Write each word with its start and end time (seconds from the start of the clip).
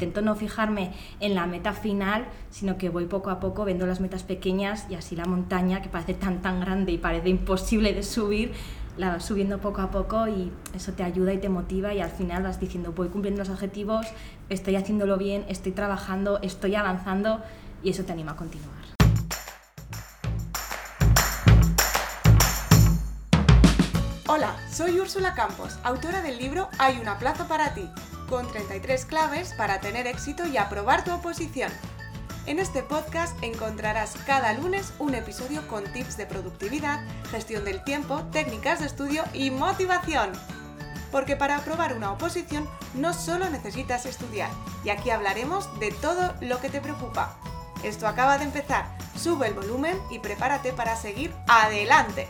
intento 0.00 0.22
no 0.22 0.34
fijarme 0.34 0.92
en 1.20 1.34
la 1.34 1.46
meta 1.46 1.74
final, 1.74 2.24
sino 2.48 2.78
que 2.78 2.88
voy 2.88 3.04
poco 3.04 3.28
a 3.28 3.38
poco 3.38 3.66
viendo 3.66 3.86
las 3.86 4.00
metas 4.00 4.22
pequeñas 4.22 4.86
y 4.88 4.94
así 4.94 5.14
la 5.14 5.26
montaña, 5.26 5.82
que 5.82 5.90
parece 5.90 6.14
tan 6.14 6.40
tan 6.40 6.60
grande 6.60 6.92
y 6.92 6.98
parece 6.98 7.28
imposible 7.28 7.92
de 7.92 8.02
subir, 8.02 8.52
la 8.96 9.10
vas 9.10 9.24
subiendo 9.24 9.58
poco 9.58 9.82
a 9.82 9.90
poco 9.90 10.26
y 10.26 10.50
eso 10.74 10.92
te 10.92 11.02
ayuda 11.02 11.34
y 11.34 11.38
te 11.38 11.50
motiva 11.50 11.92
y 11.92 12.00
al 12.00 12.10
final 12.10 12.44
vas 12.44 12.58
diciendo, 12.58 12.92
voy 12.92 13.08
cumpliendo 13.08 13.40
los 13.40 13.50
objetivos, 13.50 14.06
estoy 14.48 14.76
haciéndolo 14.76 15.18
bien, 15.18 15.44
estoy 15.48 15.72
trabajando, 15.72 16.40
estoy 16.40 16.74
avanzando 16.76 17.42
y 17.82 17.90
eso 17.90 18.04
te 18.04 18.12
anima 18.12 18.32
a 18.32 18.36
continuar. 18.36 18.80
Hola, 24.32 24.54
soy 24.70 24.98
Úrsula 24.98 25.34
Campos, 25.34 25.76
autora 25.82 26.22
del 26.22 26.38
libro 26.38 26.68
Hay 26.78 27.00
una 27.00 27.18
plaza 27.18 27.48
para 27.48 27.74
ti, 27.74 27.90
con 28.30 28.46
33 28.46 29.04
claves 29.04 29.52
para 29.54 29.80
tener 29.80 30.06
éxito 30.06 30.46
y 30.46 30.56
aprobar 30.56 31.04
tu 31.04 31.12
oposición. 31.12 31.70
En 32.46 32.60
este 32.60 32.82
podcast 32.82 33.36
encontrarás 33.42 34.14
cada 34.24 34.54
lunes 34.54 34.94
un 35.00 35.14
episodio 35.14 35.66
con 35.66 35.84
tips 35.92 36.16
de 36.16 36.26
productividad, 36.26 37.00
gestión 37.30 37.64
del 37.64 37.82
tiempo, 37.82 38.22
técnicas 38.32 38.78
de 38.78 38.86
estudio 38.86 39.24
y 39.34 39.50
motivación. 39.50 40.30
Porque 41.10 41.36
para 41.36 41.58
aprobar 41.58 41.94
una 41.94 42.12
oposición 42.12 42.68
no 42.94 43.12
solo 43.12 43.50
necesitas 43.50 44.06
estudiar, 44.06 44.50
y 44.84 44.90
aquí 44.90 45.10
hablaremos 45.10 45.68
de 45.80 45.90
todo 45.90 46.32
lo 46.40 46.60
que 46.60 46.70
te 46.70 46.80
preocupa. 46.80 47.36
Esto 47.82 48.06
acaba 48.06 48.38
de 48.38 48.44
empezar, 48.44 48.86
sube 49.18 49.48
el 49.48 49.54
volumen 49.54 49.98
y 50.08 50.20
prepárate 50.20 50.72
para 50.72 50.96
seguir 50.96 51.34
adelante. 51.48 52.28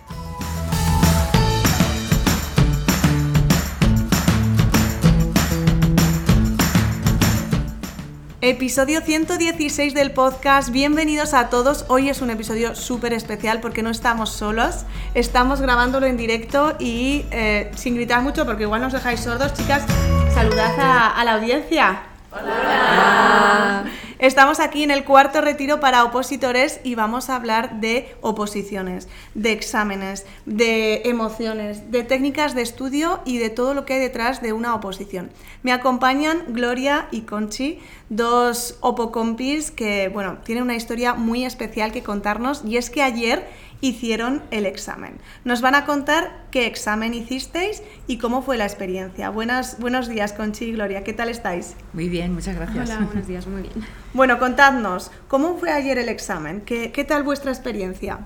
Episodio 8.42 9.02
116 9.02 9.92
del 9.92 10.12
podcast, 10.12 10.70
bienvenidos 10.70 11.34
a 11.34 11.50
todos. 11.50 11.84
Hoy 11.88 12.08
es 12.08 12.22
un 12.22 12.30
episodio 12.30 12.74
súper 12.74 13.12
especial 13.12 13.60
porque 13.60 13.82
no 13.82 13.90
estamos 13.90 14.30
solos, 14.30 14.86
estamos 15.12 15.60
grabándolo 15.60 16.06
en 16.06 16.16
directo 16.16 16.74
y 16.78 17.26
eh, 17.32 17.70
sin 17.76 17.96
gritar 17.96 18.22
mucho 18.22 18.46
porque 18.46 18.62
igual 18.62 18.80
nos 18.80 18.94
dejáis 18.94 19.20
sordos. 19.20 19.52
Chicas, 19.52 19.84
saludad 20.32 20.74
a, 20.78 21.22
la 21.22 21.34
audiencia. 21.34 22.00
Hola. 22.32 23.84
Estamos 24.20 24.60
aquí 24.60 24.82
en 24.82 24.90
el 24.90 25.04
cuarto 25.04 25.40
retiro 25.40 25.80
para 25.80 26.04
opositores 26.04 26.78
y 26.84 26.94
vamos 26.94 27.30
a 27.30 27.36
hablar 27.36 27.80
de 27.80 28.14
oposiciones, 28.20 29.08
de 29.34 29.52
exámenes, 29.52 30.26
de 30.44 31.00
emociones, 31.06 31.90
de 31.90 32.04
técnicas 32.04 32.54
de 32.54 32.60
estudio 32.60 33.20
y 33.24 33.38
de 33.38 33.48
todo 33.48 33.72
lo 33.72 33.86
que 33.86 33.94
hay 33.94 34.00
detrás 34.00 34.42
de 34.42 34.52
una 34.52 34.74
oposición. 34.74 35.30
Me 35.62 35.72
acompañan 35.72 36.42
Gloria 36.48 37.08
y 37.10 37.22
Conchi, 37.22 37.78
dos 38.10 38.76
opocompis 38.80 39.70
que, 39.70 40.10
bueno, 40.10 40.36
tienen 40.44 40.64
una 40.64 40.76
historia 40.76 41.14
muy 41.14 41.46
especial 41.46 41.90
que 41.90 42.02
contarnos 42.02 42.62
y 42.62 42.76
es 42.76 42.90
que 42.90 43.02
ayer 43.02 43.48
hicieron 43.80 44.42
el 44.50 44.66
examen. 44.66 45.14
Nos 45.44 45.60
van 45.60 45.74
a 45.74 45.86
contar 45.86 46.44
qué 46.50 46.66
examen 46.66 47.14
hicisteis 47.14 47.82
y 48.06 48.18
cómo 48.18 48.42
fue 48.42 48.56
la 48.56 48.64
experiencia. 48.64 49.30
Buenas, 49.30 49.78
buenos 49.80 50.08
días, 50.08 50.32
Conchi 50.32 50.66
y 50.66 50.72
Gloria, 50.72 51.04
¿qué 51.04 51.12
tal 51.12 51.28
estáis? 51.28 51.74
Muy 51.92 52.08
bien, 52.08 52.34
muchas 52.34 52.56
gracias. 52.56 52.90
Hola, 52.90 53.06
buenos 53.06 53.26
días, 53.26 53.46
muy 53.46 53.62
bien. 53.62 53.74
Bueno, 54.12 54.40
contadnos, 54.40 55.10
¿cómo 55.28 55.56
fue 55.58 55.70
ayer 55.70 55.96
el 55.96 56.08
examen? 56.08 56.62
¿Qué, 56.62 57.04
tal 57.06 57.22
vuestra 57.22 57.52
experiencia? 57.52 58.18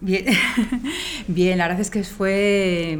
Bien, 0.00 0.26
bien, 1.26 1.58
la 1.58 1.66
verdad 1.66 1.80
es 1.80 1.90
que 1.90 2.04
fue 2.04 2.96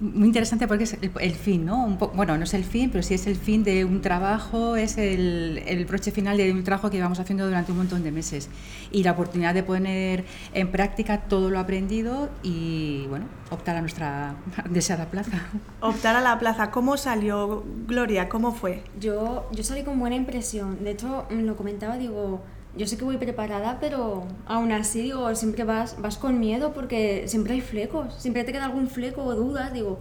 muy 0.00 0.28
interesante 0.28 0.68
porque 0.68 0.84
es 0.84 0.96
el, 1.02 1.34
fin, 1.34 1.64
¿no? 1.64 1.84
Un 1.84 1.98
bueno, 1.98 2.36
no 2.36 2.44
es 2.44 2.54
el 2.54 2.64
fin, 2.64 2.90
pero 2.90 3.02
sí 3.02 3.14
es 3.14 3.26
el 3.26 3.36
fin 3.36 3.64
de 3.64 3.84
un 3.84 4.00
trabajo, 4.00 4.76
es 4.76 4.96
el, 4.96 5.62
el, 5.66 5.84
broche 5.86 6.12
final 6.12 6.36
de 6.36 6.52
un 6.52 6.62
trabajo 6.62 6.88
que 6.90 6.96
llevamos 6.96 7.18
haciendo 7.18 7.46
durante 7.46 7.72
un 7.72 7.78
montón 7.78 8.02
de 8.04 8.12
meses. 8.12 8.48
Y 8.92 9.02
la 9.02 9.12
oportunidad 9.12 9.54
de 9.54 9.62
poner 9.62 10.24
en 10.54 10.70
práctica 10.70 11.22
todo 11.22 11.50
lo 11.50 11.58
aprendido 11.58 12.30
y, 12.42 13.06
bueno, 13.08 13.26
optar 13.50 13.76
a 13.76 13.80
nuestra 13.80 14.36
deseada 14.70 15.06
plaza. 15.06 15.48
Optar 15.80 16.16
a 16.16 16.20
la 16.20 16.38
plaza. 16.38 16.70
¿Cómo 16.70 16.96
salió, 16.96 17.64
Gloria? 17.86 18.28
¿Cómo 18.28 18.52
fue? 18.52 18.84
Yo, 19.00 19.48
yo 19.52 19.64
salí 19.64 19.82
con 19.82 19.98
buena 19.98 20.16
impresión. 20.16 20.84
De 20.84 20.92
hecho, 20.92 21.26
lo 21.30 21.56
comentaba, 21.56 21.96
digo 21.98 22.40
yo 22.76 22.86
sé 22.86 22.96
que 22.96 23.04
voy 23.04 23.16
preparada, 23.16 23.78
pero 23.80 24.24
aún 24.46 24.72
así, 24.72 25.02
digo, 25.02 25.34
siempre 25.34 25.64
vas, 25.64 26.00
vas 26.00 26.16
con 26.18 26.38
miedo 26.38 26.72
porque 26.72 27.24
siempre 27.26 27.54
hay 27.54 27.60
flecos, 27.60 28.14
siempre 28.14 28.44
te 28.44 28.52
queda 28.52 28.64
algún 28.64 28.88
fleco 28.88 29.24
o 29.24 29.34
dudas. 29.34 29.72
Digo, 29.72 29.98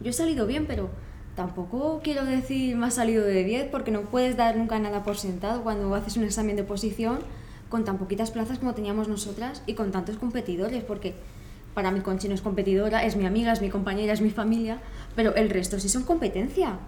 yo 0.00 0.10
he 0.10 0.12
salido 0.12 0.46
bien, 0.46 0.66
pero 0.66 0.88
tampoco 1.34 2.00
quiero 2.04 2.24
decir 2.24 2.76
me 2.76 2.86
ha 2.86 2.90
salido 2.90 3.24
de 3.24 3.42
10 3.44 3.68
porque 3.70 3.90
no 3.90 4.02
puedes 4.02 4.36
dar 4.36 4.56
nunca 4.56 4.78
nada 4.78 5.02
por 5.02 5.16
sentado 5.16 5.62
cuando 5.62 5.94
haces 5.94 6.16
un 6.18 6.24
examen 6.24 6.56
de 6.56 6.62
posición 6.62 7.20
con 7.70 7.84
tan 7.84 7.96
poquitas 7.96 8.30
plazas 8.30 8.58
como 8.58 8.74
teníamos 8.74 9.08
nosotras 9.08 9.62
y 9.66 9.74
con 9.74 9.92
tantos 9.92 10.18
competidores, 10.18 10.84
porque 10.84 11.14
para 11.74 11.90
mí 11.90 12.00
Conchi 12.00 12.28
no 12.28 12.34
es 12.34 12.42
competidora, 12.42 13.04
es 13.04 13.16
mi 13.16 13.24
amiga, 13.24 13.52
es 13.52 13.62
mi 13.62 13.70
compañera, 13.70 14.12
es 14.12 14.20
mi 14.20 14.30
familia, 14.30 14.78
pero 15.16 15.34
el 15.34 15.48
resto 15.48 15.80
sí 15.80 15.88
son 15.88 16.02
competencia. 16.02 16.78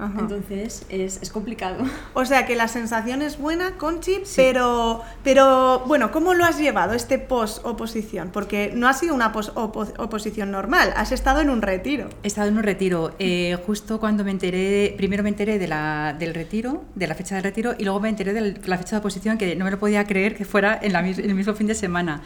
Entonces 0.00 0.86
es, 0.88 1.18
es, 1.20 1.30
complicado. 1.30 1.84
O 2.14 2.24
sea 2.24 2.46
que 2.46 2.54
la 2.54 2.68
sensación 2.68 3.20
es 3.20 3.38
buena, 3.38 3.72
Conchi, 3.76 4.22
pero, 4.36 5.02
pero 5.24 5.80
bueno, 5.86 6.12
¿cómo 6.12 6.34
lo 6.34 6.44
has 6.44 6.58
llevado 6.58 6.94
este 6.94 7.18
post-oposición? 7.18 8.30
Porque 8.32 8.72
no 8.74 8.88
ha 8.88 8.92
sido 8.92 9.14
una 9.14 9.32
post-oposición 9.32 10.52
normal, 10.52 10.92
has 10.96 11.10
estado 11.10 11.40
en 11.40 11.50
un 11.50 11.62
retiro. 11.62 12.08
He 12.22 12.28
estado 12.28 12.48
en 12.48 12.56
un 12.56 12.62
retiro. 12.62 13.14
Eh, 13.18 13.58
justo 13.66 13.98
cuando 13.98 14.22
me 14.22 14.30
enteré, 14.30 14.94
primero 14.96 15.22
me 15.24 15.30
enteré 15.30 15.58
de 15.58 15.66
la, 15.66 16.14
del 16.16 16.32
retiro, 16.32 16.84
de 16.94 17.06
la 17.08 17.14
fecha 17.16 17.34
del 17.34 17.44
retiro, 17.44 17.74
y 17.76 17.84
luego 17.84 17.98
me 17.98 18.08
enteré 18.08 18.32
de 18.32 18.60
la 18.66 18.78
fecha 18.78 18.96
de 18.96 19.00
oposición, 19.00 19.36
que 19.36 19.56
no 19.56 19.64
me 19.64 19.70
lo 19.72 19.80
podía 19.80 20.04
creer 20.04 20.36
que 20.36 20.44
fuera 20.44 20.78
en, 20.80 20.92
la, 20.92 21.00
en 21.00 21.18
el 21.18 21.34
mismo 21.34 21.54
fin 21.54 21.66
de 21.66 21.74
semana. 21.74 22.22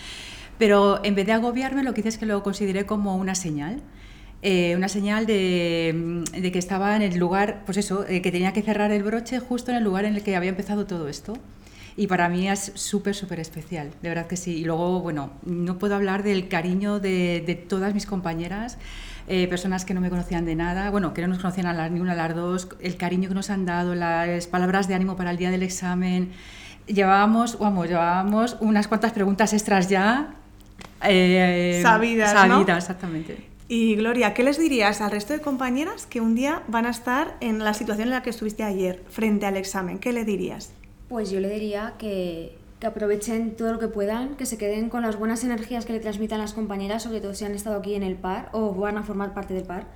Pero 0.59 1.03
en 1.05 1.15
vez 1.15 1.27
de 1.27 1.33
agobiarme, 1.33 1.83
lo 1.83 1.95
que 1.95 2.01
hice 2.01 2.11
es 2.11 2.19
que 2.19 2.27
lo 2.27 2.43
consideré 2.43 2.85
como 2.85 3.17
una 3.17 3.35
señal. 3.35 3.81
Eh, 4.45 4.75
una 4.77 4.89
señal 4.89 5.25
de, 5.25 6.51
que 6.53 6.59
estaba 6.59 6.97
en 6.97 7.03
el 7.03 7.17
lugar, 7.17 7.63
pues 7.65 7.79
eso, 7.79 8.05
eh, 8.09 8.23
que 8.23 8.33
tenía 8.33 8.53
que 8.53 8.63
cerrar 8.63 8.91
el 8.91 9.05
broche 9.05 9.39
justo 9.39 9.71
en 9.71 9.77
el 9.77 9.85
lugar 9.85 10.05
en 10.05 10.17
el 10.17 10.23
que 10.25 10.35
había 10.35 10.51
empezado 10.51 10.85
todo 10.85 11.09
esto. 11.09 11.35
Y 11.97 12.09
para 12.09 12.29
mí 12.29 12.49
es 12.49 12.73
súper, 12.75 13.15
súper 13.15 13.39
especial, 13.39 13.91
de 14.03 14.09
verdad 14.09 14.27
que 14.27 14.37
sí. 14.37 14.57
Y 14.57 14.65
luego, 14.65 15.01
bueno, 15.01 15.31
no 15.45 15.79
puedo 15.79 15.95
hablar 15.95 16.25
del 16.25 16.49
cariño 16.49 16.99
de, 16.99 17.65
todas 17.69 17.95
mis 17.95 18.05
compañeras, 18.05 18.79
eh, 19.29 19.47
personas 19.47 19.85
que 19.85 19.95
no 19.95 20.01
me 20.01 20.11
conocían 20.11 20.45
de 20.45 20.57
nada, 20.57 20.91
bueno, 20.91 21.15
que 21.15 21.23
no 21.23 21.29
nos 21.29 21.39
conocían 21.39 21.67
a 21.67 21.73
las, 21.73 21.93
ni 21.93 22.01
una 22.01 22.13
a 22.13 22.17
las 22.17 22.35
dos, 22.35 22.69
el 22.81 22.97
cariño 22.97 23.29
que 23.29 23.35
nos 23.35 23.51
han 23.51 23.65
dado, 23.65 23.95
las 23.95 24.49
palabras 24.49 24.89
de 24.89 24.95
ánimo 24.95 25.17
para 25.17 25.31
el 25.31 25.37
día 25.37 25.51
del 25.51 25.63
examen. 25.63 26.33
Llevábamos, 26.87 27.59
vamos, 27.61 27.87
llevábamos 27.87 28.57
unas 28.59 28.89
cuantas 28.89 29.13
preguntas 29.13 29.53
extras 29.53 29.89
ya. 29.89 30.35
sabidas, 31.01 32.33
sabidas, 32.33 32.79
exactamente. 32.79 33.52
Y 33.75 33.97
Gloria, 33.97 34.35
¿qué 34.35 34.43
les 34.43 34.59
dirías 34.59 35.01
al 35.01 35.11
resto 35.11 35.33
de 35.33 35.41
compañeras 35.41 36.05
que 36.05 36.21
un 36.21 36.35
día 36.35 36.63
van 36.69 36.85
a 36.85 36.91
estar 36.91 37.39
en 37.41 37.59
la 37.65 37.73
situación 37.73 38.09
en 38.09 38.11
la 38.11 38.23
que 38.23 38.29
estuviste 38.29 38.65
ayer, 38.65 39.03
frente 39.09 39.47
al 39.47 39.57
examen? 39.57 39.99
¿Qué 39.99 40.13
le 40.13 40.27
dirías? 40.27 40.75
Pues 41.09 41.31
yo 41.31 41.41
le 41.41 41.49
diría 41.49 41.95
que, 41.97 42.59
aprovechen 42.87 43.57
todo 43.57 43.73
lo 43.73 43.79
que 43.79 43.89
puedan, 43.89 44.37
que 44.37 44.45
se 44.45 44.59
queden 44.59 44.91
con 44.91 45.01
las 45.01 45.19
buenas 45.19 45.43
energías 45.43 45.87
que 45.87 45.95
le 45.95 46.01
transmitan 46.01 46.39
las 46.39 46.53
compañeras, 46.53 47.05
sobre 47.05 47.23
todo 47.23 47.33
si 47.33 47.47
han 47.47 47.55
estado 47.55 47.79
aquí 47.79 47.95
en 47.95 48.03
el 48.03 48.17
par 48.17 48.51
o 48.53 48.75
van 48.75 48.99
a 48.99 49.05
formar 49.05 49.33
parte 49.33 49.55
del 49.55 49.65
par, 49.65 49.87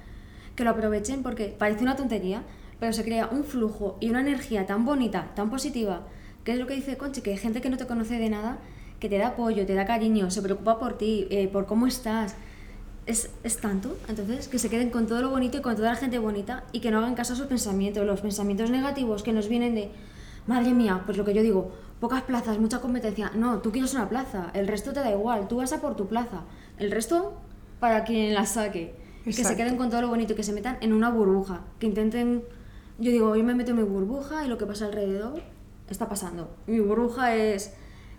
que 0.55 0.65
lo 0.65 0.71
aprovechen 0.71 1.23
porque 1.23 1.49
parece 1.49 1.83
una 1.83 1.97
tontería, 1.97 2.45
pero 2.81 2.95
se 2.95 3.05
crea 3.05 3.29
un 3.31 3.45
flujo 3.45 3.99
y 4.01 4.09
una 4.09 4.23
energía 4.23 4.65
tan 4.65 4.87
bonita, 4.87 5.33
tan 5.35 5.51
positiva, 5.51 6.07
que 6.45 6.53
es 6.53 6.59
lo 6.59 6.67
que 6.67 6.77
dice 6.77 6.97
Conchi, 6.97 7.21
que 7.21 7.33
hay 7.33 7.37
gente 7.37 7.61
que 7.61 7.69
no 7.69 7.77
te 7.77 7.87
conoce 7.87 8.19
de 8.19 8.31
nada, 8.31 8.57
que 9.01 9.11
te 9.11 9.19
da 9.19 9.27
apoyo, 9.27 9.67
te 9.67 9.75
da 9.75 9.85
cariño, 9.85 10.31
se 10.31 10.41
preocupa 10.41 10.79
por 10.79 10.97
ti, 10.97 11.27
eh, 11.29 11.49
por 11.49 11.67
cómo 11.67 11.87
estás, 11.87 12.37
es, 13.07 13.31
es, 13.45 13.57
tanto, 13.59 13.97
entonces 14.09 14.49
que 14.49 14.59
se 14.59 14.69
queden 14.69 14.91
con 14.91 15.07
todo 15.07 15.23
lo 15.23 15.31
bonito 15.31 15.59
y 15.59 15.61
con 15.63 15.77
toda 15.77 15.91
la 15.91 15.97
gente 15.97 16.19
bonita 16.19 16.65
y 16.73 16.81
que 16.81 16.91
no 16.91 16.99
hagan 16.99 17.15
caso 17.15 17.33
a 17.33 17.37
sus 17.37 17.47
pensamientos, 17.47 18.05
los 18.05 18.21
pensamientos 18.21 18.71
negativos 18.71 19.23
que 19.23 19.33
nos 19.33 19.49
vienen 19.49 19.75
de, 19.75 19.91
madre 20.47 20.73
mía, 20.73 21.03
pues 21.05 21.19
lo 21.19 21.25
que 21.25 21.35
yo 21.35 21.43
digo, 21.43 21.73
pocas 22.01 22.23
plazas, 22.23 22.59
mucha 22.59 22.81
competencia. 22.81 23.31
No, 23.35 23.59
tú 23.59 23.73
quieres 23.73 23.95
una 23.95 24.09
plaza, 24.09 24.51
el 24.55 24.67
resto 24.67 24.93
te 24.93 25.01
da 25.01 25.11
igual, 25.11 25.49
tú 25.49 25.57
vas 25.57 25.73
a 25.73 25.81
por 25.81 25.97
tu 25.97 26.07
plaza, 26.07 26.43
el 26.79 26.91
resto 26.91 27.35
para 27.81 28.05
quien 28.05 28.35
la 28.35 28.47
saque. 28.47 28.95
Que 29.25 29.33
se 29.33 29.57
queden 29.57 29.77
con 29.77 29.91
todo 29.91 30.03
lo 30.03 30.09
bonito 30.09 30.35
y 30.35 30.37
que 30.37 30.45
se 30.45 30.53
metan 30.53 30.79
en 30.81 30.93
una 30.93 31.11
burbuja, 31.11 31.63
que 31.81 31.87
intenten, 31.87 32.45
yo 33.01 33.11
digo, 33.11 33.35
yo 33.35 33.43
me 33.43 33.57
meto 33.57 33.73
en 33.73 33.79
mi 33.79 33.83
burbuja 33.83 34.45
y 34.45 34.49
lo 34.49 34.57
que 34.57 34.67
pasa 34.67 34.87
alrededor 34.87 35.43
está 35.91 36.09
pasando. 36.09 36.55
Mi 36.69 36.79
burbuja 36.79 37.35
es 37.35 37.75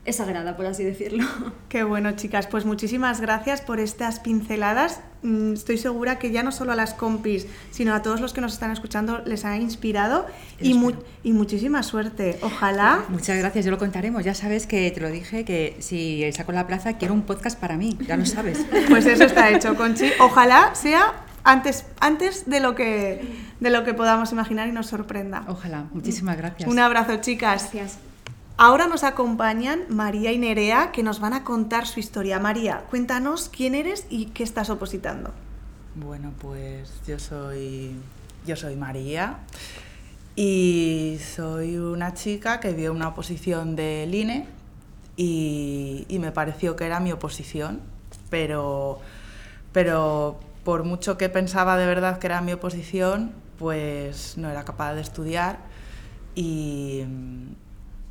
es 0.08 0.16
sagrada, 0.16 0.56
por 0.56 0.66
así 0.66 0.86
decirlo. 0.86 1.26
Qué 1.70 1.84
bueno, 1.84 2.14
chicas. 2.14 2.48
Pues 2.48 2.66
muchísimas 2.66 3.20
gracias 3.20 3.60
por 3.60 3.82
estas 3.82 4.22
pinceladas. 4.22 5.02
Mm, 5.22 5.54
estoy 5.54 5.78
segura 5.78 6.18
que 6.18 6.32
ya 6.32 6.44
no 6.44 6.54
solo 6.54 6.72
a 6.72 6.76
las 6.76 6.94
compis, 6.94 7.46
sino 7.72 7.94
a 7.94 8.02
todos 8.02 8.22
los 8.22 8.32
que 8.32 8.40
nos 8.40 8.54
están 8.54 8.72
escuchando 8.72 9.22
les 9.26 9.44
ha 9.44 9.58
inspirado 9.58 10.26
y, 10.62 10.80
y, 11.24 11.34
muchísima 11.34 11.84
suerte. 11.84 12.40
Ojalá. 12.42 13.04
Muchas 13.10 13.38
gracias, 13.38 13.66
yo 13.66 13.72
lo 13.72 13.78
contaremos. 13.78 14.24
Ya 14.24 14.34
sabes 14.34 14.66
que 14.66 14.90
te 14.92 15.02
lo 15.02 15.12
dije 15.12 15.44
que 15.44 15.76
si 15.80 16.24
saco 16.32 16.54
la 16.54 16.66
plaza 16.68 16.94
quiero 16.94 17.14
un 17.14 17.24
podcast 17.24 17.60
para 17.60 17.76
mí, 17.76 17.98
ya 18.08 18.16
lo 18.16 18.26
sabes. 18.26 18.66
Pues 18.90 19.06
eso 19.06 19.26
está 19.26 19.50
hecho, 19.50 19.76
Conchi. 19.76 20.10
Ojalá 20.22 20.74
sea 20.74 21.14
antes, 21.44 21.86
antes 22.00 22.50
de, 22.50 22.62
lo 22.62 22.76
que, 22.76 23.28
de 23.60 23.70
lo 23.70 23.84
que 23.84 23.94
podamos 23.94 24.32
imaginar 24.32 24.70
y 24.70 24.72
nos 24.72 24.88
sorprenda. 24.88 25.44
Ojalá. 25.48 25.88
Muchísimas 25.92 26.38
gracias. 26.38 26.70
Un 26.70 26.80
abrazo, 26.80 27.18
chicas. 27.18 27.70
Gracias. 27.74 28.07
Ahora 28.60 28.88
nos 28.88 29.04
acompañan 29.04 29.82
María 29.88 30.32
y 30.32 30.40
Nerea, 30.40 30.92
que 30.92 31.04
nos 31.04 31.20
van 31.20 31.34
a 31.34 31.44
contar 31.44 31.86
su 31.86 32.00
historia. 32.00 32.40
María, 32.40 32.86
cuéntanos 32.90 33.50
quién 33.50 33.76
eres 33.76 34.08
y 34.10 34.28
qué 34.28 34.42
estás 34.42 34.72
opositando. 34.72 35.32
Bueno, 35.94 36.34
pues 36.42 36.92
yo 37.06 37.20
soy, 37.20 37.96
yo 38.48 38.56
soy 38.56 38.76
María 38.76 39.38
y 40.36 41.20
soy 41.36 41.78
una 41.78 42.16
chica 42.16 42.60
que 42.60 42.74
vio 42.74 42.94
una 42.94 43.10
oposición 43.10 43.76
del 43.76 44.16
INE 44.16 44.48
y, 45.16 46.08
y 46.10 46.18
me 46.18 46.32
pareció 46.32 46.76
que 46.76 46.88
era 46.88 47.00
mi 47.00 47.12
oposición, 47.12 47.80
pero, 48.32 49.00
pero 49.72 50.40
por 50.64 50.84
mucho 50.84 51.16
que 51.16 51.30
pensaba 51.30 51.78
de 51.78 51.86
verdad 51.86 52.18
que 52.18 52.26
era 52.26 52.42
mi 52.42 52.54
oposición, 52.54 53.34
pues 53.60 54.36
no 54.36 54.50
era 54.50 54.66
capaz 54.66 54.96
de 54.96 55.02
estudiar 55.02 55.60
y, 56.34 57.04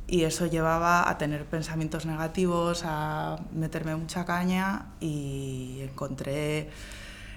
y 0.07 0.23
eso 0.23 0.45
llevaba 0.45 1.09
a 1.09 1.17
tener 1.17 1.45
pensamientos 1.45 2.05
negativos, 2.05 2.83
a 2.85 3.37
meterme 3.51 3.95
mucha 3.95 4.25
caña 4.25 4.93
y 5.01 5.79
encontré, 5.81 6.69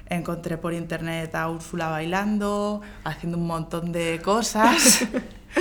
encontré 0.09 0.57
por 0.57 0.73
internet 0.73 1.35
a 1.35 1.49
Úrsula 1.51 1.89
bailando, 1.89 2.81
haciendo 3.03 3.39
un 3.39 3.49
montón 3.49 3.91
de 3.91 4.21
cosas 4.23 5.05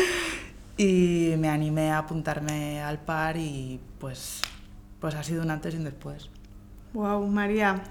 y 0.77 1.33
me 1.39 1.50
animé 1.50 1.91
a 1.91 2.00
apuntarme 2.00 2.81
al 2.81 3.00
par 3.00 3.38
y 3.38 3.79
pues, 4.00 4.41
pues 5.00 5.15
ha 5.15 5.23
sido 5.23 5.41
un 5.41 5.50
antes 5.50 5.73
y 5.73 5.77
un 5.77 5.85
después. 5.85 6.29
Wow, 6.94 7.25
María. 7.27 7.81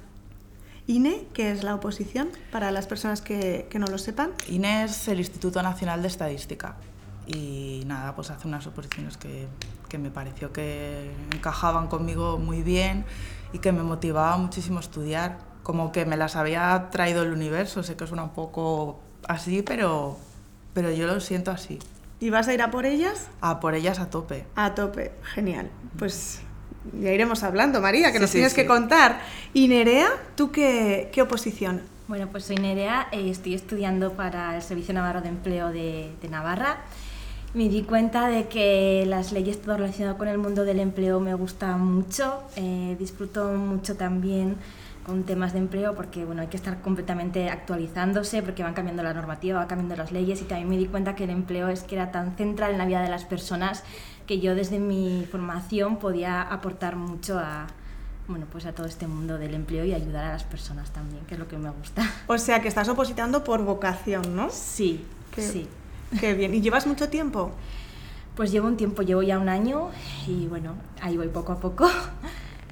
INE, 0.86 1.26
que 1.34 1.50
es 1.50 1.64
la 1.64 1.74
oposición, 1.74 2.30
para 2.50 2.70
las 2.70 2.86
personas 2.86 3.20
que, 3.20 3.66
que 3.68 3.78
no 3.78 3.86
lo 3.88 3.98
sepan. 3.98 4.30
INE 4.48 4.84
es 4.84 5.08
el 5.08 5.18
Instituto 5.18 5.62
Nacional 5.62 6.00
de 6.02 6.08
Estadística 6.08 6.76
y 7.28 7.82
nada, 7.86 8.14
pues 8.16 8.30
hace 8.30 8.48
unas 8.48 8.66
oposiciones 8.66 9.16
que, 9.16 9.46
que 9.88 9.98
me 9.98 10.10
pareció 10.10 10.52
que 10.52 11.10
encajaban 11.32 11.86
conmigo 11.88 12.38
muy 12.38 12.62
bien 12.62 13.04
y 13.52 13.58
que 13.58 13.70
me 13.72 13.82
motivaba 13.82 14.36
muchísimo 14.38 14.78
a 14.78 14.80
estudiar, 14.80 15.38
como 15.62 15.92
que 15.92 16.04
me 16.06 16.16
las 16.16 16.36
había 16.36 16.88
traído 16.90 17.22
el 17.22 17.32
universo, 17.32 17.82
sé 17.82 17.96
que 17.96 18.06
suena 18.06 18.24
un 18.24 18.30
poco 18.30 18.98
así, 19.26 19.62
pero, 19.62 20.18
pero 20.72 20.90
yo 20.90 21.06
lo 21.06 21.20
siento 21.20 21.50
así, 21.50 21.78
¿Y 22.20 22.30
vas 22.30 22.48
a 22.48 22.54
ir 22.54 22.62
a 22.62 22.70
por 22.72 22.84
ellas? 22.84 23.28
a 23.40 23.60
por 23.60 23.76
ellas 23.76 24.00
a 24.00 24.10
tope. 24.10 24.44
A 24.56 24.74
tope. 24.74 25.12
Genial. 25.34 25.70
Pues 26.00 26.40
ya 27.00 27.12
iremos 27.12 27.44
hablando, 27.44 27.80
María, 27.80 28.08
que 28.10 28.18
Sí, 28.18 28.20
nos 28.22 28.30
sí, 28.30 28.36
tienes 28.38 28.52
sí. 28.54 28.62
que 28.62 28.66
contar. 28.66 29.20
Y 29.54 29.68
Nerea, 29.68 30.08
¿tú 30.34 30.50
qué, 30.50 31.10
qué 31.12 31.22
oposición? 31.22 31.80
Bueno, 32.08 32.26
pues 32.26 32.44
soy 32.46 32.56
Nerea, 32.56 33.06
eh, 33.12 33.30
estoy 33.30 33.54
estudiando 33.54 34.14
para 34.14 34.56
el 34.56 34.62
Servicio 34.62 34.94
Navarro 34.94 35.20
de 35.20 35.28
Empleo 35.28 35.68
de, 35.68 36.10
de 36.20 36.28
Navarra. 36.28 36.78
Me 37.54 37.68
di 37.70 37.82
cuenta 37.82 38.28
de 38.28 38.46
que 38.46 39.04
las 39.06 39.32
leyes 39.32 39.62
todo 39.62 39.78
relacionado 39.78 40.18
con 40.18 40.28
el 40.28 40.36
mundo 40.36 40.64
del 40.66 40.80
empleo 40.80 41.18
me 41.18 41.32
gustan 41.34 41.80
mucho, 41.80 42.42
eh, 42.56 42.94
disfruto 42.98 43.52
mucho 43.52 43.96
también 43.96 44.56
con 45.06 45.24
temas 45.24 45.54
de 45.54 45.60
empleo 45.60 45.94
porque 45.94 46.26
bueno, 46.26 46.42
hay 46.42 46.48
que 46.48 46.58
estar 46.58 46.82
completamente 46.82 47.48
actualizándose 47.48 48.42
porque 48.42 48.62
van 48.62 48.74
cambiando 48.74 49.02
la 49.02 49.14
normativa, 49.14 49.60
van 49.60 49.66
cambiando 49.66 49.96
las 49.96 50.12
leyes 50.12 50.42
y 50.42 50.44
también 50.44 50.68
me 50.68 50.76
di 50.76 50.86
cuenta 50.86 51.16
que 51.16 51.24
el 51.24 51.30
empleo 51.30 51.68
es 51.68 51.84
que 51.84 51.94
era 51.94 52.12
tan 52.12 52.36
central 52.36 52.72
en 52.72 52.78
la 52.78 52.84
vida 52.84 53.00
de 53.00 53.08
las 53.08 53.24
personas 53.24 53.82
que 54.26 54.40
yo 54.40 54.54
desde 54.54 54.78
mi 54.78 55.26
formación 55.30 55.96
podía 55.96 56.42
aportar 56.42 56.96
mucho 56.96 57.38
a, 57.38 57.66
bueno, 58.26 58.44
pues 58.52 58.66
a 58.66 58.74
todo 58.74 58.86
este 58.86 59.06
mundo 59.06 59.38
del 59.38 59.54
empleo 59.54 59.86
y 59.86 59.94
ayudar 59.94 60.26
a 60.26 60.32
las 60.32 60.44
personas 60.44 60.90
también, 60.90 61.24
que 61.24 61.32
es 61.32 61.40
lo 61.40 61.48
que 61.48 61.56
me 61.56 61.70
gusta. 61.70 62.02
O 62.26 62.36
sea, 62.36 62.60
que 62.60 62.68
estás 62.68 62.90
opositando 62.90 63.42
por 63.42 63.64
vocación, 63.64 64.36
¿no? 64.36 64.50
Sí, 64.50 65.02
sí. 65.34 65.66
Qué 66.20 66.34
bien. 66.34 66.54
¿Y 66.54 66.60
llevas 66.60 66.86
mucho 66.86 67.08
tiempo? 67.08 67.52
Pues 68.36 68.52
llevo 68.52 68.68
un 68.68 68.76
tiempo, 68.76 69.02
llevo 69.02 69.22
ya 69.22 69.38
un 69.38 69.48
año 69.48 69.90
y 70.26 70.46
bueno, 70.46 70.74
ahí 71.00 71.16
voy 71.16 71.28
poco 71.28 71.52
a 71.52 71.60
poco. 71.60 71.88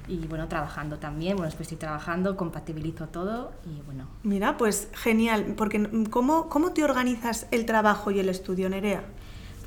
Y 0.09 0.25
bueno, 0.27 0.47
trabajando 0.47 0.99
también, 0.99 1.35
bueno, 1.35 1.47
después 1.47 1.65
estoy 1.65 1.79
trabajando, 1.79 2.37
compatibilizo 2.37 3.07
todo 3.07 3.51
y 3.65 3.81
bueno. 3.81 4.07
Mira, 4.23 4.55
pues 4.55 4.87
genial, 4.93 5.55
porque 5.57 5.85
¿cómo, 6.09 6.47
cómo 6.47 6.71
te 6.71 6.85
organizas 6.85 7.45
el 7.51 7.65
trabajo 7.65 8.09
y 8.09 8.19
el 8.21 8.29
estudio, 8.29 8.69
Nerea? 8.69 9.03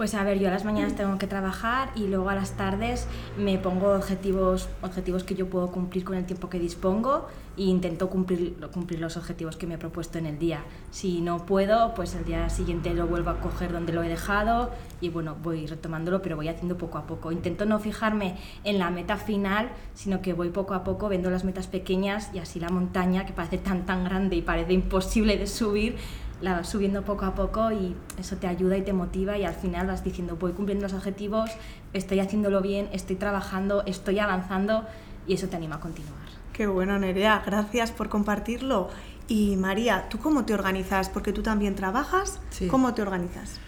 Pues 0.00 0.14
a 0.14 0.24
ver, 0.24 0.38
yo 0.38 0.48
a 0.48 0.50
las 0.50 0.64
mañanas 0.64 0.94
tengo 0.94 1.18
que 1.18 1.26
trabajar 1.26 1.90
y 1.94 2.06
luego 2.06 2.30
a 2.30 2.34
las 2.34 2.52
tardes 2.52 3.06
me 3.36 3.58
pongo 3.58 3.94
objetivos, 3.94 4.70
objetivos 4.80 5.24
que 5.24 5.34
yo 5.34 5.50
puedo 5.50 5.70
cumplir 5.70 6.04
con 6.04 6.16
el 6.16 6.24
tiempo 6.24 6.48
que 6.48 6.58
dispongo 6.58 7.28
e 7.58 7.64
intento 7.64 8.08
cumplir, 8.08 8.56
cumplir 8.72 8.98
los 8.98 9.18
objetivos 9.18 9.58
que 9.58 9.66
me 9.66 9.74
he 9.74 9.76
propuesto 9.78 10.16
en 10.16 10.24
el 10.24 10.38
día. 10.38 10.64
Si 10.90 11.20
no 11.20 11.44
puedo, 11.44 11.92
pues 11.92 12.14
el 12.14 12.24
día 12.24 12.48
siguiente 12.48 12.94
lo 12.94 13.08
vuelvo 13.08 13.28
a 13.28 13.40
coger 13.40 13.72
donde 13.72 13.92
lo 13.92 14.02
he 14.02 14.08
dejado 14.08 14.70
y 15.02 15.10
bueno, 15.10 15.36
voy 15.42 15.66
retomándolo, 15.66 16.22
pero 16.22 16.34
voy 16.34 16.48
haciendo 16.48 16.78
poco 16.78 16.96
a 16.96 17.06
poco. 17.06 17.30
Intento 17.30 17.66
no 17.66 17.78
fijarme 17.78 18.38
en 18.64 18.78
la 18.78 18.88
meta 18.88 19.18
final, 19.18 19.68
sino 19.92 20.22
que 20.22 20.32
voy 20.32 20.48
poco 20.48 20.72
a 20.72 20.82
poco 20.82 21.10
viendo 21.10 21.28
las 21.30 21.44
metas 21.44 21.66
pequeñas 21.66 22.30
y 22.32 22.38
así 22.38 22.58
la 22.58 22.70
montaña, 22.70 23.26
que 23.26 23.34
parece 23.34 23.58
tan 23.58 23.84
tan 23.84 24.04
grande 24.04 24.36
y 24.36 24.40
parece 24.40 24.72
imposible 24.72 25.36
de 25.36 25.46
subir, 25.46 25.96
la 26.40 26.54
vas 26.54 26.68
subiendo 26.68 27.02
poco 27.02 27.24
a 27.24 27.34
poco 27.34 27.70
y 27.70 27.94
eso 28.18 28.36
te 28.36 28.46
ayuda 28.46 28.76
y 28.76 28.82
te 28.82 28.92
motiva 28.92 29.36
y 29.36 29.44
al 29.44 29.54
final 29.54 29.86
vas 29.86 30.02
diciendo 30.02 30.36
voy 30.36 30.52
cumpliendo 30.52 30.84
los 30.84 30.94
objetivos, 30.94 31.50
estoy 31.92 32.20
haciéndolo 32.20 32.60
bien, 32.62 32.88
estoy 32.92 33.16
trabajando, 33.16 33.82
estoy 33.86 34.18
avanzando 34.18 34.86
y 35.26 35.34
eso 35.34 35.48
te 35.48 35.56
anima 35.56 35.76
a 35.76 35.80
continuar. 35.80 36.20
Qué 36.52 36.66
bueno, 36.66 36.98
Nerea, 36.98 37.42
gracias 37.44 37.90
por 37.92 38.08
compartirlo. 38.08 38.88
Y 39.28 39.56
María, 39.56 40.08
¿tú 40.08 40.18
cómo 40.18 40.44
te 40.44 40.54
organizas? 40.54 41.08
Porque 41.08 41.32
tú 41.32 41.42
también 41.42 41.74
trabajas. 41.76 42.40
Sí. 42.50 42.66
¿Cómo 42.66 42.94
te 42.94 43.02
organizas? 43.02 43.60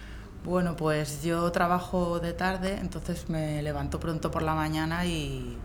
Bueno, 0.43 0.75
pues 0.75 1.23
yo 1.23 1.49
trabajo 1.51 2.19
de 2.19 2.33
tarde, 2.33 2.77
entonces 2.81 3.29
me 3.29 3.61
levanto 3.61 3.99
pronto 3.99 4.29
por 4.29 4.43
la 4.43 4.55
mañana 4.55 5.05
y, 5.05 5.57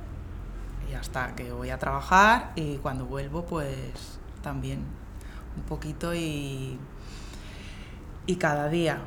y 0.88 0.94
hasta 0.94 1.34
que 1.34 1.50
voy 1.50 1.70
a 1.70 1.78
trabajar 1.78 2.52
y 2.54 2.76
cuando 2.76 3.06
vuelvo 3.06 3.44
pues 3.44 4.20
también 4.40 4.84
un 5.56 5.64
poquito 5.64 6.14
y, 6.14 6.78
y 8.28 8.36
cada 8.36 8.68
día. 8.68 8.98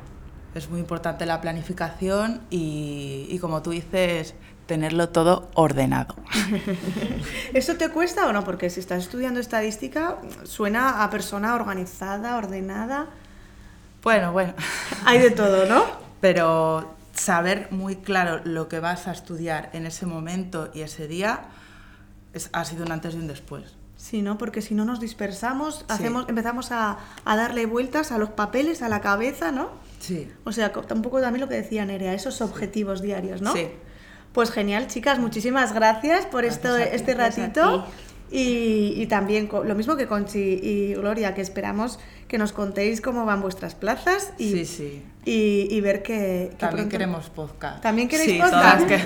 Es 0.54 0.68
muy 0.68 0.80
importante 0.80 1.24
la 1.24 1.40
planificación 1.40 2.42
y, 2.50 3.26
y 3.30 3.38
como 3.38 3.62
tú 3.62 3.70
dices, 3.70 4.34
tenerlo 4.66 5.08
todo 5.08 5.48
ordenado. 5.54 6.14
¿Eso 7.54 7.76
te 7.76 7.88
cuesta 7.88 8.26
o 8.26 8.32
no? 8.34 8.44
Porque 8.44 8.68
si 8.68 8.80
estás 8.80 9.02
estudiando 9.04 9.40
estadística, 9.40 10.18
suena 10.44 11.02
a 11.02 11.08
persona 11.08 11.54
organizada, 11.54 12.36
ordenada. 12.36 13.06
Bueno, 14.02 14.32
bueno, 14.32 14.52
Hay 15.06 15.18
de 15.20 15.30
todo, 15.30 15.64
¿no? 15.66 15.84
pero 16.20 16.94
saber 17.14 17.68
muy 17.70 17.96
claro 17.96 18.40
lo 18.44 18.68
que 18.68 18.80
vas 18.80 19.06
a 19.08 19.12
estudiar 19.12 19.70
en 19.72 19.86
ese 19.86 20.04
momento 20.06 20.70
y 20.74 20.80
ese 20.82 21.06
día 21.08 21.40
es- 22.34 22.50
ha 22.52 22.64
sido 22.64 22.84
un 22.84 22.92
antes 22.92 23.14
y 23.14 23.18
un 23.18 23.26
después. 23.28 23.64
Sí, 24.02 24.20
¿no? 24.20 24.36
Porque 24.36 24.62
si 24.62 24.74
no 24.74 24.84
nos 24.84 24.98
dispersamos, 24.98 25.76
Sí. 25.78 25.84
hacemos, 25.88 26.28
empezamos 26.28 26.72
a, 26.72 26.98
a 27.24 27.36
darle 27.36 27.66
vueltas 27.66 28.10
a 28.10 28.18
los 28.18 28.30
papeles, 28.30 28.82
a 28.82 28.88
la 28.88 29.00
cabeza, 29.00 29.52
¿no? 29.52 29.70
Sí. 30.00 30.28
O 30.42 30.50
sea, 30.50 30.72
co- 30.72 30.82
un 30.92 31.02
poco 31.02 31.20
también 31.20 31.40
lo 31.40 31.48
que 31.48 31.54
decía 31.54 31.84
Nerea, 31.86 32.12
esos 32.12 32.40
objetivos 32.40 33.00
diarios, 33.00 33.42
¿no? 33.42 33.52
Sí. 33.52 33.68
Pues 34.32 34.50
genial, 34.50 34.88
chicas, 34.88 35.20
muchísimas 35.20 35.72
gracias 35.72 36.26
por 36.26 36.42
Gracias 36.42 36.64
esto, 36.64 36.76
ti. 36.76 36.82
este 36.96 37.14
ratito. 37.14 37.86
Y, 38.32 38.94
y 38.96 39.06
también 39.08 39.48
lo 39.52 39.74
mismo 39.74 39.94
que 39.94 40.06
Conchi 40.06 40.38
y 40.62 40.94
Gloria, 40.94 41.34
que 41.34 41.42
esperamos 41.42 41.98
que 42.28 42.38
nos 42.38 42.52
contéis 42.52 43.02
cómo 43.02 43.26
van 43.26 43.42
vuestras 43.42 43.74
plazas 43.74 44.32
y, 44.38 44.50
Sí, 44.52 44.64
sí. 44.64 45.02
y, 45.26 45.68
y 45.70 45.80
ver 45.82 46.02
que, 46.02 46.48
que 46.52 46.56
También 46.58 46.76
pronto- 46.88 46.90
queremos 46.90 47.28
podcast. 47.28 47.82
¿También 47.82 48.08
queréis 48.08 48.30
sí, 48.32 48.38
podcast? 48.38 48.86
que- 48.86 49.00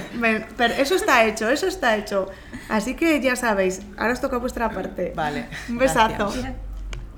pero 0.56 0.74
eso 0.74 0.94
está 0.94 1.24
hecho, 1.24 1.50
eso 1.50 1.66
está 1.66 1.96
hecho. 1.96 2.28
Así 2.68 2.94
que 2.94 3.20
ya 3.20 3.34
sabéis, 3.34 3.80
ahora 3.96 4.12
os 4.12 4.20
toca 4.20 4.38
vuestra 4.38 4.70
parte. 4.70 5.12
Vale. 5.16 5.46
Un 5.68 5.78
besazo. 5.78 6.30
gracias. 6.30 6.54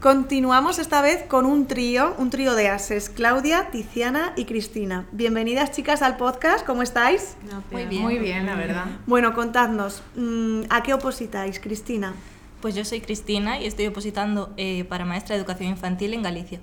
Continuamos 0.01 0.79
esta 0.79 1.03
vez 1.03 1.25
con 1.25 1.45
un 1.45 1.67
trío, 1.67 2.15
un 2.19 2.31
trío 2.31 2.55
de 2.55 2.69
ases, 2.69 3.11
Claudia, 3.11 3.71
Tiziana 3.73 4.33
y 4.37 4.45
Cristina. 4.45 5.07
Bienvenidas 5.11 5.73
chicas 5.73 6.03
al 6.03 6.17
podcast, 6.17 6.65
¿cómo 6.65 6.83
estáis? 6.83 7.37
Muy 7.73 7.85
bien. 7.87 8.03
Muy 8.03 8.19
bien, 8.19 8.47
la 8.47 8.55
verdad. 8.55 8.85
Bueno, 9.09 9.35
contadnos, 9.35 10.05
mm, 10.15 10.63
¿a 10.71 10.85
qué 10.85 10.95
opositáis, 10.95 11.59
Cristina? 11.59 12.15
Pues 12.61 12.77
yo 12.77 12.85
soy 12.85 13.01
Cristina 13.01 13.61
y 13.61 13.67
estoy 13.67 13.89
opositando 13.89 14.55
eh, 14.57 14.85
para 14.85 15.05
maestra 15.05 15.35
de 15.35 15.41
educación 15.41 15.71
infantil 15.71 16.15
en 16.15 16.23
Galicia. 16.23 16.61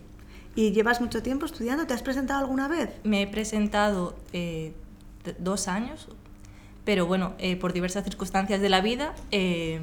¿Y 0.55 0.71
llevas 0.71 1.01
mucho 1.01 1.21
tiempo 1.21 1.45
estudiando? 1.45 1.85
¿Te 1.85 1.93
has 1.93 2.03
presentado 2.03 2.39
alguna 2.39 2.69
vez? 2.69 2.89
Me 3.03 3.23
he 3.23 3.27
presentado 3.27 4.15
eh, 4.31 4.71
dos 5.39 5.67
años, 5.67 6.07
pero 6.85 7.05
bueno, 7.05 7.33
eh, 7.39 7.57
por 7.57 7.73
diversas 7.73 8.05
circunstancias 8.05 8.61
de 8.61 8.69
la 8.69 8.79
vida 8.79 9.13
eh, 9.31 9.81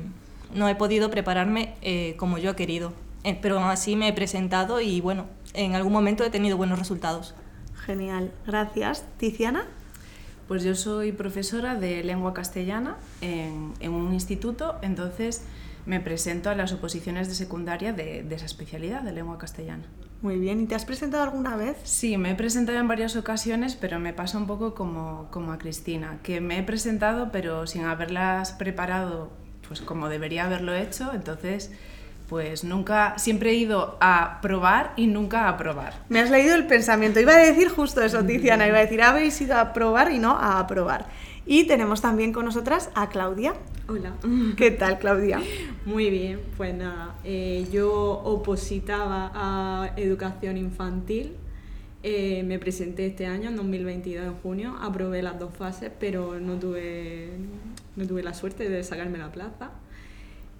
no 0.54 0.68
he 0.68 0.74
podido 0.74 1.10
prepararme 1.10 1.74
eh, 1.82 2.14
como 2.16 2.38
yo 2.38 2.52
he 2.52 2.56
querido. 2.56 2.94
Eh, 3.24 3.38
pero 3.40 3.58
aún 3.58 3.70
así 3.70 3.96
me 3.96 4.08
he 4.08 4.12
presentado 4.12 4.80
y 4.80 5.00
bueno, 5.00 5.26
en 5.54 5.74
algún 5.74 5.92
momento 5.92 6.24
he 6.24 6.30
tenido 6.30 6.56
buenos 6.56 6.78
resultados. 6.78 7.34
Genial, 7.86 8.32
gracias. 8.46 9.04
¿Tiziana? 9.16 9.64
Pues 10.48 10.64
yo 10.64 10.74
soy 10.74 11.12
profesora 11.12 11.76
de 11.76 12.02
lengua 12.02 12.34
castellana 12.34 12.96
en, 13.20 13.72
en 13.80 13.92
un 13.92 14.12
instituto, 14.12 14.76
entonces 14.82 15.44
me 15.86 16.00
presento 16.00 16.50
a 16.50 16.54
las 16.54 16.72
oposiciones 16.72 17.28
de 17.28 17.34
secundaria 17.34 17.92
de, 17.92 18.22
de 18.22 18.34
esa 18.34 18.46
especialidad 18.46 19.02
de 19.02 19.12
lengua 19.12 19.38
castellana. 19.38 19.84
Muy 20.20 20.38
bien, 20.38 20.60
¿y 20.60 20.66
te 20.66 20.76
has 20.76 20.84
presentado 20.84 21.24
alguna 21.24 21.56
vez? 21.56 21.76
Sí, 21.82 22.16
me 22.16 22.30
he 22.30 22.34
presentado 22.36 22.78
en 22.78 22.86
varias 22.86 23.16
ocasiones, 23.16 23.74
pero 23.74 23.98
me 23.98 24.12
pasa 24.12 24.38
un 24.38 24.46
poco 24.46 24.74
como, 24.74 25.28
como 25.32 25.50
a 25.50 25.58
Cristina, 25.58 26.20
que 26.22 26.40
me 26.40 26.58
he 26.58 26.62
presentado 26.62 27.32
pero 27.32 27.66
sin 27.66 27.84
haberlas 27.84 28.52
preparado 28.52 29.30
pues 29.66 29.80
como 29.80 30.08
debería 30.08 30.44
haberlo 30.44 30.74
hecho, 30.74 31.12
entonces 31.14 31.72
pues 32.32 32.64
nunca, 32.64 33.18
siempre 33.18 33.50
he 33.50 33.54
ido 33.56 33.98
a 34.00 34.38
probar 34.40 34.94
y 34.96 35.06
nunca 35.06 35.50
a 35.50 35.58
probar. 35.58 35.92
Me 36.08 36.18
has 36.18 36.30
leído 36.30 36.54
el 36.54 36.66
pensamiento, 36.66 37.20
iba 37.20 37.34
a 37.34 37.38
decir 37.38 37.68
justo 37.68 38.00
eso, 38.00 38.24
Tiziana, 38.26 38.66
iba 38.66 38.78
a 38.78 38.80
decir 38.80 39.02
habéis 39.02 39.38
ido 39.42 39.54
a 39.58 39.74
probar 39.74 40.10
y 40.10 40.18
no 40.18 40.30
a 40.30 40.58
aprobar. 40.58 41.04
Y 41.44 41.64
tenemos 41.64 42.00
también 42.00 42.32
con 42.32 42.46
nosotras 42.46 42.88
a 42.94 43.10
Claudia. 43.10 43.52
Hola. 43.86 44.14
¿Qué 44.56 44.70
tal, 44.70 44.98
Claudia? 44.98 45.42
Muy 45.84 46.08
bien, 46.08 46.40
pues 46.56 46.74
nada, 46.74 47.16
eh, 47.22 47.66
yo 47.70 47.92
opositaba 47.92 49.30
a 49.34 49.90
educación 49.98 50.56
infantil. 50.56 51.36
eh, 52.02 52.42
me 52.44 52.58
presenté 52.58 53.04
este 53.04 53.26
año, 53.26 53.50
en 53.50 53.56
2022, 53.56 54.24
en 54.24 54.34
junio, 54.36 54.78
aprobé 54.80 55.20
las 55.20 55.38
dos 55.38 55.54
fases, 55.54 55.92
pero 56.00 56.40
no 56.40 56.54
tuve, 56.54 57.28
no 57.94 58.06
tuve 58.06 58.22
la 58.22 58.32
suerte 58.32 58.70
de 58.70 58.82
sacarme 58.84 59.18
la 59.18 59.30
plaza. 59.30 59.72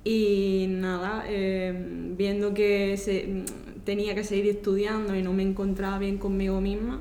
Y 0.04 0.66
nada, 0.68 1.25
eh, 1.28 1.73
viendo 2.16 2.54
que 2.54 2.97
se- 2.97 3.44
tenía 3.85 4.14
que 4.14 4.25
seguir 4.25 4.49
estudiando 4.49 5.14
y 5.14 5.23
no 5.23 5.32
me 5.32 5.42
encontraba 5.42 5.99
bien 5.99 6.18
conmigo 6.18 6.61
misma, 6.61 7.00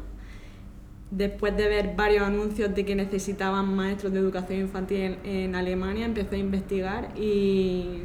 después 1.10 1.56
de 1.58 1.68
ver 1.68 1.96
varios 1.96 2.24
anuncios 2.24 2.74
de 2.74 2.86
que 2.86 2.96
necesitaban 2.96 3.74
maestros 3.76 4.14
de 4.14 4.20
educación 4.20 4.62
infantil 4.62 4.98
en, 4.98 5.18
en 5.26 5.56
Alemania, 5.56 6.06
empecé 6.06 6.36
a 6.36 6.40
investigar 6.40 7.10
y 7.18 8.00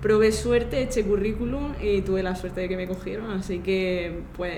probé 0.00 0.32
suerte, 0.32 0.82
eché 0.82 1.04
currículum 1.04 1.74
y 1.80 2.02
tuve 2.02 2.22
la 2.22 2.34
suerte 2.36 2.62
de 2.62 2.68
que 2.68 2.76
me 2.76 2.86
cogieron, 2.88 3.30
así 3.30 3.60
que 3.60 4.22
pues 4.36 4.56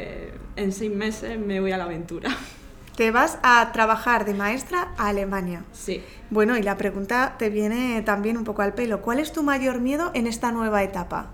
en 0.56 0.72
seis 0.72 0.92
meses 0.94 1.38
me 1.38 1.60
voy 1.60 1.72
a 1.72 1.78
la 1.78 1.84
aventura. 1.84 2.30
Te 2.96 3.10
vas 3.10 3.38
a 3.42 3.72
trabajar 3.72 4.24
de 4.24 4.34
maestra 4.34 4.92
a 4.96 5.08
Alemania. 5.08 5.64
Sí. 5.72 6.00
Bueno, 6.30 6.56
y 6.56 6.62
la 6.62 6.76
pregunta 6.76 7.34
te 7.38 7.50
viene 7.50 8.02
también 8.02 8.36
un 8.36 8.44
poco 8.44 8.62
al 8.62 8.74
pelo. 8.74 9.00
¿Cuál 9.02 9.18
es 9.18 9.32
tu 9.32 9.42
mayor 9.42 9.80
miedo 9.80 10.12
en 10.14 10.26
esta 10.28 10.52
nueva 10.52 10.82
etapa? 10.84 11.30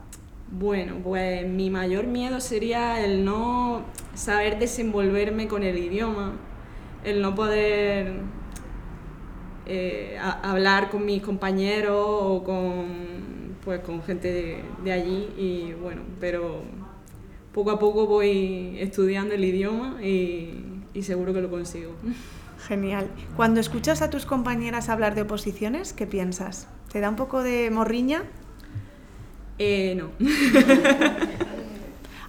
Bueno, 0.50 0.96
pues 1.04 1.46
mi 1.46 1.68
mayor 1.70 2.06
miedo 2.06 2.40
sería 2.40 3.04
el 3.04 3.24
no 3.24 3.82
saber 4.14 4.58
desenvolverme 4.58 5.48
con 5.48 5.62
el 5.62 5.78
idioma, 5.78 6.32
el 7.04 7.20
no 7.22 7.34
poder 7.34 8.14
eh, 9.66 10.16
a- 10.20 10.50
hablar 10.50 10.90
con 10.90 11.04
mis 11.04 11.22
compañeros 11.22 11.96
o 11.98 12.42
con, 12.42 13.56
pues, 13.64 13.80
con 13.80 14.02
gente 14.02 14.32
de, 14.32 14.62
de 14.82 14.92
allí 14.92 15.28
y 15.36 15.72
bueno, 15.80 16.02
pero 16.18 16.62
poco 17.52 17.70
a 17.70 17.78
poco 17.78 18.06
voy 18.06 18.76
estudiando 18.80 19.34
el 19.34 19.44
idioma 19.44 20.02
y, 20.02 20.64
y 20.94 21.02
seguro 21.02 21.32
que 21.32 21.40
lo 21.40 21.50
consigo. 21.50 21.92
Genial. 22.66 23.08
Cuando 23.36 23.60
escuchas 23.60 24.02
a 24.02 24.10
tus 24.10 24.26
compañeras 24.26 24.88
hablar 24.88 25.14
de 25.14 25.22
oposiciones, 25.22 25.92
¿qué 25.92 26.06
piensas? 26.06 26.66
¿Te 26.92 27.00
da 27.00 27.08
un 27.08 27.16
poco 27.16 27.42
de 27.42 27.70
morriña? 27.70 28.22
Eh, 29.58 29.94
no. 29.96 30.10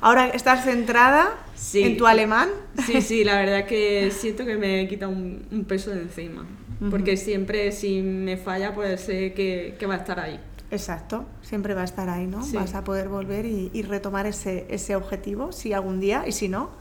Ahora 0.01 0.27
estás 0.29 0.63
centrada 0.63 1.29
Sí. 1.55 1.83
en 1.83 1.97
tu 1.97 2.07
alemán. 2.07 2.49
Sí, 2.87 3.01
sí, 3.01 3.23
la 3.23 3.35
verdad 3.35 3.65
que 3.67 4.09
siento 4.11 4.45
que 4.45 4.57
me 4.57 4.87
quita 4.87 5.07
un, 5.07 5.45
un 5.51 5.63
peso 5.65 5.91
de 5.91 6.01
encima. 6.01 6.45
Porque 6.89 7.15
siempre 7.17 7.71
si 7.71 8.01
me 8.01 8.37
falla, 8.37 8.73
pues 8.73 9.01
sé 9.01 9.33
que, 9.33 9.75
que 9.77 9.85
va 9.85 9.93
a 9.93 9.97
estar 9.97 10.19
ahí. 10.19 10.39
Exacto, 10.71 11.25
siempre 11.43 11.75
va 11.75 11.81
a 11.81 11.85
estar 11.85 12.09
ahí, 12.09 12.25
¿no? 12.25 12.43
Sí. 12.43 12.55
Vas 12.55 12.73
a 12.73 12.83
poder 12.83 13.07
volver 13.09 13.45
y, 13.45 13.69
y 13.71 13.83
retomar 13.83 14.25
ese, 14.25 14.65
ese 14.69 14.95
objetivo, 14.95 15.51
si 15.51 15.73
algún 15.73 15.99
día, 15.99 16.23
y 16.25 16.31
si 16.31 16.49
no, 16.49 16.71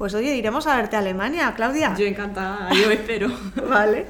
pues 0.00 0.14
oye, 0.14 0.34
iremos 0.34 0.66
a 0.66 0.76
verte 0.76 0.96
a 0.96 1.00
Alemania, 1.00 1.52
Claudia. 1.54 1.94
Yo 1.94 2.06
encantada, 2.06 2.72
yo 2.72 2.90
espero. 2.90 3.28
Vale. 3.68 4.06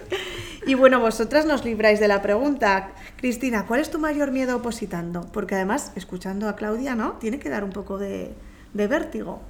Y 0.64 0.74
bueno, 0.74 1.00
vosotras 1.00 1.46
nos 1.46 1.64
libráis 1.64 1.98
de 1.98 2.06
la 2.06 2.22
pregunta. 2.22 2.92
Cristina, 3.16 3.66
¿cuál 3.66 3.80
es 3.80 3.90
tu 3.90 3.98
mayor 3.98 4.30
miedo 4.30 4.56
opositando? 4.56 5.22
Porque 5.32 5.56
además, 5.56 5.90
escuchando 5.96 6.48
a 6.48 6.54
Claudia, 6.54 6.94
¿no? 6.94 7.14
Tiene 7.14 7.40
que 7.40 7.48
dar 7.48 7.64
un 7.64 7.72
poco 7.72 7.98
de, 7.98 8.32
de 8.72 8.86
vértigo. 8.86 9.40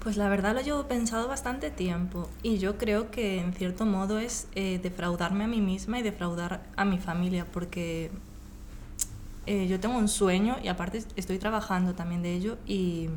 Pues 0.00 0.18
la 0.18 0.28
verdad 0.28 0.54
lo 0.54 0.60
llevo 0.60 0.86
pensado 0.88 1.26
bastante 1.26 1.70
tiempo 1.70 2.28
y 2.42 2.58
yo 2.58 2.76
creo 2.76 3.10
que 3.10 3.40
en 3.40 3.54
cierto 3.54 3.86
modo 3.86 4.18
es 4.18 4.46
eh, 4.54 4.78
defraudarme 4.82 5.44
a 5.44 5.48
mí 5.48 5.62
misma 5.62 6.00
y 6.00 6.02
defraudar 6.02 6.64
a 6.76 6.84
mi 6.84 6.98
familia 6.98 7.46
porque 7.50 8.10
eh, 9.46 9.68
yo 9.68 9.80
tengo 9.80 9.96
un 9.96 10.08
sueño 10.08 10.58
y 10.62 10.68
aparte 10.68 11.02
estoy 11.16 11.38
trabajando 11.38 11.94
también 11.94 12.20
de 12.20 12.34
ello 12.34 12.58
y, 12.66 13.08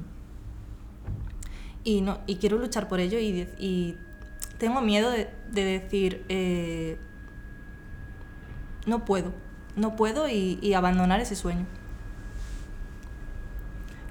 y, 1.83 2.01
no, 2.01 2.19
y 2.27 2.35
quiero 2.35 2.57
luchar 2.57 2.87
por 2.87 2.99
ello 2.99 3.19
y, 3.19 3.97
tengo 4.57 4.81
miedo 4.81 5.11
de, 5.11 5.29
de 5.51 5.63
decir 5.65 6.23
eh, 6.29 6.97
no 8.85 9.03
puedo, 9.03 9.33
no 9.75 9.95
puedo 9.95 10.29
y, 10.29 10.57
y 10.61 10.73
abandonar 10.73 11.19
ese 11.19 11.35
sueño. 11.35 11.65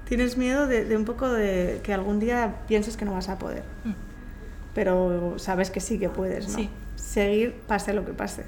Tienes 0.07 0.37
miedo 0.37 0.67
de, 0.67 0.85
de 0.85 0.97
un 0.97 1.05
poco 1.05 1.31
de 1.31 1.79
que 1.83 1.93
algún 1.93 2.19
día 2.19 2.61
pienses 2.67 2.97
que 2.97 3.05
no 3.05 3.13
vas 3.13 3.29
a 3.29 3.39
poder. 3.39 3.63
Mm. 3.83 3.93
Pero 4.75 5.35
sabes 5.37 5.71
que 5.71 5.79
sí 5.79 5.97
que 5.97 6.09
puedes, 6.09 6.49
¿no? 6.49 6.55
Sí. 6.55 6.69
Seguir 6.95 7.55
pase 7.67 7.93
lo 7.93 8.05
que 8.05 8.13
pase. 8.13 8.43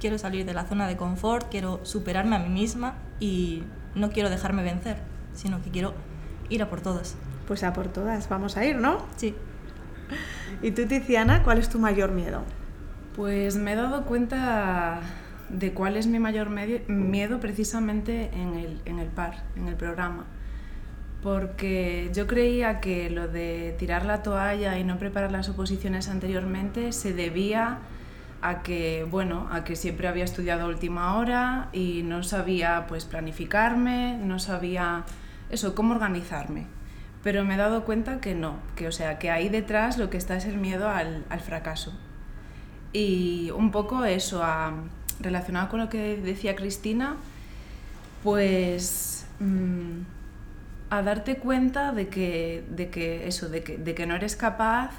Quiero 0.00 0.18
salir 0.18 0.46
de 0.46 0.54
la 0.54 0.64
zona 0.64 0.86
de 0.88 0.96
confort, 0.96 1.48
quiero 1.50 1.80
superarme 1.84 2.36
a 2.36 2.38
mí 2.38 2.48
misma 2.48 2.94
y 3.20 3.62
no 3.94 4.10
quiero 4.10 4.30
dejarme 4.30 4.62
vencer, 4.62 4.96
sino 5.34 5.62
que 5.62 5.70
quiero 5.70 5.94
ir 6.48 6.62
a 6.62 6.70
por 6.70 6.80
todas. 6.80 7.16
Pues 7.46 7.62
a 7.62 7.72
por 7.72 7.88
todas, 7.88 8.28
vamos 8.28 8.56
a 8.56 8.64
ir, 8.64 8.76
¿no? 8.76 9.06
Sí. 9.16 9.34
Y 10.62 10.72
tú, 10.72 10.86
Tiziana, 10.86 11.42
¿cuál 11.42 11.58
es 11.58 11.68
tu 11.68 11.78
mayor 11.78 12.12
miedo? 12.12 12.42
Pues 13.14 13.56
me 13.56 13.72
he 13.72 13.76
dado 13.76 14.04
cuenta 14.04 15.00
de 15.48 15.72
cuál 15.72 15.96
es 15.96 16.06
mi 16.06 16.18
mayor 16.18 16.50
miedo 16.88 17.40
precisamente 17.40 18.30
en 18.32 18.54
el, 18.54 18.80
en 18.84 18.98
el 18.98 19.08
par, 19.08 19.44
en 19.56 19.68
el 19.68 19.76
programa. 19.76 20.26
Porque 21.22 22.10
yo 22.14 22.26
creía 22.26 22.80
que 22.80 23.10
lo 23.10 23.28
de 23.28 23.74
tirar 23.78 24.04
la 24.04 24.22
toalla 24.22 24.78
y 24.78 24.84
no 24.84 24.98
preparar 24.98 25.32
las 25.32 25.48
oposiciones 25.48 26.08
anteriormente 26.08 26.92
se 26.92 27.12
debía 27.12 27.78
a 28.42 28.62
que, 28.62 29.06
bueno, 29.10 29.48
a 29.50 29.64
que 29.64 29.76
siempre 29.76 30.08
había 30.08 30.24
estudiado 30.24 30.64
a 30.64 30.68
última 30.68 31.16
hora 31.16 31.68
y 31.72 32.02
no 32.02 32.22
sabía 32.22 32.86
pues 32.86 33.04
planificarme, 33.04 34.18
no 34.18 34.38
sabía 34.38 35.04
eso, 35.50 35.74
cómo 35.74 35.94
organizarme. 35.94 36.66
Pero 37.26 37.44
me 37.44 37.54
he 37.54 37.56
dado 37.56 37.82
cuenta 37.84 38.20
que 38.20 38.36
no, 38.36 38.54
que 38.76 38.86
o 38.86 38.92
sea, 38.92 39.18
que 39.18 39.32
ahí 39.32 39.48
detrás 39.48 39.98
lo 39.98 40.10
que 40.10 40.16
está 40.16 40.36
es 40.36 40.44
el 40.44 40.58
miedo 40.58 40.88
al, 40.88 41.24
al 41.28 41.40
fracaso. 41.40 41.92
Y 42.92 43.50
un 43.50 43.72
poco 43.72 44.04
eso, 44.04 44.44
a- 44.44 44.72
relacionado 45.18 45.68
con 45.68 45.80
lo 45.80 45.88
que 45.88 46.18
decía 46.18 46.54
Cristina, 46.54 47.16
pues 48.22 49.26
mm, 49.40 50.00
a 50.90 51.02
darte 51.02 51.38
cuenta 51.38 51.90
de 51.92 52.08
que, 52.08 52.64
de 52.70 52.90
que 52.90 53.26
eso, 53.26 53.48
de 53.48 53.62
que, 53.62 53.76
de 53.76 53.94
que 53.96 54.06
no 54.06 54.14
eres 54.14 54.36
capaz 54.36 54.90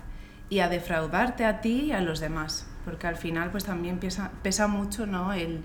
y 0.50 0.60
a 0.60 0.69
defraudarte 0.69 1.46
a 1.46 1.62
ti 1.62 1.86
y 1.88 1.91
a 1.93 2.01
los 2.01 2.19
demás. 2.19 2.67
Porque 2.86 3.07
al 3.07 3.15
final 3.15 3.51
pues 3.51 3.63
también 3.63 4.00
pesa, 4.00 4.31
pesa 4.43 4.67
mucho, 4.67 5.05
¿no? 5.07 5.34
El, 5.34 5.63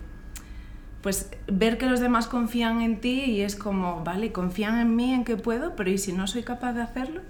pues 1.02 1.28
ver 1.49 1.78
que 1.78 1.87
los 1.87 2.00
demás 2.00 2.28
confían 2.28 2.80
en 2.80 3.00
ti 3.00 3.25
y 3.25 3.40
es 3.42 3.56
como, 3.56 4.04
vale, 4.04 4.32
confían 4.32 4.78
en 4.78 4.94
mí, 4.94 5.12
en 5.12 5.25
que 5.25 5.37
puedo, 5.37 5.75
pero 5.75 5.90
¿y 5.90 5.99
si 5.99 6.12
no 6.12 6.26
soy 6.26 6.44
capaz 6.44 6.73
de 6.73 6.82
hacerlo? 6.82 7.23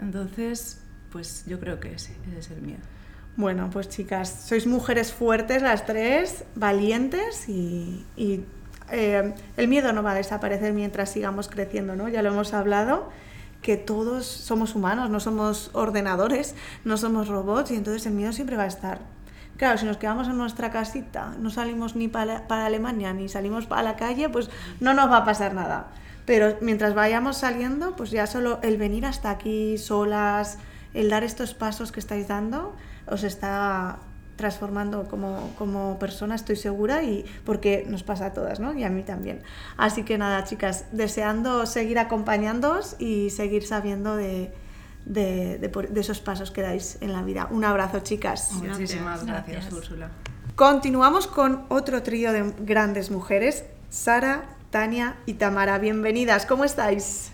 Entonces, 0.00 0.80
pues 1.10 1.44
yo 1.46 1.58
creo 1.58 1.80
que 1.80 1.92
ese, 1.94 2.14
ese 2.28 2.38
es 2.38 2.50
el 2.52 2.62
miedo. 2.62 2.80
Bueno, 3.36 3.68
pues 3.72 3.88
chicas, 3.88 4.44
sois 4.46 4.66
mujeres 4.66 5.12
fuertes 5.12 5.62
las 5.62 5.84
tres, 5.86 6.44
valientes 6.54 7.48
y, 7.48 8.06
y, 8.16 8.44
eh, 8.92 9.34
el 9.56 9.68
miedo 9.68 9.92
no 9.92 10.02
va 10.02 10.12
a 10.12 10.14
desaparecer 10.14 10.72
mientras 10.72 11.10
sigamos 11.10 11.48
creciendo, 11.48 11.96
¿no? 11.96 12.08
Ya 12.08 12.22
lo 12.22 12.30
hemos 12.30 12.54
hablado, 12.54 13.10
que 13.62 13.76
todos 13.76 14.26
somos 14.26 14.74
humanos, 14.74 15.10
no 15.10 15.20
somos 15.20 15.70
ordenadores, 15.74 16.54
no 16.84 16.96
somos 16.96 17.28
robots 17.28 17.70
y 17.72 17.76
entonces 17.76 18.06
el 18.06 18.14
miedo 18.14 18.32
siempre 18.32 18.56
va 18.56 18.64
a 18.64 18.68
estar. 18.68 19.00
Claro, 19.60 19.76
si 19.76 19.84
nos 19.84 19.98
quedamos 19.98 20.26
en 20.26 20.38
nuestra 20.38 20.70
casita, 20.70 21.34
no 21.38 21.50
salimos 21.50 21.94
ni 21.94 22.08
para, 22.08 22.48
para 22.48 22.64
Alemania 22.64 23.12
ni 23.12 23.28
salimos 23.28 23.66
para 23.66 23.82
la 23.82 23.94
calle, 23.94 24.30
pues 24.30 24.48
no 24.80 24.94
nos 24.94 25.10
va 25.10 25.18
a 25.18 25.24
pasar 25.26 25.52
nada. 25.52 25.88
Pero 26.24 26.56
mientras 26.62 26.94
vayamos 26.94 27.36
saliendo, 27.36 27.94
pues 27.94 28.10
ya 28.10 28.26
solo 28.26 28.58
el 28.62 28.78
venir 28.78 29.04
hasta 29.04 29.28
aquí 29.28 29.76
solas, 29.76 30.56
el 30.94 31.10
dar 31.10 31.24
estos 31.24 31.52
pasos 31.52 31.92
que 31.92 32.00
estáis 32.00 32.26
dando, 32.26 32.74
os 33.06 33.22
está 33.22 33.98
transformando 34.36 35.06
como, 35.08 35.52
como 35.58 35.98
persona, 35.98 36.36
estoy 36.36 36.56
segura, 36.56 37.02
y 37.02 37.26
porque 37.44 37.84
nos 37.86 38.02
pasa 38.02 38.24
a 38.28 38.32
todas, 38.32 38.60
¿no? 38.60 38.72
Y 38.72 38.84
a 38.84 38.88
mí 38.88 39.02
también. 39.02 39.42
Así 39.76 40.04
que 40.04 40.16
nada, 40.16 40.42
chicas, 40.44 40.86
deseando 40.90 41.66
seguir 41.66 41.98
acompañándoos 41.98 42.96
y 42.98 43.28
seguir 43.28 43.66
sabiendo 43.66 44.16
de, 44.16 44.54
de, 45.04 45.58
de 45.58 45.68
por- 45.68 45.88
de 45.88 46.00
esos 46.00 46.20
pasos 46.20 46.50
que 46.50 46.62
dais 46.62 46.98
en 47.00 47.12
la 47.12 47.22
vida. 47.22 47.48
Un 47.50 47.64
abrazo, 47.64 48.00
chicas. 48.00 48.52
Muchísimas 48.52 49.24
gracias, 49.26 49.52
Gracias. 49.56 49.72
Úrsula. 49.72 50.10
Continuamos 50.56 51.26
con 51.26 51.64
otro 51.68 52.02
trío 52.02 52.32
de 52.32 52.52
grandes 52.60 53.10
mujeres. 53.10 53.64
Sara, 53.88 54.44
Tania 54.70 55.16
y 55.26 55.34
Tamara. 55.34 55.78
Bienvenidas, 55.78 56.46
¿cómo 56.46 56.64
estáis? 56.64 57.30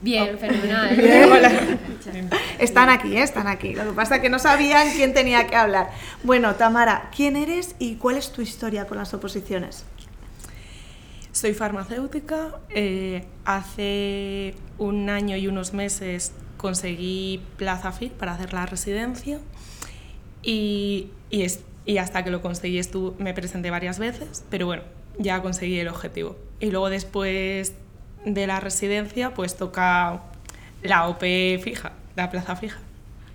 Bien, 0.00 0.38
fenomenal. 0.38 0.96
Están 2.60 2.88
aquí, 2.88 3.16
¿eh? 3.16 3.22
están 3.22 3.48
aquí. 3.48 3.74
Lo 3.74 3.84
que 3.84 3.90
pasa 3.92 4.16
es 4.16 4.22
que 4.22 4.30
no 4.30 4.38
sabían 4.38 4.88
quién 4.92 5.12
tenía 5.12 5.46
que 5.48 5.56
hablar. 5.56 5.90
Bueno, 6.22 6.54
Tamara, 6.54 7.10
¿quién 7.14 7.34
eres 7.36 7.74
y 7.80 7.96
cuál 7.96 8.16
es 8.16 8.30
tu 8.30 8.42
historia 8.42 8.86
con 8.86 8.96
las 8.98 9.12
oposiciones? 9.12 9.84
Soy 11.36 11.52
farmacéutica. 11.52 12.54
eh, 12.70 13.24
hace 13.44 14.54
un 14.78 15.10
año 15.10 15.36
y 15.36 15.48
unos 15.48 15.74
meses 15.74 16.32
conseguí 16.56 17.42
plaza 17.58 17.92
FIT 17.92 18.12
para 18.14 18.32
hacer 18.32 18.54
la 18.54 18.64
residencia 18.64 19.38
y, 20.42 21.08
y 21.28 21.42
es- 21.42 21.60
y 21.84 21.98
hasta 21.98 22.24
que 22.24 22.30
lo 22.30 22.40
conseguí 22.40 22.78
estu- 22.78 23.14
me 23.18 23.34
presenté 23.34 23.70
varias 23.70 23.98
veces, 23.98 24.44
pero 24.50 24.64
bueno, 24.64 24.82
ya 25.18 25.42
conseguí 25.42 25.78
el 25.78 25.88
objetivo. 25.88 26.36
Y 26.58 26.70
luego 26.70 26.88
después 26.88 27.74
de 28.24 28.46
la 28.46 28.58
residencia 28.60 29.34
pues 29.34 29.56
toca 29.58 30.22
la 30.82 31.06
OP 31.06 31.58
fija, 31.62 31.92
la 32.16 32.30
plaza 32.30 32.56
fija. 32.56 32.78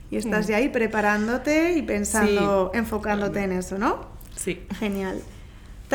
Y 0.10 0.18
estás 0.18 0.48
ya 0.48 0.58
ahí 0.58 0.70
preparándote 0.70 1.78
y 1.78 1.84
pensando, 1.84 2.72
Sí. 2.74 2.80
enfocándote 2.80 3.44
en 3.44 3.52
eso, 3.52 3.78
¿no? 3.78 4.08
Sí. 4.36 4.60
Genial. 4.80 5.22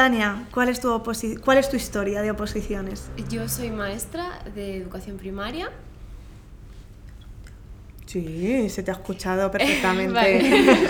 Tania, 0.01 0.47
¿cuál 0.53 0.69
es 0.69 0.79
tu, 0.79 0.89
oposi- 0.91 1.41
cuál 1.41 1.57
es 1.57 1.71
tu 1.71 1.77
historia 1.77 2.21
de 2.21 2.31
oposiciones? 2.31 3.09
Yo 3.31 3.49
soy 3.49 3.71
maestra 3.71 4.43
de 4.55 4.77
educación 4.77 5.17
primaria. 5.17 5.71
Sí, 8.05 8.69
se 8.69 8.83
te 8.83 8.91
ha 8.91 8.95
escuchado 8.95 9.51
perfectamente. 9.57 10.65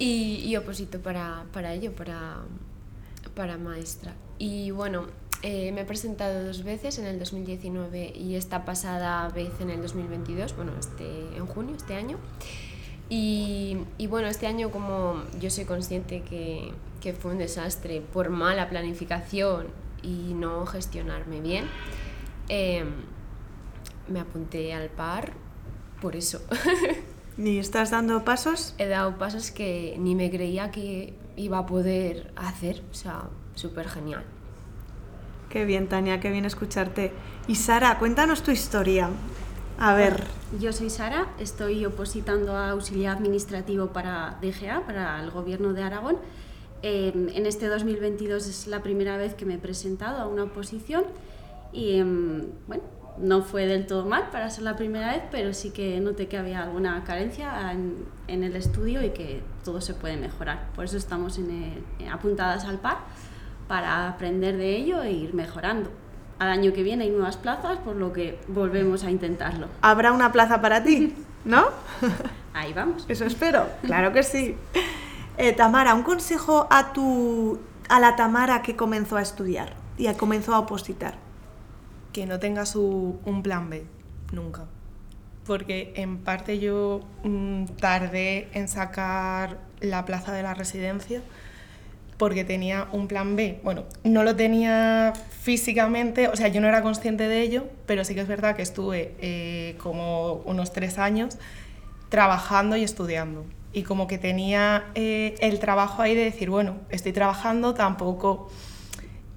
Y, 0.00 0.36
y 0.46 0.56
oposito 0.56 0.98
para, 1.00 1.44
para 1.52 1.74
ello, 1.74 1.92
para, 1.92 2.36
para 3.34 3.58
maestra. 3.58 4.14
Y 4.38 4.70
bueno, 4.70 5.04
eh, 5.42 5.72
me 5.72 5.82
he 5.82 5.84
presentado 5.84 6.42
dos 6.42 6.64
veces 6.64 6.98
en 6.98 7.04
el 7.04 7.18
2019 7.18 8.14
y 8.16 8.34
esta 8.36 8.64
pasada 8.64 9.28
vez 9.28 9.50
en 9.60 9.68
el 9.68 9.82
2022, 9.82 10.56
bueno, 10.56 10.72
este, 10.80 11.04
en 11.36 11.44
junio, 11.44 11.76
este 11.76 11.96
año. 11.96 12.16
Y, 13.10 13.76
y 13.98 14.06
bueno, 14.06 14.28
este 14.28 14.46
año 14.46 14.70
como 14.70 15.24
yo 15.40 15.50
soy 15.50 15.64
consciente 15.64 16.22
que, 16.22 16.72
que 17.00 17.12
fue 17.12 17.32
un 17.32 17.38
desastre 17.38 18.00
por 18.00 18.30
mala 18.30 18.68
planificación 18.68 19.66
y 20.02 20.32
no 20.34 20.64
gestionarme 20.64 21.40
bien, 21.40 21.66
em, 22.48 22.88
me 24.08 24.20
apunté 24.20 24.72
al 24.72 24.88
par 24.90 25.32
por 26.00 26.16
eso. 26.16 26.40
¿Y 27.38 27.58
estás 27.58 27.90
dando 27.90 28.24
pasos? 28.24 28.74
He 28.78 28.86
dado 28.86 29.18
pasos 29.18 29.50
que 29.50 29.96
ni 29.98 30.14
me 30.14 30.30
creía 30.30 30.70
que 30.70 31.14
iba 31.36 31.58
a 31.58 31.66
poder 31.66 32.32
hacer, 32.36 32.82
o 32.90 32.94
sea, 32.94 33.24
súper 33.54 33.88
genial. 33.88 34.24
Qué 35.48 35.64
bien, 35.64 35.88
Tania, 35.88 36.20
qué 36.20 36.30
bien 36.30 36.44
escucharte. 36.44 37.12
Y 37.48 37.56
Sara, 37.56 37.98
cuéntanos 37.98 38.42
tu 38.42 38.50
historia. 38.50 39.10
A 39.80 39.94
ver, 39.94 40.24
Yo 40.60 40.72
soy 40.72 40.90
Sara, 40.90 41.28
estoy 41.38 41.86
opositando 41.86 42.54
a 42.56 42.70
auxiliar 42.70 43.16
administrativo 43.16 43.88
para 43.88 44.36
DGA, 44.42 44.84
para 44.84 45.22
el 45.22 45.30
Gobierno 45.30 45.72
de 45.72 45.82
Aragón. 45.82 46.16
Eh, 46.82 47.12
en 47.34 47.46
este 47.46 47.68
2022 47.68 48.46
es 48.46 48.66
la 48.66 48.82
primera 48.82 49.16
vez 49.16 49.34
que 49.34 49.46
me 49.46 49.54
he 49.54 49.58
presentado 49.58 50.18
a 50.18 50.26
una 50.26 50.44
oposición 50.44 51.04
y 51.72 51.98
em, 51.98 52.46
bueno, 52.66 52.82
no 53.18 53.42
fue 53.42 53.66
del 53.66 53.86
todo 53.86 54.06
mal 54.06 54.28
para 54.30 54.50
ser 54.50 54.64
la 54.64 54.76
primera 54.76 55.12
vez, 55.12 55.22
pero 55.30 55.52
sí 55.54 55.70
que 55.70 55.98
noté 56.00 56.26
que 56.26 56.36
había 56.38 56.62
alguna 56.62 57.02
carencia 57.04 57.70
en, 57.72 58.04
en 58.28 58.44
el 58.44 58.56
estudio 58.56 59.02
y 59.04 59.10
que 59.10 59.42
todo 59.64 59.80
se 59.80 59.94
puede 59.94 60.16
mejorar. 60.16 60.68
Por 60.74 60.84
eso 60.86 60.96
estamos 60.96 61.38
en 61.38 61.50
el- 62.00 62.08
apuntadas 62.08 62.64
al 62.64 62.78
par 62.80 62.98
para 63.68 64.08
aprender 64.08 64.56
de 64.56 64.76
ello 64.76 65.02
e 65.02 65.12
ir 65.12 65.32
mejorando. 65.34 65.90
Al 66.40 66.48
año 66.48 66.72
que 66.72 66.82
viene 66.82 67.04
hay 67.04 67.10
nuevas 67.10 67.36
plazas, 67.36 67.78
por 67.78 67.94
lo 67.94 68.12
que 68.12 68.38
volvemos 68.48 69.04
a 69.04 69.10
intentarlo. 69.10 69.68
habrá 69.82 70.10
una 70.12 70.32
plaza 70.32 70.60
para 70.60 70.82
ti, 70.82 71.14
¿no? 71.44 71.66
Ahí 72.54 72.72
vamos. 72.72 73.04
Eso 73.08 73.24
espero, 73.24 73.66
claro 73.84 74.12
que 74.12 74.22
sí. 74.24 74.56
Eh, 75.38 75.52
Tamara, 75.52 75.94
un 75.94 76.02
consejo 76.02 76.66
a 76.70 76.92
tu 76.92 77.60
a 77.88 78.00
la 78.00 78.16
Tamara 78.16 78.62
que 78.62 78.74
comenzó 78.74 79.16
a 79.16 79.22
estudiar 79.22 79.74
y 79.98 80.06
a- 80.08 80.16
comenzó 80.16 80.54
a 80.54 80.58
opositar. 80.58 81.14
que 82.12 82.26
no 82.26 82.40
tengas 82.40 82.74
un 82.74 83.40
plan 83.44 83.70
B, 83.70 83.84
nunca. 84.32 84.64
Porque 85.46 85.92
en 85.96 86.18
parte 86.18 86.58
yo 86.58 87.00
mm, 87.22 87.66
tardé 87.80 88.48
en 88.52 88.66
sacar 88.66 89.58
la 89.80 90.04
plaza 90.04 90.32
de 90.32 90.42
la 90.42 90.54
residencia 90.54 91.22
porque 92.20 92.44
tenía 92.44 92.86
un 92.92 93.08
plan 93.08 93.34
B. 93.34 93.60
Bueno, 93.64 93.84
no 94.04 94.24
lo 94.24 94.36
tenía 94.36 95.14
físicamente, 95.40 96.28
o 96.28 96.36
sea, 96.36 96.48
yo 96.48 96.60
no 96.60 96.68
era 96.68 96.82
consciente 96.82 97.26
de 97.26 97.40
ello, 97.40 97.64
pero 97.86 98.04
sí 98.04 98.14
que 98.14 98.20
es 98.20 98.28
verdad 98.28 98.54
que 98.54 98.60
estuve 98.60 99.14
eh, 99.22 99.74
como 99.78 100.34
unos 100.44 100.70
tres 100.70 100.98
años 100.98 101.38
trabajando 102.10 102.76
y 102.76 102.84
estudiando. 102.84 103.46
Y 103.72 103.84
como 103.84 104.06
que 104.06 104.18
tenía 104.18 104.84
eh, 104.94 105.34
el 105.40 105.60
trabajo 105.60 106.02
ahí 106.02 106.14
de 106.14 106.24
decir, 106.24 106.50
bueno, 106.50 106.76
estoy 106.90 107.14
trabajando, 107.14 107.72
tampoco 107.72 108.50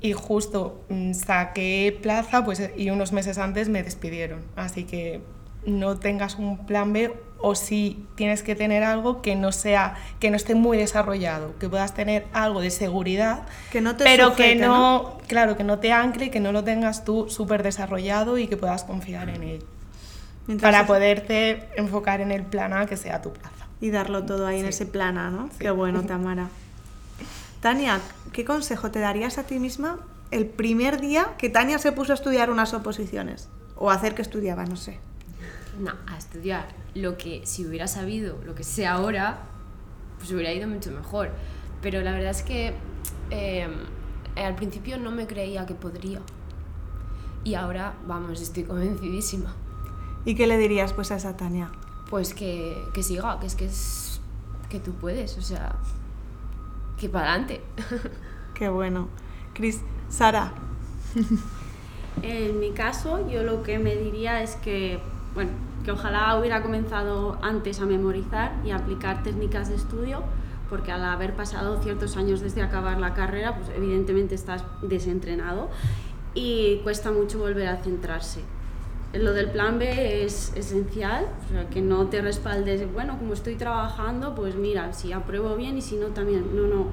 y 0.01 0.11
justo 0.11 0.83
mm, 0.89 1.13
saqué 1.13 1.97
plaza 2.01 2.43
pues, 2.43 2.69
y 2.75 2.89
unos 2.89 3.13
meses 3.13 3.37
antes 3.37 3.69
me 3.69 3.81
despidieron. 3.81 4.41
Así 4.57 4.83
que 4.83 5.21
no 5.65 5.97
tengas 5.99 6.35
un 6.35 6.65
plan 6.65 6.91
B 6.91 7.13
o 7.45 7.55
si 7.55 8.05
tienes 8.15 8.41
que 8.41 8.55
tener 8.55 8.85
algo 8.85 9.21
que 9.21 9.35
no 9.35 9.51
sea 9.51 9.95
que 10.21 10.29
no 10.29 10.37
esté 10.37 10.55
muy 10.55 10.77
desarrollado, 10.77 11.53
que 11.59 11.67
puedas 11.67 11.93
tener 11.93 12.25
algo 12.31 12.61
de 12.61 12.71
seguridad, 12.71 13.43
Que 13.69 13.81
no 13.81 13.97
te 13.97 14.05
pero 14.05 14.29
sujete, 14.29 14.53
que 14.53 14.55
no, 14.55 15.17
claro, 15.27 15.57
que 15.57 15.65
no 15.65 15.77
te 15.79 15.91
ancle, 15.91 16.31
que 16.31 16.39
no 16.39 16.53
lo 16.53 16.63
tengas 16.63 17.03
tú 17.03 17.29
súper 17.29 17.61
desarrollado 17.61 18.37
y 18.37 18.47
que 18.47 18.55
puedas 18.55 18.85
confiar 18.85 19.27
en 19.27 19.43
él. 19.43 19.65
Para 20.61 20.87
poderte 20.87 21.67
enfocar 21.75 22.21
en 22.21 22.31
el 22.31 22.43
plan 22.43 22.71
A 22.71 22.85
que 22.85 22.95
sea 22.95 23.21
tu 23.21 23.33
plaza. 23.33 23.67
Y 23.81 23.89
darlo 23.89 24.23
todo 24.23 24.47
ahí 24.47 24.61
en 24.61 24.67
ese 24.67 24.85
plana, 24.85 25.29
¿no? 25.29 25.49
Sí. 25.51 25.59
Qué 25.59 25.71
bueno, 25.71 26.01
Tamara. 26.07 26.47
Tania, 27.59 27.99
¿qué 28.31 28.45
consejo 28.45 28.89
te 28.89 28.99
darías 28.99 29.37
a 29.37 29.43
ti 29.43 29.59
misma 29.59 29.99
el 30.31 30.45
primer 30.45 31.01
día 31.01 31.33
que 31.37 31.49
Tania 31.49 31.77
se 31.77 31.91
puso 31.91 32.13
a 32.13 32.15
estudiar 32.15 32.49
unas 32.49 32.73
oposiciones? 32.73 33.49
O 33.75 33.91
a 33.91 33.95
hacer 33.95 34.15
que 34.15 34.21
estudiaba, 34.21 34.63
no 34.63 34.77
sé. 34.77 34.99
No, 35.79 35.91
a 36.07 36.17
estudiar 36.17 36.67
lo 36.93 37.17
que 37.17 37.45
si 37.45 37.65
hubiera 37.65 37.87
sabido, 37.87 38.37
lo 38.45 38.55
que 38.55 38.63
sé 38.63 38.85
ahora, 38.85 39.39
pues 40.17 40.31
hubiera 40.31 40.53
ido 40.53 40.67
mucho 40.67 40.91
mejor. 40.91 41.31
Pero 41.81 42.01
la 42.01 42.11
verdad 42.11 42.31
es 42.31 42.43
que 42.43 42.73
eh, 43.31 43.67
al 44.35 44.55
principio 44.55 44.97
no 44.97 45.11
me 45.11 45.27
creía 45.27 45.65
que 45.65 45.73
podría. 45.73 46.21
Y 47.43 47.55
ahora, 47.55 47.95
vamos, 48.07 48.41
estoy 48.41 48.63
convencidísima. 48.63 49.53
¿Y 50.25 50.35
qué 50.35 50.47
le 50.47 50.57
dirías 50.57 50.93
pues 50.93 51.11
a 51.11 51.15
esa 51.15 51.35
Tania? 51.35 51.71
Pues 52.09 52.33
que, 52.33 52.77
que 52.93 53.03
siga, 53.03 53.39
que 53.39 53.47
es 53.47 53.55
que 53.55 53.65
es 53.65 54.21
que 54.69 54.79
tú 54.79 54.93
puedes, 54.93 55.37
o 55.37 55.41
sea, 55.41 55.75
que 56.97 57.09
para 57.09 57.29
adelante. 57.31 57.61
Qué 58.53 58.69
bueno. 58.69 59.07
Cris, 59.53 59.81
Sara, 60.09 60.53
En 62.21 62.59
mi 62.59 62.71
caso, 62.71 63.27
yo 63.29 63.43
lo 63.43 63.63
que 63.63 63.79
me 63.79 63.95
diría 63.95 64.41
es 64.41 64.55
que, 64.55 64.99
bueno, 65.33 65.51
que 65.83 65.91
ojalá 65.91 66.37
hubiera 66.39 66.61
comenzado 66.61 67.37
antes 67.41 67.79
a 67.81 67.85
memorizar 67.85 68.53
y 68.63 68.71
a 68.71 68.77
aplicar 68.77 69.23
técnicas 69.23 69.69
de 69.69 69.75
estudio, 69.75 70.23
porque 70.69 70.91
al 70.91 71.03
haber 71.03 71.33
pasado 71.33 71.81
ciertos 71.81 72.17
años 72.17 72.41
desde 72.41 72.61
acabar 72.61 72.99
la 72.99 73.13
carrera, 73.13 73.55
pues 73.55 73.69
evidentemente 73.75 74.35
estás 74.35 74.63
desentrenado 74.81 75.69
y 76.33 76.77
cuesta 76.83 77.11
mucho 77.11 77.39
volver 77.39 77.67
a 77.67 77.77
centrarse. 77.77 78.41
Lo 79.13 79.33
del 79.33 79.51
plan 79.51 79.77
B 79.77 80.23
es 80.23 80.53
esencial, 80.55 81.27
o 81.45 81.49
sea, 81.51 81.69
que 81.69 81.81
no 81.81 82.07
te 82.07 82.21
respaldes, 82.21 82.91
bueno, 82.91 83.19
como 83.19 83.33
estoy 83.33 83.55
trabajando, 83.55 84.33
pues 84.33 84.55
mira, 84.55 84.91
si 84.93 85.11
apruebo 85.13 85.55
bien 85.55 85.77
y 85.77 85.81
si 85.81 85.97
no 85.97 86.07
también, 86.07 86.55
no, 86.55 86.63
no, 86.65 86.87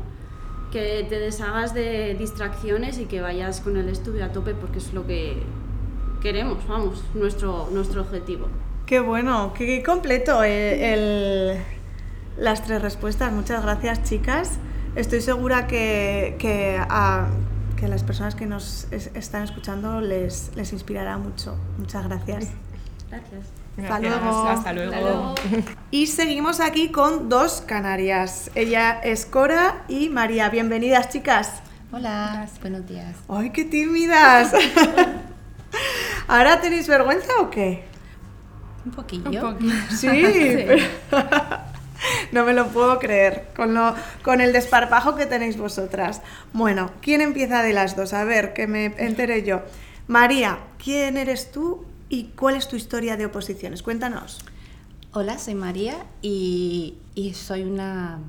que 0.71 1.07
te 1.09 1.19
deshagas 1.19 1.73
de 1.73 2.15
distracciones 2.19 2.99
y 2.99 3.07
que 3.07 3.23
vayas 3.23 3.61
con 3.61 3.79
el 3.79 3.89
estudio 3.89 4.25
a 4.27 4.33
tope 4.33 4.55
porque 4.55 4.79
es 4.79 4.93
lo 4.93 5.07
que 5.07 5.43
queremos, 6.21 6.67
vamos, 6.69 7.03
nuestro, 7.15 7.69
nuestro 7.73 8.03
objetivo. 8.03 8.49
qué 8.87 9.01
bueno, 9.01 9.53
qué, 9.55 9.83
completo 9.83 10.43
eh, 10.45 10.93
el- 10.95 11.63
las 12.37 12.63
tres 12.65 12.81
respuestas. 12.83 13.33
Muchas 13.33 13.63
gracias, 13.63 14.03
chicas. 14.05 14.53
Estoy 14.97 15.21
segura 15.21 15.67
que, 15.67 16.37
que 16.39 16.79
a, 16.81 17.29
que 17.77 17.87
las 17.89 18.03
personas 18.03 18.35
que 18.35 18.47
nos 18.47 18.87
es- 18.91 19.11
están 19.15 19.43
escuchando 19.45 20.01
les, 20.01 20.51
les 20.57 20.73
inspirará 20.73 21.19
mucho. 21.19 21.57
Muchas 21.79 22.07
gracias. 22.09 22.49
Gracias. 23.11 23.47
Hasta 23.79 23.99
Gracias, 24.01 24.23
luego. 24.23 24.49
Hasta 24.49 24.73
luego. 24.73 25.35
Y 25.93 26.07
seguimos 26.09 26.61
aquí 26.61 26.91
con 26.91 27.29
dos 27.29 27.63
canarias. 27.67 28.51
Ella 28.55 29.01
es 29.03 29.25
Cora 29.27 29.85
y 29.89 30.09
María. 30.09 30.49
Bienvenidas, 30.51 31.09
chicas. 31.09 31.63
Hola, 31.93 32.47
buenos 32.61 32.87
días. 32.87 33.17
¡Ay, 33.29 33.51
qué 33.51 33.65
tímidas! 33.65 34.53
¿Ahora 36.29 36.61
tenéis 36.61 36.89
vergüenza 36.89 37.33
o 37.41 37.51
qué? 37.51 37.85
Un 38.85 38.93
poquillo. 38.93 39.57
Sí. 39.91 40.09
Pero, 40.11 40.83
No 42.33 42.45
me 42.45 42.55
lo 42.55 42.69
puedo 42.69 42.99
creer, 42.99 43.49
con, 43.55 43.75
lo, 43.75 43.95
con 44.23 44.41
el 44.41 44.53
desparpajo 44.53 45.17
que 45.17 45.27
tenéis 45.27 45.59
vosotras. 45.59 46.23
Bueno, 46.53 46.91
¿quién 47.03 47.21
empieza 47.21 47.63
de 47.63 47.73
las 47.73 47.97
dos? 47.97 48.13
A 48.15 48.25
ver, 48.25 48.55
que 48.55 48.67
me 48.67 48.87
entere 48.97 49.43
yo. 49.45 49.61
María, 50.07 50.59
¿quién 50.83 51.17
eres 51.17 51.53
tú 51.53 51.85
y 52.09 52.25
cuál 52.37 52.57
es 52.57 52.69
tu 52.69 52.77
historia 52.77 53.17
de 53.17 53.27
oposiciones? 53.27 53.83
Cuéntanos. 53.83 54.39
Hola, 55.13 55.39
soy 55.39 55.55
María 55.55 55.97
y, 56.23 56.95
y 57.15 57.35
soy 57.35 57.65
una, 57.65 58.21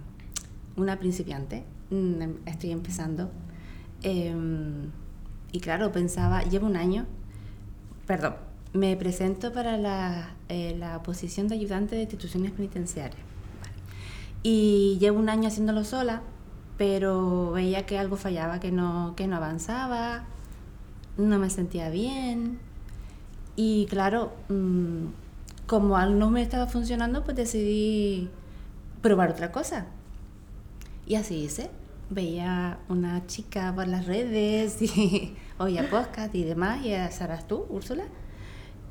una 0.75 0.97
principiante. 0.99 1.63
Mm, 1.91 2.23
Estoy 2.47 2.71
empezando. 2.71 3.32
Em, 4.04 4.89
y 5.51 5.60
claro, 5.60 5.91
pensaba, 5.91 6.43
llevo 6.43 6.67
un 6.67 6.75
año, 6.75 7.06
perdón, 8.12 8.36
me 8.74 8.97
presento 8.97 9.54
para 9.54 9.78
la, 9.78 10.32
eh, 10.50 10.76
la 10.78 10.97
oposición 10.97 11.47
de 11.47 11.56
ayudante 11.56 11.95
de 11.95 12.02
instituciones 12.02 12.52
penitenciarias. 12.52 13.21
Y 14.43 14.97
llevo 15.00 15.17
un 15.17 15.30
año 15.30 15.47
haciéndolo 15.47 15.86
sola, 15.86 16.21
pero 16.78 17.52
veía 17.52 17.86
que 17.86 17.97
algo 17.97 18.17
fallaba, 18.17 18.60
que 18.60 18.69
no, 18.69 19.13
que 19.15 19.28
no 19.28 19.38
avanzaba, 19.38 20.26
no 21.15 21.39
me 21.39 21.50
sentía 21.50 21.89
bien. 21.89 22.60
Y 23.56 23.86
claro, 23.86 24.34
mm, 24.50 25.06
como 25.65 25.95
al 25.95 26.19
no 26.19 26.30
me 26.30 26.41
estaba 26.41 26.67
funcionando, 26.67 27.24
pues 27.24 27.38
decidí 27.38 28.30
probar 29.02 29.32
otra 29.32 29.54
cosa. 29.54 29.86
Y 31.08 31.15
así 31.15 31.36
hice. 31.36 31.69
Veía 32.12 32.80
una 32.89 33.26
chica 33.26 33.74
por 33.74 33.88
las 33.88 34.06
redes 34.06 34.82
y 34.82 35.36
oía 35.58 35.89
podcast 35.89 36.36
y 36.36 36.43
demás, 36.43 36.86
y 36.86 36.91
eras 36.91 37.47
tú, 37.47 37.65
Úrsula. 37.69 38.04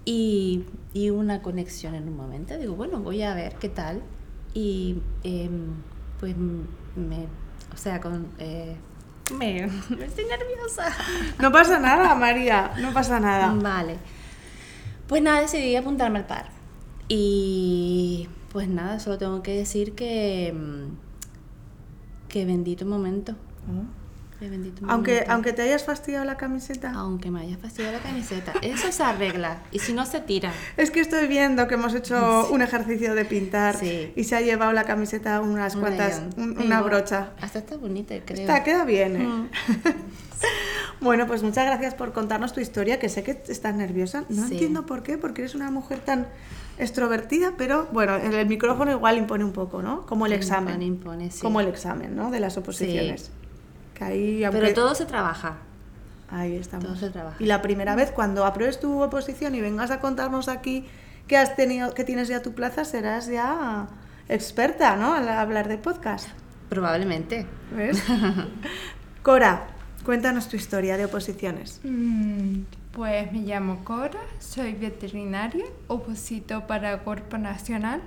Y, 0.07 0.65
y 0.95 1.11
una 1.11 1.43
conexión 1.43 1.95
en 1.95 2.09
un 2.09 2.17
momento. 2.17 2.57
Digo, 2.57 2.75
bueno, 2.75 3.01
voy 3.01 3.23
a 3.23 3.35
ver 3.35 3.57
qué 3.57 3.69
tal. 3.69 4.03
Y 4.55 5.03
em, 5.23 5.75
pues 6.19 6.35
me, 6.37 7.27
o 7.73 7.77
sea, 7.77 8.01
con, 8.01 8.27
eh, 8.39 8.75
me, 9.37 9.67
me 9.91 10.05
estoy 10.07 10.25
nerviosa. 10.25 10.87
No 11.39 11.53
pasa 11.53 11.79
nada, 11.79 12.15
María, 12.15 12.73
no 12.81 12.93
pasa 12.95 13.21
nada. 13.21 13.53
Vale. 13.53 13.99
Pues 15.07 15.23
nada, 15.23 15.43
decidí 15.43 15.77
apuntarme 15.77 16.21
al 16.21 16.27
par. 16.27 16.47
Y 17.09 18.29
pues 18.51 18.69
nada, 18.69 18.99
solo 18.99 19.19
tengo 19.19 19.43
que 19.43 19.57
decir 19.57 19.95
que. 19.95 20.55
Que 22.31 22.45
bendito 22.47 22.87
momento. 22.87 23.35
Que 24.39 24.49
bendito 24.49 24.83
Aunque, 24.89 25.13
momento. 25.13 25.33
aunque 25.33 25.53
te 25.53 25.61
hayas 25.63 25.85
fastidiado 25.85 26.25
la 26.25 26.39
camiseta. 26.39 26.93
Aunque 26.95 27.31
me 27.31 27.41
haya 27.43 27.59
fastidiado 27.59 27.99
la 27.99 28.03
camiseta. 28.03 28.53
Eso 28.63 28.91
se 28.91 29.03
arregla. 29.03 29.59
Y 29.71 29.81
si 29.81 29.93
no, 29.93 30.07
se 30.07 30.21
tira. 30.21 30.51
Es 30.79 30.91
que 30.91 31.01
estoy 31.01 31.27
viendo 31.27 31.69
que 31.69 31.75
hemos 31.75 31.95
hecho 31.95 32.49
un 32.51 32.63
ejercicio 32.63 33.15
de 33.15 33.27
pintar 33.27 33.77
Sí. 33.77 34.13
y 34.17 34.25
se 34.25 34.37
ha 34.37 34.41
llevado 34.41 34.73
la 34.73 34.85
camiseta 34.85 35.41
unas 35.43 35.75
Un 35.75 35.81
cuantas, 35.83 36.23
un- 36.39 36.57
una 36.59 36.81
brocha. 36.81 37.33
Hasta 37.43 37.59
está 37.59 37.77
bonita, 37.77 38.15
creo. 38.25 38.41
Está, 38.41 38.65
queda 38.65 38.85
bien, 38.87 39.17
¿eh? 39.17 39.27
Mm. 39.27 39.49
Bueno, 41.01 41.27
pues 41.27 41.43
muchas 41.43 41.65
gracias 41.67 41.95
por 41.95 42.13
contarnos 42.13 42.53
tu 42.53 42.61
historia, 42.61 42.99
que 42.99 43.09
sé 43.09 43.23
que 43.23 43.43
estás 43.49 43.75
nerviosa. 43.75 44.25
No 44.29 44.47
Sí. 44.47 44.53
entiendo 44.55 44.85
por 44.87 45.03
qué, 45.03 45.17
porque 45.19 45.43
eres 45.43 45.55
una 45.55 45.71
mujer 45.71 45.99
tan 46.01 46.27
extrovertida, 46.79 47.53
pero 47.57 47.89
bueno, 47.93 48.17
en 48.17 48.35
el 48.35 48.47
micrófono 48.47 48.91
igual 48.91 49.17
impone 49.19 49.45
un 49.45 49.53
poco, 49.53 49.83
¿no? 49.83 50.05
Como 50.07 50.27
el 50.27 50.33
examen. 50.33 50.83
Impone, 50.83 50.87
impone, 50.87 51.31
sí. 51.31 51.41
Como 51.41 51.61
el 51.61 51.69
examen, 51.69 52.15
¿no? 52.17 52.31
De 52.31 52.41
las 52.41 52.57
oposiciones. 52.59 53.31
Que 53.95 54.05
ahí, 54.05 54.45
aunque- 54.45 54.61
Pero 54.61 54.75
todo 54.75 54.95
se 54.95 55.07
trabaja. 55.07 55.57
Ahí 56.31 56.57
estamos. 56.57 56.87
todo 56.87 56.97
se 56.97 57.11
trabaja. 57.11 57.37
Y 57.41 57.47
la 57.47 57.61
primera 57.61 57.97
vez 57.97 58.13
cuando 58.13 58.45
apruebes 58.47 58.79
tu 58.79 59.03
oposición 59.03 59.55
y 59.55 59.61
vengas 59.61 59.91
a 59.91 60.01
contarnos 60.01 60.49
aquí 60.49 60.87
que 61.27 61.37
has 61.37 61.57
tenido, 61.57 61.93
que 61.95 62.05
tienes 62.05 62.29
ya 62.29 62.41
tu 62.41 62.53
plaza, 62.53 62.85
serás 62.85 63.27
ya 63.27 63.89
experta, 64.29 64.97
¿no? 64.97 65.15
Al 65.15 65.29
hablar 65.29 65.67
de 65.69 65.77
podcast. 65.79 66.29
Probablemente. 66.69 67.47
¿Ves? 67.77 68.01
Cora, 69.23 69.67
cuéntanos 70.11 70.49
tu 70.49 70.57
historia 70.57 70.97
de 70.97 71.05
oposiciones. 71.05 71.81
Mm, 71.85 72.63
Pues 72.91 73.31
me 73.31 73.43
llamo 73.43 73.85
Cora, 73.85 74.19
soy 74.41 74.73
veterinaria, 74.73 75.65
oposito 75.87 76.67
para 76.67 76.99
Cuerpo 76.99 77.39
Nacional 77.39 78.01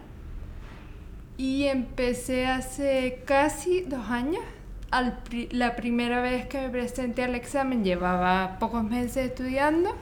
y 1.37 1.63
empecé 1.63 2.45
hace 2.47 3.21
casi 3.25 3.79
dos 3.83 4.09
años. 4.09 4.43
Al 4.91 5.19
pri- 5.19 5.47
la 5.53 5.77
primera 5.77 6.19
vez 6.21 6.45
que 6.47 6.59
me 6.59 6.69
presenté 6.69 7.23
al 7.23 7.35
examen 7.35 7.85
llevaba 7.85 8.57
pocos 8.59 8.83
meses 8.83 9.27
estudiando 9.29 9.95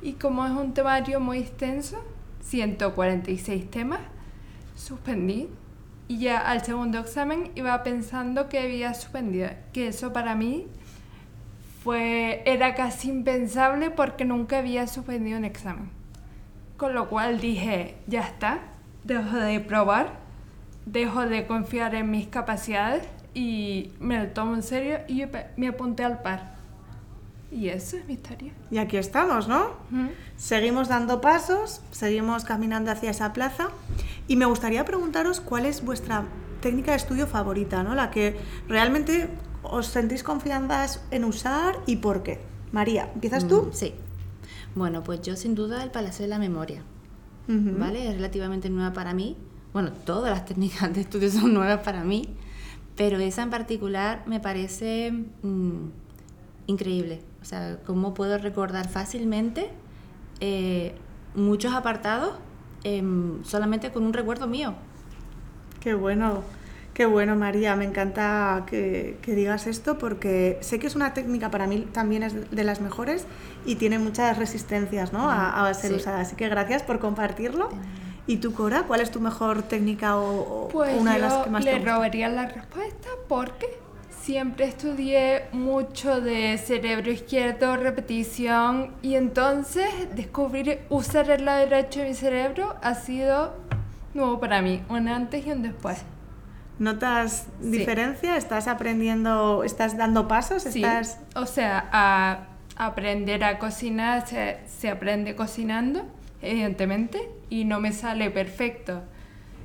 y 0.00 0.14
como 0.14 0.46
es 0.46 0.52
un 0.52 0.72
temario 0.72 1.20
muy 1.20 1.40
extenso, 1.40 2.02
146 2.40 3.70
temas, 3.70 4.00
suspendí 4.74 5.48
y 6.08 6.18
ya 6.20 6.38
al 6.38 6.64
segundo 6.64 6.98
examen 7.00 7.50
iba 7.56 7.82
pensando 7.82 8.48
que 8.48 8.58
había 8.58 8.94
suspendido, 8.94 9.50
que 9.74 9.88
eso 9.88 10.14
para 10.14 10.34
mí 10.34 10.66
fue 11.82 12.42
era 12.46 12.74
casi 12.74 13.08
impensable 13.10 13.90
porque 13.90 14.24
nunca 14.24 14.58
había 14.58 14.86
suspendido 14.86 15.38
un 15.38 15.44
examen. 15.44 15.90
Con 16.76 16.94
lo 16.94 17.08
cual 17.08 17.40
dije, 17.40 17.96
ya 18.06 18.20
está, 18.20 18.60
dejo 19.04 19.36
de 19.36 19.60
probar, 19.60 20.14
dejo 20.86 21.26
de 21.26 21.46
confiar 21.46 21.94
en 21.94 22.10
mis 22.10 22.26
capacidades 22.28 23.04
y 23.34 23.92
me 24.00 24.18
lo 24.18 24.28
tomo 24.30 24.54
en 24.54 24.62
serio 24.62 24.98
y 25.08 25.24
pe- 25.26 25.46
me 25.56 25.68
apunté 25.68 26.04
al 26.04 26.22
par. 26.22 26.52
Y 27.50 27.68
eso 27.68 27.96
es 27.98 28.06
mi 28.06 28.14
historia. 28.14 28.52
Y 28.70 28.78
aquí 28.78 28.96
estamos, 28.96 29.46
¿no? 29.46 29.72
Seguimos 30.36 30.88
dando 30.88 31.20
pasos, 31.20 31.82
seguimos 31.90 32.44
caminando 32.44 32.90
hacia 32.90 33.10
esa 33.10 33.32
plaza 33.32 33.68
y 34.26 34.36
me 34.36 34.46
gustaría 34.46 34.84
preguntaros 34.84 35.40
cuál 35.40 35.66
es 35.66 35.84
vuestra 35.84 36.24
técnica 36.60 36.92
de 36.92 36.96
estudio 36.96 37.26
favorita, 37.26 37.82
¿no? 37.82 37.94
La 37.94 38.10
que 38.10 38.36
realmente 38.68 39.28
os 39.62 39.86
sentís 39.86 40.22
confianzas 40.22 41.02
en 41.10 41.24
usar 41.24 41.76
y 41.86 41.96
por 41.96 42.22
qué. 42.22 42.40
María, 42.72 43.10
¿empiezas 43.14 43.46
tú? 43.46 43.64
Mm, 43.64 43.72
Sí. 43.72 43.94
Bueno, 44.74 45.02
pues 45.02 45.20
yo 45.20 45.36
sin 45.36 45.54
duda 45.54 45.82
el 45.82 45.90
Palacio 45.90 46.22
de 46.24 46.28
la 46.28 46.38
Memoria. 46.38 46.82
¿vale? 47.48 48.08
Es 48.08 48.14
relativamente 48.14 48.70
nueva 48.70 48.92
para 48.92 49.12
mí. 49.14 49.36
Bueno, 49.72 49.92
todas 49.92 50.30
las 50.30 50.44
técnicas 50.46 50.94
de 50.94 51.02
estudio 51.02 51.30
son 51.30 51.52
nuevas 51.52 51.80
para 51.80 52.04
mí, 52.04 52.28
pero 52.96 53.18
esa 53.18 53.42
en 53.42 53.50
particular 53.50 54.22
me 54.26 54.40
parece 54.40 55.12
mm, 55.42 55.86
increíble. 56.66 57.20
O 57.42 57.44
sea, 57.44 57.78
cómo 57.84 58.14
puedo 58.14 58.38
recordar 58.38 58.88
fácilmente 58.88 59.70
eh, 60.40 60.94
muchos 61.34 61.74
apartados 61.74 62.34
em, 62.84 63.42
solamente 63.44 63.90
con 63.90 64.04
un 64.04 64.12
recuerdo 64.12 64.46
mío. 64.46 64.74
Qué 65.80 65.94
bueno, 65.94 66.42
qué 66.94 67.06
bueno 67.06 67.36
María, 67.36 67.74
me 67.76 67.84
encanta 67.84 68.64
que, 68.66 69.16
que 69.22 69.34
digas 69.34 69.66
esto 69.66 69.98
porque 69.98 70.58
sé 70.60 70.78
que 70.78 70.86
es 70.86 70.94
una 70.96 71.14
técnica 71.14 71.50
para 71.50 71.66
mí 71.66 71.86
también 71.92 72.22
es 72.22 72.50
de 72.50 72.64
las 72.64 72.80
mejores 72.80 73.26
y 73.64 73.76
tiene 73.76 73.98
muchas 73.98 74.38
resistencias 74.38 75.12
¿no? 75.12 75.30
a, 75.30 75.66
a 75.68 75.74
ser 75.74 75.90
Sí. 75.92 75.96
usada, 75.96 76.20
así 76.20 76.36
que 76.36 76.48
gracias 76.48 76.82
por 76.82 76.98
compartirlo. 76.98 77.70
¿Y 78.26 78.36
tú, 78.36 78.52
Cora, 78.54 78.84
cuál 78.84 79.00
es 79.00 79.10
tu 79.10 79.20
mejor 79.20 79.62
técnica 79.62 80.16
o, 80.16 80.66
o 80.66 80.68
Pues 80.68 80.94
una 81.00 81.14
de 81.14 81.18
las 81.18 81.34
que 81.44 81.50
más 81.50 81.64
le 81.64 81.70
te 81.72 81.76
gusta? 81.78 81.92
robaría 81.94 82.28
la 82.28 82.46
respuesta 82.46 83.08
porque 83.28 83.66
siempre 84.22 84.66
estudié 84.66 85.46
mucho 85.52 86.20
de 86.20 86.56
cerebro 86.58 87.10
izquierdo, 87.10 87.76
repetición 87.76 88.92
y 89.02 89.16
entonces 89.16 89.86
descubrir 90.14 90.80
usar 90.88 91.28
el 91.30 91.44
lado 91.44 91.66
derecho 91.66 92.00
de 92.00 92.10
mi 92.10 92.14
cerebro 92.14 92.76
ha 92.80 92.94
sido 92.94 93.54
nuevo 94.14 94.38
para 94.38 94.62
mí, 94.62 94.82
un 94.88 95.08
antes 95.08 95.44
y 95.44 95.50
un 95.50 95.62
después. 95.62 95.98
¿Notas 96.82 97.46
Sí. 97.60 97.70
diferencia? 97.78 98.36
¿Estás 98.36 98.66
aprendiendo, 98.66 99.62
estás 99.62 99.96
dando 99.96 100.26
pasos? 100.26 100.64
Sí, 100.64 100.82
¿Estás... 100.82 101.20
o 101.36 101.46
sea, 101.46 101.88
a 101.92 102.46
aprender 102.76 103.44
a 103.44 103.60
cocinar 103.60 104.26
se, 104.26 104.58
se 104.66 104.90
aprende 104.90 105.36
cocinando, 105.36 106.04
evidentemente, 106.40 107.30
y 107.50 107.66
no 107.66 107.78
me 107.78 107.92
sale 107.92 108.30
perfecto 108.30 109.02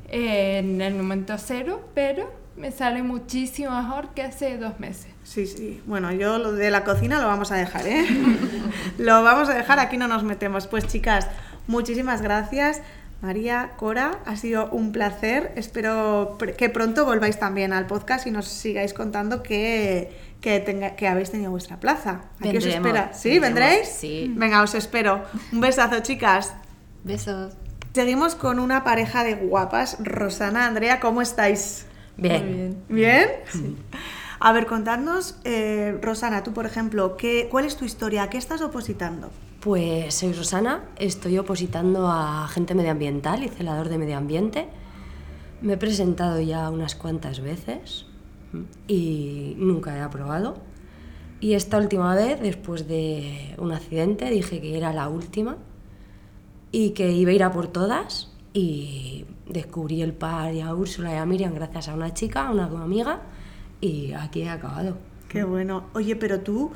en 0.10 0.80
el 0.80 0.94
momento 0.94 1.36
cero, 1.40 1.90
pero 1.96 2.32
me 2.56 2.72
sale 2.72 3.02
muchísimo 3.02 3.72
mejor 3.72 4.10
que 4.10 4.22
hace 4.22 4.58
dos 4.58 4.80
meses. 4.80 5.08
Sí, 5.24 5.48
sí. 5.48 5.82
Bueno, 5.88 6.12
yo 6.12 6.38
lo 6.38 6.52
de 6.54 6.70
la 6.70 6.84
cocina 6.84 7.20
lo 7.20 7.28
vamos 7.28 7.52
a 7.52 7.56
dejar, 7.56 7.88
¿eh? 7.88 8.06
lo 9.00 9.24
vamos 9.24 9.50
a 9.50 9.54
dejar, 9.56 9.80
aquí 9.80 9.98
no 9.98 10.08
nos 10.08 10.24
metemos. 10.24 10.68
Pues 10.68 10.86
chicas, 10.88 11.28
muchísimas 11.66 12.22
gracias. 12.22 12.82
María, 13.22 13.72
Cora, 13.78 14.20
ha 14.26 14.36
sido 14.36 14.70
un 14.70 14.92
placer. 14.92 15.52
Espero 15.56 16.38
que 16.58 16.70
pronto 16.70 17.04
volváis 17.06 17.40
también 17.40 17.74
al 17.74 17.88
podcast 17.88 18.28
y 18.28 18.32
nos 18.32 18.48
sigáis 18.48 18.94
contando 18.94 19.42
que, 19.42 20.12
que, 20.40 20.60
tenga- 20.60 20.96
que 20.96 21.08
habéis 21.08 21.32
tenido 21.32 21.50
vuestra 21.52 21.80
plaza. 21.80 22.22
Aquí 22.40 22.58
os 22.58 22.66
espera. 22.66 23.12
¿Sí? 23.14 23.40
vendremos, 23.40 23.42
¿Vendréis? 23.70 23.88
sí. 23.90 24.32
Venga, 24.36 24.62
os 24.62 24.76
espero. 24.76 25.24
Un 25.52 25.62
besazo, 25.62 26.00
chicas. 26.02 26.54
Besos. 27.04 27.54
Seguimos 27.94 28.36
con 28.36 28.60
una 28.60 28.84
pareja 28.84 29.24
de 29.24 29.34
guapas. 29.34 29.98
Rosana, 30.00 30.68
Andrea, 30.68 31.00
¿cómo 31.00 31.24
estáis? 31.24 31.88
Bien. 32.18 32.78
¿Bien? 32.88 33.28
A 34.40 34.52
ver, 34.52 34.68
contadnos, 34.68 35.36
eh, 35.44 35.98
Rosana, 36.04 36.44
tú 36.44 36.54
por 36.54 36.68
ejemplo, 36.68 37.18
¿qué, 37.18 37.48
¿cuál 37.50 37.66
es 37.66 37.76
tu 37.76 37.86
historia? 37.86 38.22
¿A 38.24 38.30
qué 38.30 38.38
estás 38.38 38.62
opositando? 38.62 39.32
Pues 39.68 40.16
soy 40.16 40.32
Rosana, 40.32 40.86
estoy 40.98 41.38
opositando 41.38 42.08
a 42.08 42.46
agente 42.46 42.74
medioambiental 42.74 43.44
y 43.44 43.50
celador 43.50 43.90
de 43.90 43.98
medio 43.98 44.18
ambiente. 44.18 44.70
Me 45.60 45.74
he 45.74 45.78
presentado 45.78 46.40
ya 46.40 46.70
unas 46.70 46.96
cuantas 46.96 47.42
veces 47.42 48.06
y 48.88 49.56
nunca 49.58 49.98
he 49.98 50.00
aprobado. 50.00 50.56
Y 51.42 51.52
esta 51.52 51.80
última 51.80 52.16
vez, 52.16 52.40
después 52.40 52.88
de 52.88 53.56
un 53.58 53.74
accidente, 53.74 54.30
dije 54.30 54.62
que 54.62 54.78
era 54.78 54.94
la 54.94 55.10
última 55.10 55.58
y 56.72 56.92
que 56.92 57.12
iba 57.12 57.32
a 57.32 57.34
ir 57.34 57.44
a 57.44 57.52
por 57.52 57.68
todas. 57.68 58.32
Y 58.54 59.26
descubrí 59.50 60.02
el 60.02 60.14
par 60.14 60.54
y 60.54 60.62
a 60.62 60.74
Úrsula 60.74 61.14
y 61.14 61.18
a 61.18 61.26
Miriam 61.26 61.54
gracias 61.54 61.90
a 61.90 61.94
una 61.94 62.14
chica, 62.14 62.50
una 62.52 62.68
amiga, 62.68 63.20
y 63.82 64.14
aquí 64.14 64.44
he 64.44 64.50
acabado. 64.50 64.98
Qué 65.28 65.44
bueno. 65.44 65.88
Oye, 65.94 66.16
pero 66.16 66.40
tú 66.40 66.72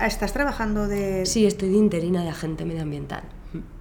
estás 0.00 0.32
trabajando 0.32 0.86
de... 0.86 1.26
Sí, 1.26 1.46
estoy 1.46 1.70
de 1.70 1.76
interina 1.76 2.22
de 2.22 2.30
agente 2.30 2.64
medioambiental. 2.64 3.24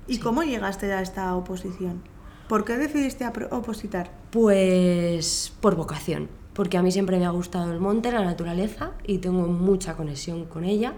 ¿Y 0.07 0.19
cómo 0.19 0.43
llegaste 0.43 0.91
a 0.93 1.01
esta 1.01 1.35
oposición? 1.35 2.01
¿Por 2.47 2.63
qué 2.63 2.77
decidiste 2.77 3.25
opositar? 3.51 4.11
Pues 4.31 5.53
por 5.61 5.75
vocación, 5.75 6.29
porque 6.53 6.77
a 6.77 6.83
mí 6.83 6.91
siempre 6.91 7.17
me 7.17 7.25
ha 7.25 7.31
gustado 7.31 7.71
el 7.71 7.79
monte, 7.79 8.11
la 8.11 8.23
naturaleza 8.23 8.91
y 9.03 9.17
tengo 9.17 9.47
mucha 9.47 9.95
conexión 9.95 10.45
con 10.45 10.63
ella 10.63 10.93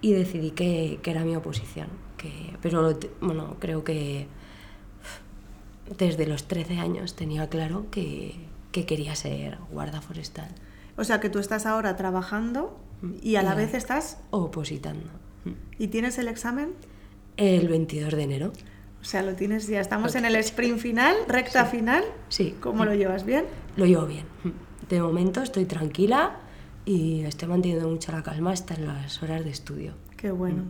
y 0.00 0.12
decidí 0.12 0.50
que, 0.50 0.98
que 1.02 1.10
era 1.10 1.24
mi 1.24 1.36
oposición. 1.36 1.88
Que, 2.16 2.56
pero 2.60 2.98
bueno, 3.20 3.56
creo 3.60 3.84
que 3.84 4.26
desde 5.96 6.26
los 6.26 6.44
13 6.44 6.78
años 6.78 7.14
tenía 7.14 7.48
claro 7.48 7.86
que, 7.90 8.34
que 8.72 8.84
quería 8.86 9.14
ser 9.14 9.58
guarda 9.70 10.00
forestal. 10.00 10.48
O 10.96 11.04
sea, 11.04 11.20
que 11.20 11.30
tú 11.30 11.38
estás 11.38 11.66
ahora 11.66 11.96
trabajando 11.96 12.76
y 13.22 13.36
a 13.36 13.42
la 13.42 13.54
Y 13.54 13.56
vez 13.56 13.74
estás... 13.74 14.18
Opositando. 14.30 15.10
¿Y 15.78 15.88
tienes 15.88 16.18
el 16.18 16.28
examen? 16.28 16.72
El 17.36 17.68
22 17.68 18.12
de 18.14 18.22
enero. 18.22 18.52
O 19.00 19.04
sea, 19.04 19.22
lo 19.22 19.34
tienes 19.34 19.66
ya. 19.66 19.80
Estamos 19.80 20.14
en 20.14 20.26
el 20.26 20.36
sprint 20.36 20.78
final, 20.78 21.14
recta 21.26 21.64
final. 21.64 22.04
Sí. 22.28 22.54
¿Cómo 22.60 22.84
lo 22.84 22.94
llevas? 22.94 23.24
¿Bien? 23.24 23.46
Lo 23.76 23.86
llevo 23.86 24.06
bien. 24.06 24.26
De 24.88 25.00
momento 25.00 25.42
estoy 25.42 25.64
tranquila 25.64 26.36
y 26.84 27.22
estoy 27.22 27.48
manteniendo 27.48 27.88
mucho 27.88 28.12
la 28.12 28.22
calma 28.22 28.52
hasta 28.52 28.74
en 28.74 28.86
las 28.86 29.22
horas 29.22 29.44
de 29.44 29.50
estudio. 29.50 29.94
Qué 30.16 30.30
bueno. 30.30 30.64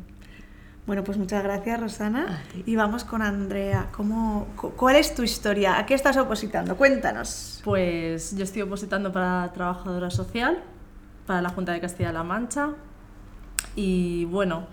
Bueno, 0.86 1.02
pues 1.04 1.18
muchas 1.18 1.42
gracias, 1.42 1.80
Rosana. 1.80 2.42
Y 2.66 2.74
vamos 2.76 3.04
con 3.04 3.22
Andrea. 3.22 3.88
¿Cómo, 3.92 4.46
cu- 4.56 4.70
¿Cuál 4.70 4.96
es 4.96 5.14
tu 5.14 5.22
historia? 5.22 5.78
¿A 5.78 5.86
qué 5.86 5.94
estás 5.94 6.16
opositando? 6.16 6.76
Cuéntanos. 6.76 7.60
Pues 7.64 8.36
yo 8.36 8.44
estoy 8.44 8.62
opositando 8.62 9.12
para 9.12 9.52
trabajadora 9.52 10.10
social, 10.10 10.62
para 11.30 11.42
la 11.42 11.50
Junta 11.50 11.70
de 11.70 11.80
Castilla-La 11.80 12.24
Mancha. 12.24 12.70
Y 13.76 14.24
bueno, 14.24 14.66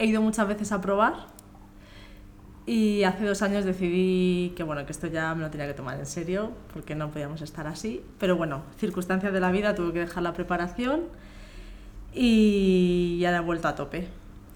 he 0.00 0.06
ido 0.06 0.20
muchas 0.20 0.48
veces 0.48 0.72
a 0.72 0.80
probar. 0.80 1.14
Y 2.66 3.04
hace 3.04 3.24
dos 3.24 3.42
años 3.42 3.64
decidí 3.64 4.54
que 4.56 4.64
bueno, 4.64 4.84
que 4.86 4.90
esto 4.90 5.06
ya 5.06 5.32
me 5.36 5.42
lo 5.42 5.50
tenía 5.50 5.68
que 5.68 5.74
tomar 5.74 5.96
en 5.96 6.06
serio, 6.06 6.50
porque 6.72 6.96
no 6.96 7.12
podíamos 7.12 7.42
estar 7.42 7.68
así. 7.68 8.04
Pero 8.18 8.36
bueno, 8.36 8.62
circunstancias 8.76 9.32
de 9.32 9.38
la 9.38 9.52
vida, 9.52 9.76
tuve 9.76 9.92
que 9.92 10.00
dejar 10.00 10.24
la 10.24 10.32
preparación 10.32 11.02
y 12.12 13.18
ya 13.20 13.30
he 13.36 13.38
vuelto 13.38 13.68
a 13.68 13.76
tope. 13.76 14.08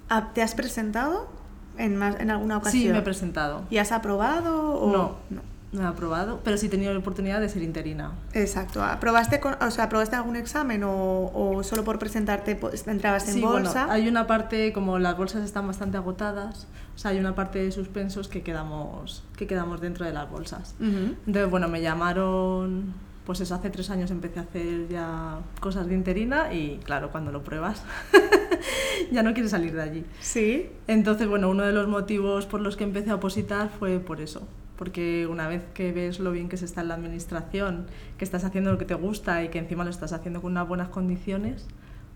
Ah, 0.08 0.30
¿Te 0.34 0.42
has 0.42 0.56
presentado 0.56 1.28
en, 1.76 1.94
más, 1.94 2.18
en 2.18 2.32
alguna 2.32 2.56
ocasión? 2.56 2.82
Sí, 2.82 2.88
me 2.88 2.98
he 2.98 3.02
presentado. 3.02 3.62
¿Y 3.70 3.78
has 3.78 3.92
aprobado? 3.92 4.72
O... 4.72 4.90
No, 4.90 5.16
no 5.30 5.57
he 5.72 5.82
aprobado, 5.82 6.40
pero 6.44 6.56
sí 6.56 6.66
he 6.66 6.68
tenido 6.70 6.92
la 6.92 6.98
oportunidad 7.00 7.40
de 7.40 7.48
ser 7.48 7.62
interina. 7.62 8.12
Exacto. 8.32 8.82
¿Aprobaste, 8.82 9.38
con, 9.40 9.54
o 9.60 9.70
sea, 9.70 9.84
¿aprobaste 9.84 10.16
algún 10.16 10.36
examen 10.36 10.82
o, 10.84 11.30
o 11.34 11.62
solo 11.62 11.84
por 11.84 11.98
presentarte 11.98 12.56
pues, 12.56 12.86
entrabas 12.88 13.28
en 13.28 13.34
Sí, 13.34 13.40
bolsa? 13.42 13.80
bueno, 13.86 13.92
hay 13.92 14.08
una 14.08 14.26
parte, 14.26 14.72
como 14.72 14.98
las 14.98 15.16
bolsas 15.16 15.44
están 15.44 15.66
bastante 15.66 15.96
agotadas, 15.98 16.66
o 16.94 16.98
sea, 16.98 17.10
hay 17.10 17.18
una 17.18 17.34
parte 17.34 17.62
de 17.62 17.70
suspensos 17.70 18.28
que 18.28 18.42
quedamos, 18.42 19.24
que 19.36 19.46
quedamos 19.46 19.80
dentro 19.80 20.06
de 20.06 20.12
las 20.12 20.30
bolsas. 20.30 20.74
Entonces, 20.80 21.50
bueno, 21.50 21.68
me 21.68 21.82
llamaron, 21.82 22.94
pues 23.26 23.40
eso, 23.42 23.54
hace 23.54 23.68
tres 23.68 23.90
años 23.90 24.10
empecé 24.10 24.38
a 24.38 24.42
hacer 24.44 24.88
ya 24.88 25.38
cosas 25.60 25.86
de 25.86 25.94
interina 25.94 26.52
y 26.52 26.80
claro, 26.82 27.10
cuando 27.10 27.30
lo 27.30 27.44
pruebas 27.44 27.82
ya 29.12 29.22
no 29.22 29.32
quieres 29.34 29.50
salir 29.50 29.74
de 29.74 29.82
allí. 29.82 30.04
Sí. 30.20 30.70
Entonces, 30.86 31.28
bueno, 31.28 31.48
uno 31.50 31.62
de 31.64 31.72
los 31.72 31.88
motivos 31.88 32.46
por 32.46 32.60
los 32.60 32.76
que 32.76 32.84
empecé 32.84 33.10
a 33.10 33.16
opositar 33.16 33.68
fue 33.78 33.98
por 34.00 34.20
eso. 34.20 34.48
Porque 34.78 35.26
una 35.26 35.48
vez 35.48 35.64
que 35.74 35.90
ves 35.92 36.20
lo 36.20 36.30
bien 36.30 36.48
que 36.48 36.56
se 36.56 36.64
está 36.64 36.80
en 36.82 36.88
la 36.88 36.94
administración, 36.94 37.86
que 38.16 38.24
estás 38.24 38.44
haciendo 38.44 38.70
lo 38.72 38.78
que 38.78 38.84
te 38.84 38.94
gusta 38.94 39.42
y 39.42 39.48
que 39.48 39.58
encima 39.58 39.82
lo 39.84 39.90
estás 39.90 40.12
haciendo 40.12 40.40
con 40.40 40.52
unas 40.52 40.68
buenas 40.68 40.88
condiciones, 40.88 41.66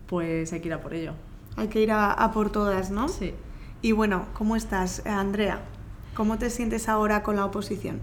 pues 0.07 0.53
hay 0.53 0.61
que 0.61 0.69
ir 0.69 0.75
a 0.75 0.81
por 0.81 0.95
ello. 0.95 1.13
Hay 1.57 1.67
que 1.69 1.81
ir 1.83 1.91
a, 1.91 2.13
a 2.13 2.31
por 2.33 2.51
todas, 2.51 2.91
¿no? 2.91 3.09
Sí. 3.09 3.35
Y 3.83 3.91
bueno, 3.93 4.27
¿cómo 4.33 4.55
estás, 4.55 5.01
eh, 5.05 5.09
Andrea? 5.11 5.61
¿Cómo 6.15 6.39
te 6.39 6.51
sientes 6.51 6.89
ahora 6.89 7.23
con 7.25 7.35
la 7.37 7.45
oposición? 7.45 7.99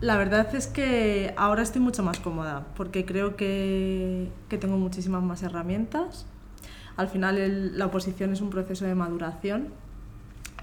La 0.00 0.16
verdad 0.16 0.54
es 0.54 0.68
que 0.68 1.34
ahora 1.36 1.62
estoy 1.62 1.80
mucho 1.80 2.04
más 2.04 2.20
cómoda 2.20 2.64
porque 2.76 3.04
creo 3.04 3.34
que, 3.34 4.30
que 4.48 4.56
tengo 4.56 4.76
muchísimas 4.76 5.22
más 5.24 5.42
herramientas. 5.42 6.26
Al 6.96 7.08
final 7.08 7.36
el- 7.38 7.76
la 7.76 7.86
oposición 7.86 8.32
es 8.32 8.40
un 8.40 8.50
proceso 8.50 8.84
de 8.84 8.94
maduración 8.94 9.68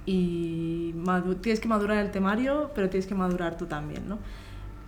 y 0.06 0.94
tienes 1.42 1.60
que 1.60 1.68
madurar 1.68 1.98
el 1.98 2.12
temario, 2.12 2.72
pero 2.76 2.90
tienes 2.90 3.08
que 3.08 3.16
madurar 3.16 3.58
tú 3.58 3.66
también, 3.66 4.08
¿no? 4.08 4.20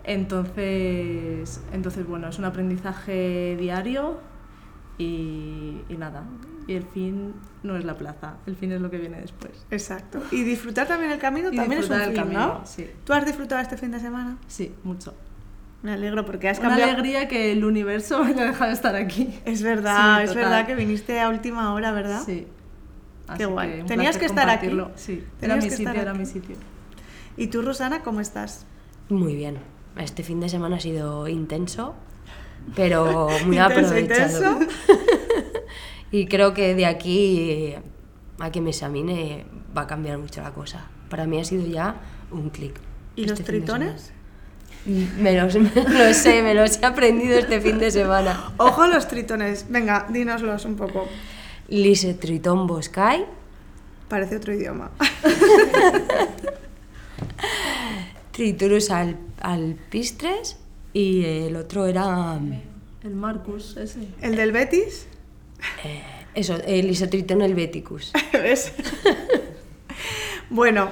Entonces, 0.03 1.61
entonces 1.73 2.05
bueno, 2.07 2.27
es 2.29 2.37
un 2.39 2.45
aprendizaje 2.45 3.55
diario 3.59 4.19
y, 4.97 5.81
y 5.89 5.95
nada. 5.97 6.23
Y 6.67 6.73
el 6.73 6.83
fin 6.83 7.33
no 7.63 7.77
es 7.77 7.85
la 7.85 7.97
plaza, 7.97 8.35
el 8.45 8.55
fin 8.55 8.71
es 8.73 8.81
lo 8.81 8.89
que 8.91 8.97
viene 8.97 9.21
después. 9.21 9.65
Exacto. 9.71 10.19
Y 10.31 10.43
disfrutar 10.43 10.87
también 10.87 11.11
el 11.11 11.19
camino 11.19 11.49
Y 11.51 11.55
también 11.55 11.81
es 11.81 11.89
un 11.89 11.95
el 12.01 12.07
fin, 12.07 12.15
camino, 12.15 12.47
¿no? 12.59 12.65
sí. 12.65 12.87
¿Tú 13.05 13.13
has 13.13 13.25
disfrutado 13.25 13.61
este 13.61 13.77
fin 13.77 13.91
de 13.91 13.99
semana? 13.99 14.37
Sí, 14.47 14.73
mucho. 14.83 15.13
Me 15.83 15.93
alegro 15.93 16.25
porque 16.25 16.49
has 16.49 16.59
Una 16.59 16.69
cambiado. 16.69 16.91
alegría 16.91 17.27
que 17.27 17.51
el 17.53 17.63
universo 17.63 18.21
me 18.23 18.31
haya 18.31 18.45
dejado 18.45 18.71
estar 18.71 18.95
aquí. 18.95 19.39
Es 19.45 19.61
verdad, 19.63 20.17
Sí, 20.17 20.23
es 20.23 20.29
total. 20.31 20.43
verdad 20.45 20.65
que 20.67 20.75
viniste 20.75 21.19
a 21.21 21.29
última 21.29 21.73
hora, 21.73 21.91
¿verdad? 21.91 22.21
Sí. 22.25 22.47
Qué 23.35 23.45
guay. 23.45 23.77
que 23.79 23.83
Tenías 23.83 24.17
que 24.17 24.25
estar 24.25 24.49
aquí. 24.49 24.69
Sí, 24.95 25.23
era 25.41 25.55
mi 25.55 25.69
sitio, 25.69 25.91
era 25.91 26.13
mi 26.13 26.25
sitio. 26.25 26.55
¿Y 27.35 27.47
tú, 27.47 27.61
Rosana, 27.61 28.01
cómo 28.03 28.21
estás? 28.21 28.65
Muy 29.09 29.35
bien. 29.35 29.57
Este 29.97 30.23
fin 30.23 30.39
de 30.39 30.49
semana 30.49 30.77
ha 30.77 30.79
sido 30.79 31.27
intenso, 31.27 31.95
pero 32.75 33.27
muy 33.45 33.57
Intenso, 33.59 33.63
aprovechado. 33.89 34.61
intenso. 34.61 34.73
y 36.11 36.27
creo 36.27 36.53
que 36.53 36.75
de 36.75 36.85
aquí 36.85 37.73
a 38.39 38.51
que 38.51 38.61
me 38.61 38.69
examine 38.69 39.45
va 39.75 39.83
a 39.83 39.87
cambiar 39.87 40.17
mucho 40.17 40.41
la 40.41 40.53
cosa. 40.53 40.87
Para 41.09 41.25
mí 41.25 41.39
ha 41.39 41.43
sido 41.43 41.65
ya 41.65 41.95
un 42.31 42.49
clic. 42.49 42.79
¿Y 43.15 43.23
los 43.25 43.39
este 43.39 43.51
tritones? 43.51 44.13
Me 44.85 45.33
los, 45.39 45.55
me 45.55 46.07
los 46.07 46.17
sé, 46.17 46.41
me 46.43 46.53
los 46.53 46.81
he 46.81 46.85
aprendido 46.85 47.37
este 47.37 47.59
fin 47.59 47.79
de 47.79 47.91
semana. 47.91 48.51
Ojo 48.57 48.83
a 48.83 48.87
los 48.87 49.07
tritones. 49.07 49.65
Venga, 49.69 50.05
dínoslos 50.09 50.65
un 50.65 50.75
poco. 50.75 51.07
Lise 51.67 52.13
Tritón 52.13 52.67
Boscay, 52.67 53.25
Parece 54.09 54.37
otro 54.37 54.53
idioma. 54.53 54.89
Triturus 58.31 58.89
al, 58.91 59.17
alpistres 59.41 60.57
y 60.93 61.25
el 61.25 61.55
otro 61.55 61.85
era... 61.87 62.39
El 63.03 63.15
Marcus, 63.15 63.75
ese. 63.77 64.07
¿El 64.21 64.35
del 64.35 64.51
Betis? 64.51 65.07
Eso, 66.33 66.55
el 66.65 66.89
Isotritón 66.89 67.41
helveticus. 67.41 68.11
¿Ves? 68.33 68.73
bueno, 70.49 70.89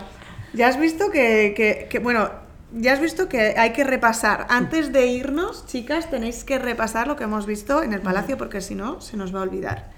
ya 0.54 0.68
has 0.68 0.80
visto 0.80 1.10
que, 1.12 1.54
que- 1.56 1.88
que- 1.90 2.00
bueno, 2.00 2.30
ya 2.74 2.94
has 2.94 3.00
visto 3.00 3.30
que 3.30 3.54
hay 3.58 3.72
que 3.74 3.84
repasar. 3.84 4.48
Antes 4.50 4.92
de 4.92 5.08
irnos, 5.08 5.68
chicas, 5.68 6.10
tenéis 6.10 6.44
que 6.44 6.58
repasar 6.60 7.08
lo 7.08 7.16
que 7.16 7.26
hemos 7.26 7.46
visto 7.46 7.84
en 7.84 7.94
el 7.94 8.02
palacio 8.02 8.38
porque 8.38 8.60
si 8.62 8.76
no, 8.76 9.02
se 9.02 9.18
nos 9.18 9.34
va 9.36 9.40
a 9.40 9.44
olvidar. 9.44 9.92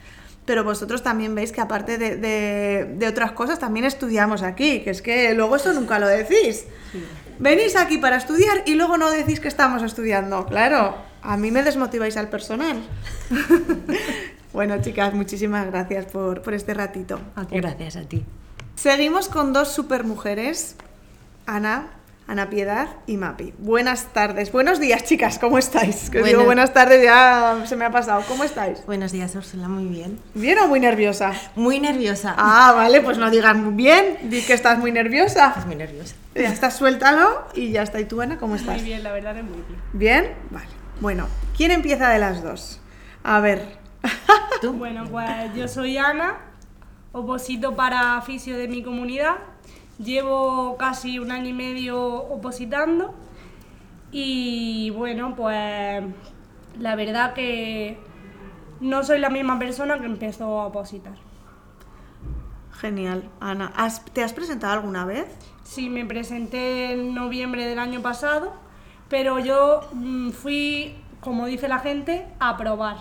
Pero 0.48 0.64
vosotros 0.64 1.04
también 1.04 1.36
veis 1.36 1.52
que 1.52 1.62
aparte 1.62 2.00
de, 2.00 2.16
de- 2.18 2.86
de 2.98 3.08
otras 3.08 3.34
cosas, 3.34 3.60
también 3.60 3.86
estudiamos 3.86 4.42
aquí, 4.42 4.80
que 4.82 4.90
es 4.90 5.04
que 5.04 5.36
luego 5.36 5.58
eso 5.58 5.72
nunca 5.74 6.00
lo 6.00 6.08
decís. 6.08 6.66
Venís 7.38 7.76
aquí 7.76 8.00
para 8.00 8.16
estudiar 8.16 8.64
y 8.66 8.74
luego 8.74 8.98
no 8.98 9.12
decís 9.12 9.40
que 9.40 9.48
estamos 9.50 9.84
estudiando. 9.84 10.46
Claro, 10.48 10.96
a 11.22 11.38
mí 11.38 11.52
me 11.52 11.62
desmotiváis 11.62 12.18
al 12.18 12.30
personal. 12.30 12.78
bueno, 14.54 14.82
chicas, 14.82 15.14
muchísimas 15.14 15.68
gracias 15.68 16.06
por, 16.06 16.42
por 16.42 16.54
este 16.54 16.74
ratito. 16.74 17.20
Gracias 17.52 17.96
a 17.98 18.02
ti. 18.02 18.26
Seguimos 18.76 19.28
con 19.30 19.54
dos 19.54 19.72
supermujeres, 19.72 20.76
Ana, 21.46 21.88
Ana 22.30 22.50
Piedad 22.50 22.90
y 23.06 23.16
Mapi. 23.16 23.54
Buenas 23.58 24.08
tardes, 24.12 24.52
buenos 24.52 24.82
días, 24.82 25.06
chicas, 25.06 25.40
¿cómo 25.40 25.58
estáis? 25.58 26.10
Que 26.10 26.20
os 26.20 26.26
digo 26.28 26.44
Buenas- 26.44 26.74
tardes, 26.74 27.02
ya 27.02 27.64
se 27.66 27.78
me 27.78 27.86
ha 27.86 27.90
pasado. 27.92 28.22
¿Cómo 28.28 28.44
estáis? 28.44 28.86
Buenos 28.86 29.14
días, 29.14 29.34
Úrsula, 29.34 29.70
muy 29.70 29.86
bien. 29.86 30.20
¿Bien 30.34 30.60
o 30.60 30.68
muy 30.68 30.82
nerviosa? 30.82 31.32
Muy 31.56 31.80
nerviosa. 31.80 32.36
Ah, 32.38 32.74
vale, 32.76 33.00
pues 33.00 33.18
no 33.18 33.30
digas 33.32 33.56
muy 33.56 33.74
bien, 33.76 34.18
di 34.24 34.42
que 34.42 34.54
estás 34.54 34.78
muy 34.78 34.92
nerviosa. 34.92 35.48
Estás 35.50 35.66
muy 35.68 35.78
nerviosa. 35.78 36.16
Ya 36.36 36.52
estás, 36.52 36.76
suéltalo 36.76 37.48
y 37.56 37.72
ya 37.72 37.84
está. 37.84 38.02
¿Y 38.02 38.06
tú, 38.06 38.20
Ana, 38.22 38.38
cómo 38.38 38.56
estás? 38.56 38.76
Muy 38.76 38.84
bien, 38.84 39.04
la 39.04 39.14
verdad 39.14 39.38
es 39.38 39.44
muy 39.46 39.64
bien. 39.66 39.80
¿Bien? 39.94 40.36
Vale. 40.50 40.68
Bueno, 41.00 41.28
¿quién 41.56 41.72
empieza 41.72 42.10
de 42.10 42.20
las 42.20 42.44
dos? 42.44 42.82
A 43.24 43.40
ver. 43.40 43.78
Bueno, 44.74 45.06
pues 45.10 45.30
yo 45.56 45.68
soy 45.70 45.98
Ana, 45.98 46.36
oposito 47.14 47.76
para 47.78 48.22
fisio 48.22 48.58
de 48.58 48.68
mi 48.68 48.84
comunidad. 48.84 49.36
Llevo 50.00 50.78
casi 50.78 51.20
un 51.20 51.32
año 51.32 51.50
y 51.50 51.54
medio 51.54 52.00
opositando 52.06 53.16
Y 54.12 54.92
bueno, 54.92 55.36
pues 55.36 56.04
la 56.80 56.96
verdad 56.96 57.34
que 57.34 57.98
no 58.80 59.04
soy 59.04 59.20
la 59.20 59.30
misma 59.30 59.58
persona 59.60 60.00
que 60.00 60.06
empezó 60.06 60.60
a 60.62 60.68
opositar. 60.68 61.16
Genial, 62.80 63.28
Ana. 63.40 63.72
¿Has- 63.76 64.06
¿Te 64.06 64.24
has 64.24 64.34
presentado 64.34 64.74
alguna 64.74 65.04
vez? 65.06 65.26
Sí, 65.64 65.90
me 65.90 66.06
presenté 66.06 66.94
en 66.94 67.16
noviembre 67.16 67.66
del 67.66 67.80
año 67.80 68.02
pasado, 68.02 68.54
pero 69.10 69.40
yo 69.40 69.82
mm, 69.94 70.30
fui, 70.30 70.96
como 71.20 71.48
dice 71.48 71.68
la 71.68 71.80
gente, 71.80 72.28
a 72.40 72.56
probar. 72.56 72.98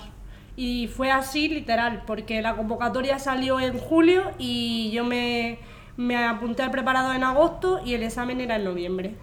Y 0.56 0.88
fue 0.88 1.10
así 1.10 1.48
literal, 1.48 2.02
porque 2.06 2.40
la 2.40 2.56
convocatoria 2.56 3.18
salió 3.18 3.60
en 3.60 3.78
julio 3.78 4.22
y 4.38 4.90
yo 4.92 5.04
me, 5.04 5.58
me 5.96 6.16
apunté 6.16 6.62
al 6.62 6.70
preparado 6.70 7.12
en 7.12 7.24
agosto 7.24 7.80
y 7.84 7.94
el 7.94 8.02
examen 8.02 8.40
era 8.40 8.56
en 8.56 8.64
noviembre. 8.64 9.16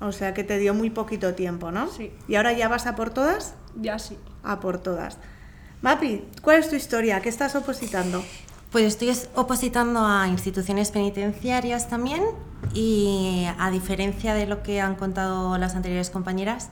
O 0.00 0.12
sea 0.12 0.34
que 0.34 0.44
te 0.44 0.58
dio 0.58 0.74
muy 0.74 0.90
poquito 0.90 1.34
tiempo, 1.34 1.70
¿no? 1.72 1.88
Sí. 1.88 2.12
¿Y 2.28 2.34
ahora 2.36 2.52
ya 2.52 2.68
vas 2.68 2.86
a 2.86 2.94
por 2.96 3.10
todas? 3.10 3.54
Ya 3.80 3.98
sí. 3.98 4.18
A 4.42 4.60
por 4.60 4.78
todas. 4.78 5.18
Mapi, 5.82 6.24
¿cuál 6.42 6.58
es 6.58 6.68
tu 6.68 6.76
historia? 6.76 7.20
¿Qué 7.20 7.28
estás 7.28 7.54
opositando? 7.56 8.22
Pues 8.70 8.84
estoy 8.84 9.08
es- 9.10 9.30
opositando 9.34 10.04
a 10.04 10.28
instituciones 10.28 10.90
penitenciarias 10.90 11.88
también 11.88 12.22
y 12.74 13.46
a 13.58 13.70
diferencia 13.70 14.34
de 14.34 14.46
lo 14.46 14.62
que 14.62 14.80
han 14.80 14.96
contado 14.96 15.56
las 15.56 15.74
anteriores 15.76 16.10
compañeras, 16.10 16.68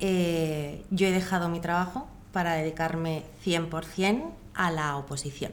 eh, 0.00 0.84
yo 0.90 1.06
he 1.06 1.12
dejado 1.12 1.48
mi 1.48 1.60
trabajo 1.60 2.08
para 2.32 2.54
dedicarme 2.54 3.24
100% 3.44 4.24
a 4.54 4.70
la 4.70 4.96
oposición. 4.96 5.52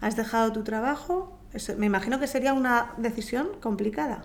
¿Has 0.00 0.16
dejado 0.16 0.52
tu 0.52 0.64
trabajo? 0.64 1.32
Eso- 1.54 1.74
me 1.76 1.86
imagino 1.86 2.18
que 2.18 2.26
sería 2.26 2.52
una 2.52 2.92
decisión 2.96 3.48
complicada. 3.60 4.24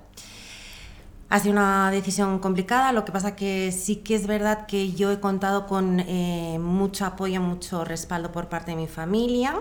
Ha 1.29 1.39
sido 1.39 1.51
una 1.53 1.91
decisión 1.91 2.39
complicada, 2.39 2.93
lo 2.93 3.03
que 3.03 3.11
pasa 3.11 3.35
que 3.35 3.73
sí 3.73 3.97
que 3.97 4.15
es 4.15 4.27
verdad 4.27 4.65
que 4.65 4.93
yo 4.93 5.11
he 5.11 5.19
contado 5.19 5.67
con 5.67 5.99
eh, 5.99 6.57
mucho 6.59 7.05
apoyo, 7.05 7.41
mucho 7.41 7.83
respaldo 7.83 8.31
por 8.31 8.47
parte 8.47 8.71
de 8.71 8.77
mi 8.77 8.87
familia. 8.87 9.59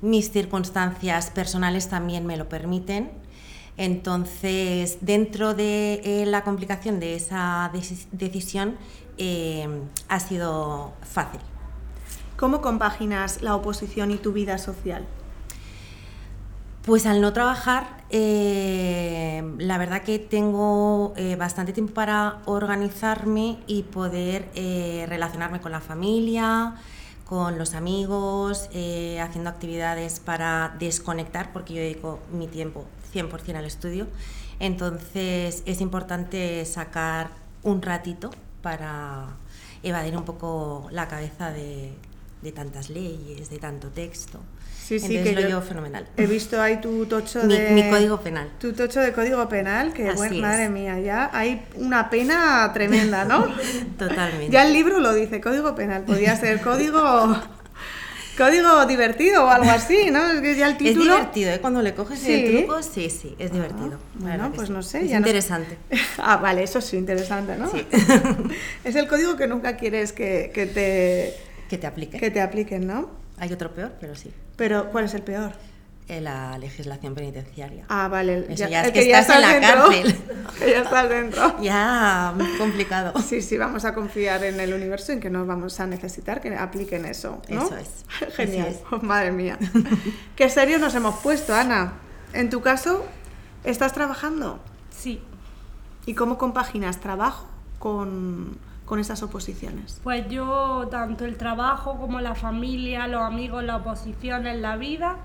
Mis 0.00 0.30
circunstancias 0.30 1.30
personales 1.30 1.88
también 1.88 2.24
me 2.24 2.36
lo 2.36 2.48
permiten. 2.48 3.10
Entonces, 3.76 4.98
dentro 5.00 5.54
de 5.54 6.00
eh, 6.04 6.24
la 6.26 6.44
complicación 6.44 7.00
de 7.00 7.16
esa 7.16 7.70
deci- 7.74 8.06
decisión, 8.12 8.76
eh, 9.18 9.68
ha 10.08 10.20
sido 10.20 10.92
fácil. 11.02 11.40
¿Cómo 12.36 12.60
compaginas 12.62 13.42
la 13.42 13.56
oposición 13.56 14.12
y 14.12 14.18
tu 14.18 14.32
vida 14.32 14.58
social? 14.58 15.04
Pues 16.86 17.04
al 17.04 17.20
no 17.20 17.32
trabajar, 17.32 18.04
eh, 18.10 19.42
la 19.58 19.76
verdad 19.76 20.02
que 20.02 20.20
tengo 20.20 21.14
eh, 21.16 21.34
bastante 21.34 21.72
tiempo 21.72 21.92
para 21.94 22.42
organizarme 22.44 23.58
y 23.66 23.82
poder 23.82 24.48
eh, 24.54 25.04
relacionarme 25.08 25.60
con 25.60 25.72
la 25.72 25.80
familia, 25.80 26.76
con 27.24 27.58
los 27.58 27.74
amigos, 27.74 28.68
haciendo 29.20 29.50
actividades 29.50 30.20
para 30.20 30.76
desconectar, 30.78 31.52
porque 31.52 31.74
yo 31.74 31.80
dedico 31.80 32.20
mi 32.30 32.46
tiempo 32.46 32.84
100% 33.12 33.56
al 33.56 33.64
estudio. 33.64 34.06
Entonces 34.60 35.64
es 35.66 35.80
importante 35.80 36.64
sacar 36.66 37.30
un 37.64 37.82
ratito 37.82 38.30
para 38.62 39.34
evadir 39.82 40.16
un 40.16 40.24
poco 40.24 40.86
la 40.92 41.08
cabeza 41.08 41.50
de 41.50 41.96
tantas 42.54 42.90
leyes, 42.90 43.50
de 43.50 43.58
tanto 43.58 43.88
texto. 43.88 44.38
Sí, 44.86 45.00
sí, 45.00 45.06
Entonces 45.16 45.24
que 45.24 45.34
lo 45.34 45.40
yo 45.40 45.48
llevo 45.48 45.62
fenomenal. 45.62 46.06
He 46.16 46.26
visto 46.26 46.62
ahí 46.62 46.80
tu 46.80 47.06
tocho 47.06 47.42
Mi- 47.42 47.56
de... 47.58 47.70
mi 47.70 47.90
código 47.90 48.20
penal. 48.20 48.48
Tu 48.60 48.72
tocho 48.72 49.00
de 49.00 49.12
código 49.12 49.48
penal, 49.48 49.92
que 49.92 50.08
Así 50.10 50.16
bueno, 50.16 50.36
es. 50.36 50.40
madre 50.42 50.68
mía, 50.68 51.00
ya 51.00 51.28
hay 51.32 51.62
una 51.74 52.08
pena 52.08 52.70
tremenda, 52.72 53.24
¿no? 53.24 53.46
Totalmente. 53.98 54.50
Ya 54.50 54.64
el 54.64 54.72
libro 54.72 55.00
lo 55.00 55.12
dice, 55.12 55.40
código 55.40 55.74
penal. 55.74 56.02
Podría 56.04 56.36
ser 56.36 56.60
código... 56.60 57.36
Código 58.38 58.84
divertido 58.84 59.46
o 59.46 59.48
algo 59.48 59.70
así, 59.70 60.10
¿no? 60.10 60.28
Es 60.30 60.42
que 60.42 60.54
ya 60.56 60.68
el 60.68 60.76
título... 60.76 61.04
Es 61.14 61.18
divertido, 61.20 61.50
¿eh? 61.52 61.58
Cuando 61.58 61.80
le 61.80 61.94
coges 61.94 62.18
Sí. 62.18 62.32
el 62.34 62.64
truco, 62.66 62.82
sí, 62.82 63.08
sí, 63.08 63.34
es 63.38 63.50
divertido. 63.50 63.98
La 64.20 64.26
Bueno, 64.26 64.52
pues 64.54 64.68
sí. 64.68 64.74
no 64.74 64.82
sé. 64.82 65.04
Es 65.04 65.10
ya 65.10 65.16
interesante. 65.16 65.78
Ah, 66.18 66.36
vale, 66.36 66.62
eso 66.62 66.80
sí, 66.82 66.98
interesante, 66.98 67.56
¿no? 67.56 67.70
Sí. 67.70 67.86
es 68.84 68.94
el 68.94 69.08
código 69.08 69.36
que 69.36 69.46
nunca 69.46 69.76
quieres 69.76 70.12
que, 70.12 70.50
que 70.54 70.66
te... 70.66 71.34
Que 71.70 71.78
te 71.78 71.86
aplique. 71.86 72.18
Que 72.18 72.30
te 72.30 72.40
apliquen, 72.42 72.86
¿no? 72.86 73.08
Hay 73.38 73.52
otro 73.52 73.72
peor, 73.72 73.92
pero 74.00 74.14
sí. 74.14 74.32
Pero, 74.56 74.90
¿cuál 74.90 75.04
es 75.04 75.14
el 75.14 75.22
peor? 75.22 75.52
Eh, 76.08 76.20
La 76.20 76.56
legislación 76.58 77.14
penitenciaria. 77.14 77.84
Ah, 77.88 78.06
vale. 78.08 78.34
el- 78.38 78.44
Eso 78.52 78.68
ya, 78.68 78.84
es 78.84 78.92
que, 78.92 79.08
ya 79.08 79.18
estás 79.20 79.36
en 79.36 79.42
la 79.42 79.52
dentro. 79.54 79.84
cárcel. 79.86 80.16
que 80.58 80.70
ya 80.70 80.78
estás 80.82 81.08
dentro. 81.08 81.56
ya, 81.62 82.32
muy 82.36 82.56
complicado. 82.58 83.12
Sí, 83.22 83.42
sí, 83.42 83.56
vamos 83.58 83.84
a 83.84 83.92
confiar 83.92 84.44
en 84.44 84.60
el 84.60 84.72
universo 84.72 85.10
en 85.12 85.18
que 85.20 85.30
no 85.30 85.44
vamos 85.44 85.80
a 85.80 85.86
necesitar 85.86 86.40
que 86.40 86.54
apliquen 86.54 87.04
eso, 87.06 87.42
¿no? 87.48 87.64
Eso 87.66 87.76
es. 87.76 88.04
Genial. 88.36 88.68
Es. 88.68 88.80
Oh, 88.92 88.98
madre 88.98 89.32
mía. 89.32 89.58
Qué 90.36 90.48
serio 90.48 90.78
nos 90.78 90.94
hemos 90.94 91.16
puesto, 91.20 91.54
Ana. 91.54 91.94
En 92.32 92.50
tu 92.50 92.60
caso, 92.60 93.04
¿estás 93.64 93.92
trabajando? 93.92 94.60
Sí. 94.96 95.20
¿Y 96.06 96.14
cómo 96.14 96.38
compaginas 96.38 97.00
trabajo 97.00 97.48
con, 97.80 98.58
con 98.86 99.00
esas 99.00 99.22
oposiciones? 99.22 100.00
Pues 100.02 100.26
yo, 100.28 100.88
tanto 100.90 101.26
el 101.26 101.36
trabajo 101.36 101.98
como 101.98 102.20
la 102.20 102.34
familia, 102.34 103.06
los 103.08 103.20
amigos, 103.20 103.62
la 103.64 103.76
oposición 103.76 104.46
en 104.46 104.62
la 104.62 104.76
vida, 104.76 105.16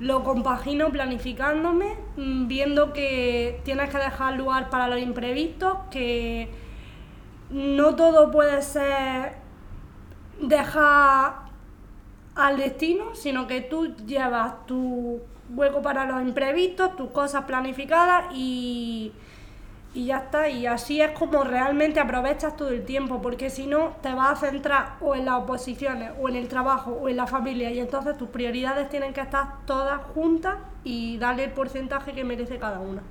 lo 0.00 0.24
compagino 0.24 0.90
planificándome, 0.90 1.96
mm, 2.16 2.48
viendo 2.48 2.92
que 2.92 3.60
tienes 3.64 3.88
que 3.88 3.98
dejar 3.98 4.34
lugar 4.34 4.68
para 4.68 4.88
los 4.88 5.00
imprevistos, 5.00 5.78
que 5.90 6.50
no 7.48 7.94
todo 7.94 8.30
puede 8.30 8.60
ser 8.60 9.36
dejar 10.42 11.46
al 12.34 12.56
destino, 12.58 13.14
sino 13.14 13.46
que 13.46 13.62
tú 13.62 13.94
llevas 14.04 14.66
tu 14.66 15.20
hueco 15.54 15.80
para 15.80 16.04
los 16.06 16.20
imprevistos, 16.22 16.96
tus 16.96 17.10
cosas 17.10 17.44
planificadas 17.44 18.26
y, 18.34 19.12
y 19.96 20.06
ya 20.06 20.18
está. 20.18 20.48
Y 20.48 20.66
así 20.66 21.00
es 21.00 21.12
como 21.12 21.42
realmente 21.42 21.98
aprovechas 21.98 22.56
todo 22.56 22.68
el 22.68 22.84
tiempo, 22.84 23.22
porque 23.22 23.50
si 23.50 23.66
no 23.66 23.96
te 24.02 24.12
vas 24.12 24.42
a 24.42 24.50
centrar 24.50 24.96
o 25.00 25.14
en 25.14 25.24
las 25.24 25.36
oposiciones, 25.36 26.12
o 26.20 26.28
en 26.28 26.36
el 26.36 26.48
trabajo, 26.48 26.92
o 26.92 27.08
en 27.08 27.16
la 27.16 27.26
familia, 27.26 27.70
y 27.70 27.80
entonces 27.80 28.16
tus 28.18 28.28
prioridades 28.28 28.88
tienen 28.88 29.12
que 29.12 29.22
estar 29.22 29.64
todas 29.66 30.00
juntas 30.14 30.56
y 30.84 31.16
darle 31.18 31.44
el 31.44 31.52
porcentaje 31.52 32.12
que 32.12 32.24
merece 32.24 32.58
cada 32.58 32.80
una. 32.80 33.02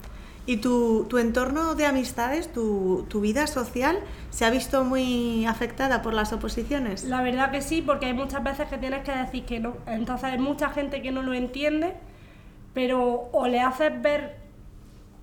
¿Y 0.47 0.57
tu, 0.57 1.05
tu 1.09 1.17
entorno 1.17 1.73
de 1.73 1.87
amistades, 1.87 2.53
tu, 2.53 3.07
tu 3.09 3.19
vida 3.19 3.47
social, 3.47 3.97
se 4.29 4.45
ha 4.45 4.51
visto 4.51 4.83
muy 4.83 5.43
afectada 5.47 6.03
por 6.03 6.13
las 6.13 6.33
oposiciones? 6.33 7.03
La 7.03 7.23
verdad 7.23 7.49
que 7.49 7.63
sí, 7.63 7.81
porque 7.81 8.05
hay 8.05 8.13
muchas 8.13 8.43
veces 8.43 8.67
que 8.69 8.77
tienes 8.77 9.03
que 9.03 9.11
decir 9.11 9.43
que 9.45 9.59
no. 9.59 9.73
Entonces 9.87 10.25
hay 10.25 10.37
mucha 10.37 10.69
gente 10.69 11.01
que 11.01 11.11
no 11.11 11.23
lo 11.23 11.33
entiende, 11.33 11.95
pero 12.75 13.27
o 13.31 13.47
le 13.47 13.59
haces 13.59 13.99
ver 14.03 14.37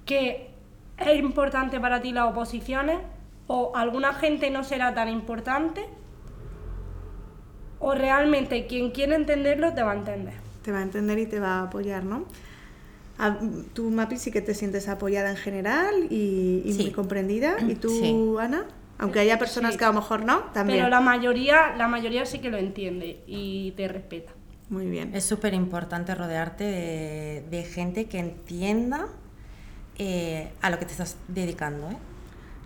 que 0.06 0.51
es 0.98 1.18
importante 1.18 1.80
para 1.80 2.00
ti 2.00 2.12
las 2.12 2.30
oposiciones, 2.30 2.98
o 3.46 3.72
alguna 3.74 4.14
gente 4.14 4.50
no 4.50 4.64
será 4.64 4.94
tan 4.94 5.08
importante, 5.08 5.84
o 7.78 7.94
realmente 7.94 8.66
quien 8.66 8.90
quiere 8.92 9.14
entenderlo 9.16 9.74
te 9.74 9.82
va 9.82 9.92
a 9.92 9.96
entender. 9.96 10.34
Te 10.62 10.70
va 10.70 10.78
a 10.78 10.82
entender 10.82 11.18
y 11.18 11.26
te 11.26 11.40
va 11.40 11.58
a 11.58 11.62
apoyar, 11.64 12.04
¿no? 12.04 12.24
Ah, 13.18 13.36
Tú, 13.74 13.90
Mapi, 13.90 14.16
sí 14.16 14.30
que 14.30 14.40
te 14.40 14.54
sientes 14.54 14.88
apoyada 14.88 15.30
en 15.30 15.36
general 15.36 16.06
y, 16.08 16.62
y 16.64 16.72
Sí. 16.72 16.82
muy 16.84 16.92
comprendida. 16.92 17.56
¿Y 17.68 17.74
tú, 17.74 17.88
Sí. 17.90 18.14
Ana? 18.40 18.64
Aunque 18.98 19.18
haya 19.18 19.38
personas 19.38 19.72
Sí. 19.72 19.78
que 19.78 19.84
a 19.84 19.88
lo 19.88 19.94
mejor 19.94 20.24
no, 20.24 20.40
también. 20.54 20.78
Pero 20.78 20.88
la 20.88 21.00
mayoría, 21.00 21.74
la 21.76 21.88
mayoría 21.88 22.24
sí 22.24 22.38
que 22.38 22.50
lo 22.50 22.56
entiende 22.58 23.22
y 23.26 23.72
te 23.72 23.88
respeta. 23.88 24.30
Muy 24.70 24.86
bien. 24.86 25.14
Es 25.14 25.24
súper 25.24 25.52
importante 25.54 26.14
rodearte 26.14 26.64
de, 26.64 27.44
de 27.50 27.64
gente 27.64 28.06
que 28.06 28.18
entienda 28.20 29.08
eh, 29.98 30.50
a 30.62 30.70
lo 30.70 30.78
que 30.78 30.84
te 30.86 30.92
estás 30.92 31.16
dedicando. 31.28 31.90
¿eh? 31.90 31.96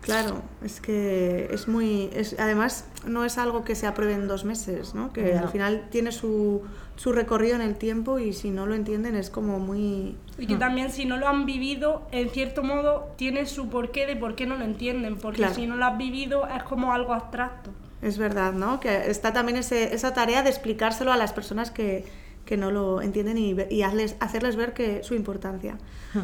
Claro, 0.03 0.43
es 0.63 0.81
que 0.81 1.49
es 1.53 1.67
muy... 1.67 2.11
Es, 2.13 2.37
además, 2.39 2.85
no 3.07 3.25
es 3.25 3.39
algo 3.39 3.65
que 3.65 3.75
se 3.75 3.89
apruebe 3.89 4.15
en 4.15 4.29
dos 4.29 4.45
meses, 4.45 4.95
¿no? 4.95 5.13
Que 5.13 5.35
No. 5.35 5.41
al 5.41 5.49
final 5.49 5.89
tiene 5.91 6.13
su, 6.13 6.63
su 6.95 7.13
recorrido 7.13 7.57
en 7.57 7.63
el 7.63 7.75
tiempo 7.75 8.21
y 8.21 8.33
si 8.33 8.51
no 8.51 8.67
lo 8.67 8.75
entienden 8.77 9.17
es 9.17 9.31
como 9.31 9.59
muy... 9.59 10.17
Y 10.39 10.47
que 10.47 10.55
también 10.57 10.93
si 10.93 11.07
no 11.07 11.17
lo 11.17 11.27
han 11.27 11.45
vivido, 11.45 12.07
en 12.13 12.31
cierto 12.31 12.63
modo, 12.63 13.09
tiene 13.17 13.47
su 13.47 13.69
porqué 13.69 14.07
de 14.07 14.15
por 14.15 14.37
qué 14.37 14.47
no 14.47 14.57
lo 14.57 14.65
entienden, 14.65 15.17
porque 15.17 15.39
Claro. 15.39 15.55
si 15.55 15.67
no 15.67 15.75
lo 15.77 15.85
has 15.87 15.99
vivido 15.99 16.47
es 16.47 16.63
como 16.63 16.93
algo 16.93 17.13
abstracto. 17.13 17.71
Es 18.01 18.17
verdad, 18.19 18.53
¿no? 18.53 18.79
Que 18.79 19.11
está 19.11 19.33
también 19.33 19.57
ese- 19.59 19.93
esa 19.95 20.15
tarea 20.15 20.43
de 20.45 20.51
explicárselo 20.51 21.11
a 21.11 21.17
las 21.17 21.33
personas 21.33 21.73
que, 21.73 22.05
que 22.47 22.57
no 22.57 22.71
lo 22.71 23.03
entienden 23.03 23.37
y, 23.37 23.53
ve- 23.53 23.69
y 23.71 23.81
hazles- 23.81 24.15
hacerles 24.21 24.57
ver 24.57 24.73
que 24.73 25.03
su 25.03 25.15
importancia. 25.15 25.77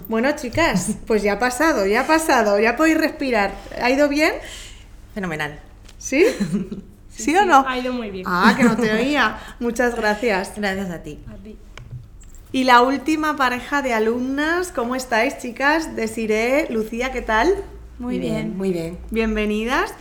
Bueno, 0.08 0.30
chicas, 0.36 0.92
pues 1.06 1.22
ya 1.22 1.34
ha 1.34 1.38
pasado, 1.38 1.84
ya 1.86 2.02
ha 2.02 2.06
pasado, 2.06 2.58
ya 2.58 2.76
podéis 2.76 2.96
respirar. 2.96 3.52
¿Ha 3.82 3.90
ido 3.90 4.08
bien? 4.08 4.32
Fenomenal. 5.14 5.58
¿Sí? 5.98 6.24
¿Sí, 7.10 7.36
o 7.36 7.44
no? 7.44 7.64
Ha 7.68 7.78
ido 7.78 7.92
muy 7.92 8.10
bien. 8.10 8.24
Ah, 8.26 8.54
que 8.56 8.64
no 8.64 8.74
te 8.76 8.90
oía. 8.90 9.38
Muchas 9.60 9.94
gracias. 9.94 10.52
Gracias 10.56 10.90
a 10.90 11.02
ti. 11.02 11.18
A 11.30 11.34
ti. 11.36 11.58
Y 12.52 12.64
la 12.64 12.80
última 12.82 13.36
pareja 13.36 13.82
de 13.82 13.92
alumnas, 13.92 14.72
¿cómo 14.72 14.94
estáis, 14.96 15.38
chicas? 15.38 15.94
Desiree, 15.96 16.66
Lucía, 16.70 17.12
¿qué 17.12 17.20
tal? 17.22 17.54
Muy 17.98 18.18
bien. 18.18 18.56
Muy 18.56 18.72
bien. 18.72 18.98
Bienvenidas. 19.10 19.92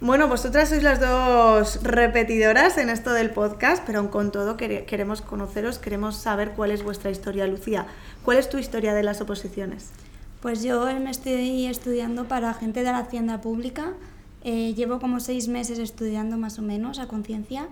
Bueno, 0.00 0.28
vosotras 0.28 0.68
sois 0.68 0.82
las 0.82 1.00
dos 1.00 1.82
repetidoras 1.82 2.76
en 2.76 2.90
esto 2.90 3.12
del 3.14 3.30
podcast, 3.30 3.82
pero 3.86 4.00
aun 4.00 4.08
con 4.08 4.30
todo 4.30 4.56
quere- 4.58 4.84
queremos 4.84 5.22
conoceros, 5.22 5.78
queremos 5.78 6.16
saber 6.16 6.50
cuál 6.50 6.70
es 6.70 6.82
vuestra 6.82 7.10
historia. 7.10 7.46
Lucía, 7.46 7.86
¿cuál 8.22 8.36
es 8.36 8.50
tu 8.50 8.58
historia 8.58 8.92
de 8.92 9.02
las 9.02 9.22
oposiciones? 9.22 9.88
Pues 10.42 10.62
yo 10.62 10.84
me 11.00 11.10
estoy 11.10 11.64
estudiando 11.66 12.28
para 12.28 12.50
agente 12.50 12.80
de 12.82 12.92
la 12.92 12.98
hacienda 12.98 13.40
pública. 13.40 13.94
Eh, 14.44 14.74
llevo 14.74 15.00
como 15.00 15.18
seis 15.18 15.48
meses 15.48 15.78
estudiando 15.78 16.36
más 16.36 16.58
o 16.58 16.62
menos 16.62 16.98
a 16.98 17.08
conciencia 17.08 17.66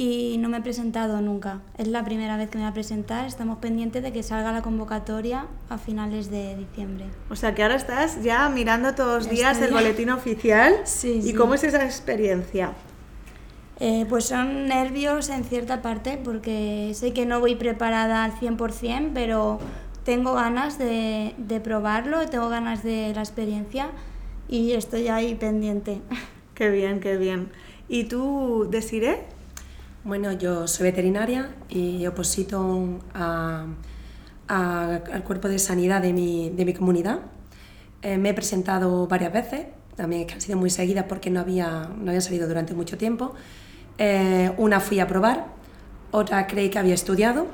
y 0.00 0.36
no 0.38 0.48
me 0.48 0.58
he 0.58 0.60
presentado 0.60 1.20
nunca. 1.20 1.60
Es 1.76 1.88
la 1.88 2.04
primera 2.04 2.36
vez 2.36 2.48
que 2.48 2.56
me 2.56 2.62
voy 2.62 2.70
a 2.70 2.72
presentar. 2.72 3.26
Estamos 3.26 3.58
pendientes 3.58 4.00
de 4.00 4.12
que 4.12 4.22
salga 4.22 4.52
la 4.52 4.62
convocatoria 4.62 5.46
a 5.68 5.76
finales 5.76 6.30
de 6.30 6.56
diciembre. 6.56 7.06
O 7.28 7.34
sea 7.34 7.52
que 7.56 7.64
ahora 7.64 7.74
estás 7.74 8.22
ya 8.22 8.48
mirando 8.48 8.94
todos 8.94 9.24
los 9.24 9.30
días 9.30 9.54
Estoy 9.58 9.68
el 9.68 9.74
boletín 9.74 10.10
oficial. 10.10 10.76
Sí, 10.84 11.18
¿Y 11.18 11.22
sí. 11.22 11.34
cómo 11.34 11.54
es 11.54 11.64
esa 11.64 11.84
experiencia? 11.84 12.72
Eh, 13.80 14.06
pues 14.08 14.26
son 14.26 14.66
nervios 14.66 15.28
en 15.30 15.42
cierta 15.44 15.82
parte 15.82 16.18
porque 16.22 16.92
sé 16.94 17.12
que 17.12 17.26
no 17.26 17.40
voy 17.40 17.56
preparada 17.56 18.22
al 18.22 18.32
100%, 18.32 19.10
pero 19.12 19.58
tengo 20.04 20.34
ganas 20.34 20.78
de, 20.78 21.34
de 21.38 21.60
probarlo, 21.60 22.24
tengo 22.26 22.48
ganas 22.48 22.84
de 22.84 23.12
la 23.14 23.20
experiencia 23.20 23.90
y 24.48 24.72
estoy 24.72 25.08
ahí 25.08 25.34
pendiente. 25.34 26.00
Qué 26.54 26.70
bien, 26.70 26.98
qué 26.98 27.16
bien. 27.16 27.50
¿Y 27.88 28.04
tú, 28.04 28.66
Desiree? 28.68 29.37
Bueno, 30.08 30.32
yo 30.32 30.66
soy 30.66 30.84
veterinaria 30.84 31.50
y 31.68 32.06
oposito 32.06 32.98
a- 33.12 33.66
a- 34.48 35.00
al 35.12 35.22
cuerpo 35.22 35.48
de 35.48 35.58
sanidad 35.58 36.00
de 36.00 36.14
mi, 36.14 36.48
de 36.48 36.64
mi 36.64 36.72
comunidad. 36.72 37.18
Eh, 38.00 38.16
me 38.16 38.30
he 38.30 38.34
presentado 38.34 39.06
varias 39.06 39.34
veces, 39.34 39.66
también 39.96 40.26
que 40.26 40.32
han 40.32 40.40
sido 40.40 40.56
muy 40.56 40.70
seguidas 40.70 41.04
porque 41.06 41.28
no 41.28 41.40
había, 41.40 41.90
no 42.00 42.08
había 42.10 42.22
salido 42.22 42.48
durante 42.48 42.72
mucho 42.72 42.96
tiempo. 42.96 43.34
Eh, 43.98 44.50
una 44.56 44.80
fui 44.80 44.98
a 44.98 45.06
probar, 45.06 45.44
otra 46.10 46.46
creí 46.46 46.70
que 46.70 46.78
había 46.78 46.94
estudiado, 46.94 47.46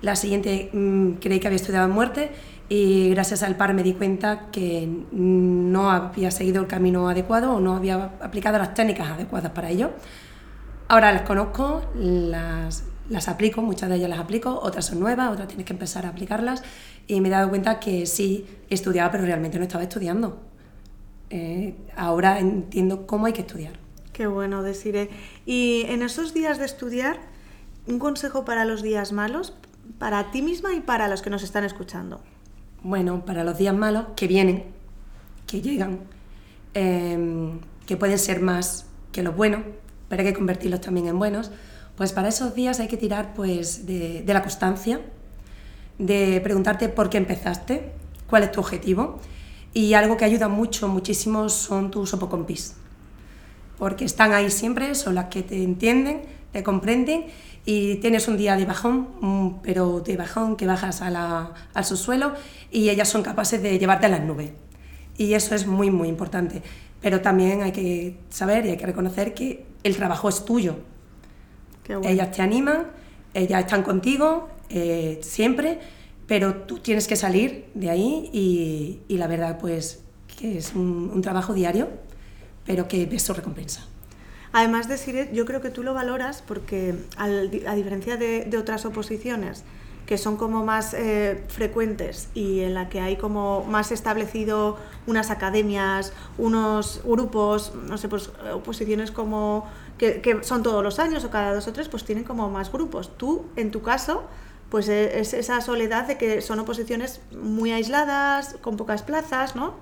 la 0.00 0.14
siguiente 0.14 0.70
mm, 0.72 1.14
creí 1.14 1.40
que 1.40 1.48
había 1.48 1.56
estudiado 1.56 1.88
muerte 1.88 2.30
y 2.68 3.10
gracias 3.10 3.42
al 3.42 3.56
par 3.56 3.74
me 3.74 3.82
di 3.82 3.94
cuenta 3.94 4.48
que 4.52 4.88
no 5.10 5.90
había 5.90 6.30
seguido 6.30 6.60
el 6.62 6.68
camino 6.68 7.08
adecuado 7.08 7.54
o 7.54 7.58
no 7.60 7.74
había 7.74 8.12
aplicado 8.20 8.58
las 8.58 8.74
técnicas 8.74 9.08
adecuadas 9.10 9.50
para 9.50 9.70
ello. 9.70 9.90
Ahora 10.88 11.12
las 11.12 11.22
conozco, 11.22 11.82
las, 11.96 12.84
las 13.08 13.28
aplico, 13.28 13.60
muchas 13.60 13.88
de 13.88 13.96
ellas 13.96 14.08
las 14.08 14.20
aplico, 14.20 14.60
otras 14.62 14.86
son 14.86 15.00
nuevas, 15.00 15.32
otras 15.32 15.48
tienes 15.48 15.66
que 15.66 15.72
empezar 15.72 16.06
a 16.06 16.10
aplicarlas 16.10 16.62
y 17.08 17.20
me 17.20 17.28
he 17.28 17.30
dado 17.30 17.48
cuenta 17.48 17.80
que 17.80 18.06
sí 18.06 18.46
estudiaba, 18.70 19.10
pero 19.10 19.24
realmente 19.24 19.58
no 19.58 19.64
estaba 19.64 19.82
estudiando. 19.82 20.40
Eh, 21.30 21.74
ahora 21.96 22.38
entiendo 22.38 23.06
cómo 23.06 23.26
hay 23.26 23.32
que 23.32 23.40
estudiar. 23.40 23.74
Qué 24.12 24.28
bueno, 24.28 24.62
Desiree. 24.62 25.10
Y 25.44 25.84
en 25.88 26.02
esos 26.02 26.32
días 26.32 26.58
de 26.58 26.64
estudiar, 26.64 27.18
un 27.86 27.98
consejo 27.98 28.44
para 28.44 28.64
los 28.64 28.80
días 28.80 29.12
malos, 29.12 29.54
para 29.98 30.30
ti 30.30 30.40
misma 30.42 30.72
y 30.74 30.80
para 30.80 31.08
los 31.08 31.20
que 31.20 31.30
nos 31.30 31.42
están 31.42 31.64
escuchando. 31.64 32.20
Bueno, 32.82 33.24
para 33.24 33.42
los 33.42 33.58
días 33.58 33.74
malos 33.74 34.06
que 34.14 34.28
vienen, 34.28 34.64
que 35.46 35.60
llegan, 35.60 36.00
eh, 36.74 37.58
que 37.86 37.96
pueden 37.96 38.18
ser 38.18 38.40
más 38.40 38.86
que 39.12 39.22
los 39.22 39.36
buenos, 39.36 39.62
pero 40.08 40.22
hay 40.22 40.28
que 40.28 40.34
convertirlos 40.34 40.80
también 40.80 41.08
en 41.08 41.18
buenos, 41.18 41.50
pues 41.96 42.12
para 42.12 42.28
esos 42.28 42.54
días 42.54 42.78
hay 42.80 42.88
que 42.88 42.96
tirar 42.96 43.34
pues, 43.34 43.86
de, 43.86 44.22
la 44.26 44.42
constancia, 44.42 45.00
de 45.98 46.40
preguntarte 46.42 46.88
por 46.88 47.08
qué 47.08 47.18
empezaste, 47.18 47.92
cuál 48.28 48.42
es 48.42 48.52
tu 48.52 48.60
objetivo, 48.60 49.18
y 49.72 49.94
algo 49.94 50.16
que 50.16 50.24
ayuda 50.24 50.48
mucho, 50.48 50.88
muchísimo, 50.88 51.48
son 51.48 51.90
tus 51.90 52.12
opocompis, 52.14 52.74
porque 53.78 54.04
están 54.04 54.32
ahí 54.32 54.50
siempre, 54.50 54.94
son 54.94 55.14
las 55.14 55.26
que 55.26 55.42
te 55.42 55.62
entienden, 55.62 56.22
te 56.52 56.62
comprenden 56.62 57.26
y 57.66 57.96
tienes 57.96 58.28
un 58.28 58.36
día 58.36 58.56
de 58.56 58.64
bajón, 58.64 59.08
mm, 59.20 59.48
pero 59.62 60.00
de 60.00 60.16
bajón 60.16 60.56
que 60.56 60.66
bajas 60.66 61.02
al 61.02 61.84
subsuelo 61.84 62.32
y 62.70 62.88
ellas 62.88 63.08
son 63.08 63.22
capaces 63.22 63.60
de 63.62 63.78
llevarte 63.78 64.06
a 64.06 64.08
las 64.08 64.20
nubes. 64.20 64.52
Y 65.18 65.34
eso 65.34 65.54
es 65.54 65.66
muy, 65.66 65.90
muy 65.90 66.08
importante. 66.08 66.62
Pero 67.00 67.20
también 67.20 67.62
hay 67.62 67.72
que 67.72 68.18
saber 68.30 68.66
y 68.66 68.70
hay 68.70 68.76
que 68.76 68.86
reconocer 68.86 69.34
que 69.34 69.66
el 69.86 69.96
trabajo 69.96 70.28
es 70.28 70.44
tuyo. 70.44 70.76
Qué 71.84 71.96
bueno. 71.96 72.10
Ellas 72.10 72.32
te 72.32 72.42
animan, 72.42 72.86
ellas 73.34 73.60
están 73.60 73.82
contigo 73.82 74.48
eh, 74.68 75.20
siempre, 75.22 75.78
pero 76.26 76.54
tú 76.62 76.78
tienes 76.78 77.06
que 77.06 77.16
salir 77.16 77.66
de 77.74 77.90
ahí 77.90 78.30
y, 78.32 79.00
y 79.08 79.18
la 79.18 79.26
verdad 79.26 79.58
pues 79.58 80.02
que 80.38 80.58
es 80.58 80.74
un, 80.74 81.10
un 81.12 81.22
trabajo 81.22 81.54
diario, 81.54 81.88
pero 82.64 82.88
que 82.88 83.18
su 83.18 83.32
recompensa. 83.32 83.86
Además, 84.52 84.88
Desiree, 84.88 85.30
yo 85.32 85.44
creo 85.44 85.60
que 85.60 85.70
tú 85.70 85.82
lo 85.82 85.92
valoras 85.92 86.42
porque, 86.46 86.94
al 87.16 87.50
a 87.66 87.74
diferencia 87.74 88.16
de, 88.16 88.44
de 88.44 88.58
otras 88.58 88.86
oposiciones, 88.86 89.64
que 90.06 90.18
son 90.18 90.36
como 90.36 90.64
más 90.64 90.94
eh, 90.94 91.44
frecuentes 91.48 92.28
y 92.32 92.60
en 92.60 92.74
la 92.74 92.88
que 92.88 93.00
hay 93.00 93.16
como 93.16 93.64
más 93.64 93.90
establecido 93.90 94.78
unas 95.06 95.30
academias, 95.30 96.12
unos 96.38 97.00
grupos, 97.04 97.72
no 97.74 97.98
sé, 97.98 98.08
pues 98.08 98.30
oposiciones 98.54 99.10
como 99.10 99.66
que, 99.98 100.20
que 100.20 100.44
son 100.44 100.62
todos 100.62 100.82
los 100.82 101.00
años 101.00 101.24
o 101.24 101.30
cada 101.30 101.54
dos 101.54 101.66
o 101.66 101.72
tres, 101.72 101.88
pues 101.88 102.04
tienen 102.04 102.24
como 102.24 102.48
más 102.48 102.70
grupos. 102.70 103.16
Tú, 103.18 103.46
en 103.56 103.72
tu 103.72 103.82
caso, 103.82 104.22
pues 104.70 104.88
eh, 104.88 105.18
es 105.18 105.34
esa 105.34 105.60
soledad 105.60 106.06
de 106.06 106.16
que 106.16 106.40
son 106.40 106.60
oposiciones 106.60 107.20
muy 107.32 107.72
aisladas, 107.72 108.56
con 108.60 108.76
pocas 108.76 109.02
plazas, 109.02 109.56
¿no? 109.56 109.74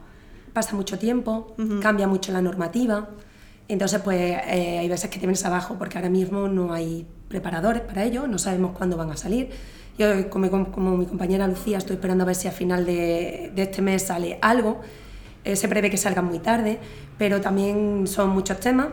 Pasa 0.55 0.75
mucho 0.75 0.99
tiempo, 0.99 1.55
cambia 1.83 2.07
mucho 2.07 2.31
la 2.31 2.41
normativa, 2.41 3.09
entonces 3.67 4.01
pues 4.03 4.21
eh, 4.21 4.79
hay 4.79 4.89
veces 4.89 5.11
que 5.11 5.19
te 5.19 5.27
vienes 5.27 5.45
abajo 5.45 5.77
porque 5.79 5.99
ahora 5.99 6.11
mismo 6.11 6.47
no 6.47 6.73
hay 6.73 7.09
preparadores 7.29 7.83
para 7.83 8.05
ello, 8.05 8.29
no 8.29 8.39
sabemos 8.39 8.77
cuándo 8.77 8.97
van 8.97 9.11
a 9.11 9.17
salir. 9.17 9.51
Yo, 9.99 10.29
como, 10.29 10.71
como 10.73 10.97
mi 10.97 11.07
compañera 11.07 11.47
Lucía, 11.47 11.79
estoy 11.79 11.95
esperando 11.95 12.25
a 12.25 12.27
ver 12.27 12.35
si 12.35 12.49
a 12.49 12.51
final 12.51 12.85
de, 12.85 13.53
de 13.55 13.63
este 13.63 13.81
mes 13.81 14.03
sale 14.03 14.39
algo. 14.43 14.81
Eh, 15.45 15.57
se 15.57 15.69
prevé 15.69 15.91
que 15.91 15.99
salgan 15.99 16.25
muy 16.25 16.39
tarde, 16.39 16.79
pero 17.19 17.41
también 17.41 18.07
son 18.07 18.31
muchos 18.31 18.59
temas 18.61 18.89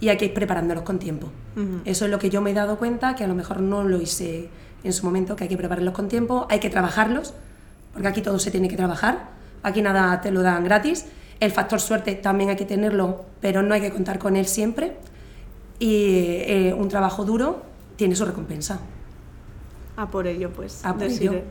y 0.00 0.08
hay 0.08 0.16
que 0.16 0.24
ir 0.24 0.34
preparándolos 0.34 0.82
con 0.82 0.98
tiempo. 0.98 1.28
Ujú. 1.56 1.82
Eso 1.84 2.06
es 2.06 2.10
lo 2.10 2.18
que 2.18 2.30
yo 2.30 2.40
me 2.40 2.50
he 2.50 2.54
dado 2.54 2.78
cuenta, 2.78 3.14
que 3.14 3.24
a 3.24 3.28
lo 3.28 3.34
mejor 3.34 3.60
no 3.60 3.84
lo 3.84 4.00
hice 4.00 4.48
en 4.82 4.92
su 4.92 5.04
momento, 5.04 5.36
que 5.36 5.44
hay 5.44 5.48
que 5.48 5.58
prepararlos 5.58 5.94
con 5.94 6.08
tiempo, 6.08 6.46
hay 6.48 6.58
que 6.58 6.70
trabajarlos, 6.70 7.34
porque 7.92 8.08
aquí 8.08 8.22
todo 8.22 8.38
se 8.38 8.50
tiene 8.50 8.68
que 8.68 8.76
trabajar, 8.76 9.28
aquí 9.62 9.82
nada 9.82 10.20
te 10.22 10.30
lo 10.30 10.42
dan 10.42 10.64
gratis. 10.64 11.04
El 11.38 11.52
factor 11.52 11.80
suerte 11.80 12.14
también 12.14 12.50
hay 12.50 12.56
que 12.56 12.64
tenerlo, 12.64 13.24
pero 13.40 13.62
no 13.62 13.74
hay 13.74 13.82
que 13.82 13.90
contar 13.90 14.18
con 14.18 14.36
él 14.36 14.46
siempre. 14.46 14.96
Y 15.78 16.06
eh, 16.46 16.74
un 16.76 16.88
trabajo 16.88 17.24
duro 17.24 17.62
tiene 17.96 18.14
su 18.16 18.24
recompensa. 18.24 18.80
A 20.00 20.10
por 20.10 20.26
ello, 20.26 20.50
pues. 20.50 20.84
A 20.84 20.94
por 20.94 21.04
ello. 21.04 21.42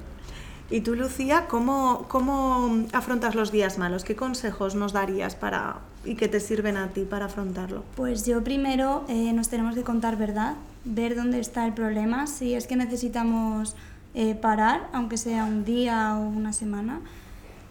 Y 0.72 0.82
tú, 0.82 0.96
Lucía, 0.96 1.48
¿cómo, 1.48 2.06
¿cómo 2.08 2.86
afrontas 2.94 3.34
los 3.34 3.52
días 3.52 3.78
malos? 3.78 4.04
¿Qué 4.04 4.16
consejos 4.16 4.76
nos 4.76 4.94
darías 4.94 5.36
para 5.36 5.78
y 6.06 6.16
que 6.16 6.28
te 6.28 6.40
sirven 6.40 6.78
a 6.78 6.90
ti 6.90 7.02
para 7.02 7.26
afrontarlo? 7.26 7.84
Pues 7.96 8.26
yo 8.26 8.44
primero 8.44 9.04
eh, 9.08 9.34
nos 9.34 9.50
tenemos 9.50 9.74
que 9.74 9.84
contar 9.84 10.16
verdad, 10.16 10.54
ver 10.86 11.16
dónde 11.16 11.40
está 11.40 11.66
el 11.66 11.74
problema, 11.74 12.28
si 12.28 12.54
es 12.54 12.68
que 12.68 12.76
necesitamos 12.76 13.76
eh, 14.14 14.36
parar, 14.36 14.90
aunque 14.94 15.18
sea 15.18 15.46
un 15.46 15.66
día 15.66 16.16
o 16.16 16.28
una 16.28 16.54
semana. 16.54 17.02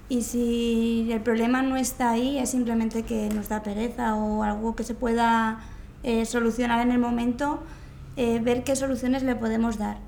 Y 0.08 0.22
si 0.22 1.08
el 1.12 1.20
problema 1.20 1.62
no 1.62 1.76
está 1.76 2.10
ahí, 2.10 2.38
es 2.38 2.50
simplemente 2.50 3.02
que 3.02 3.28
nos 3.28 3.48
da 3.48 3.62
pereza 3.62 4.14
o 4.14 4.42
algo 4.42 4.74
que 4.74 4.82
se 4.82 4.94
pueda 4.94 5.60
eh, 6.02 6.24
solucionar 6.24 6.80
en 6.80 6.92
el 6.92 6.98
momento, 6.98 7.60
eh, 8.16 8.40
ver 8.42 8.64
qué 8.64 8.74
soluciones 8.74 9.22
le 9.22 9.36
podemos 9.36 9.78
dar. 9.78 10.07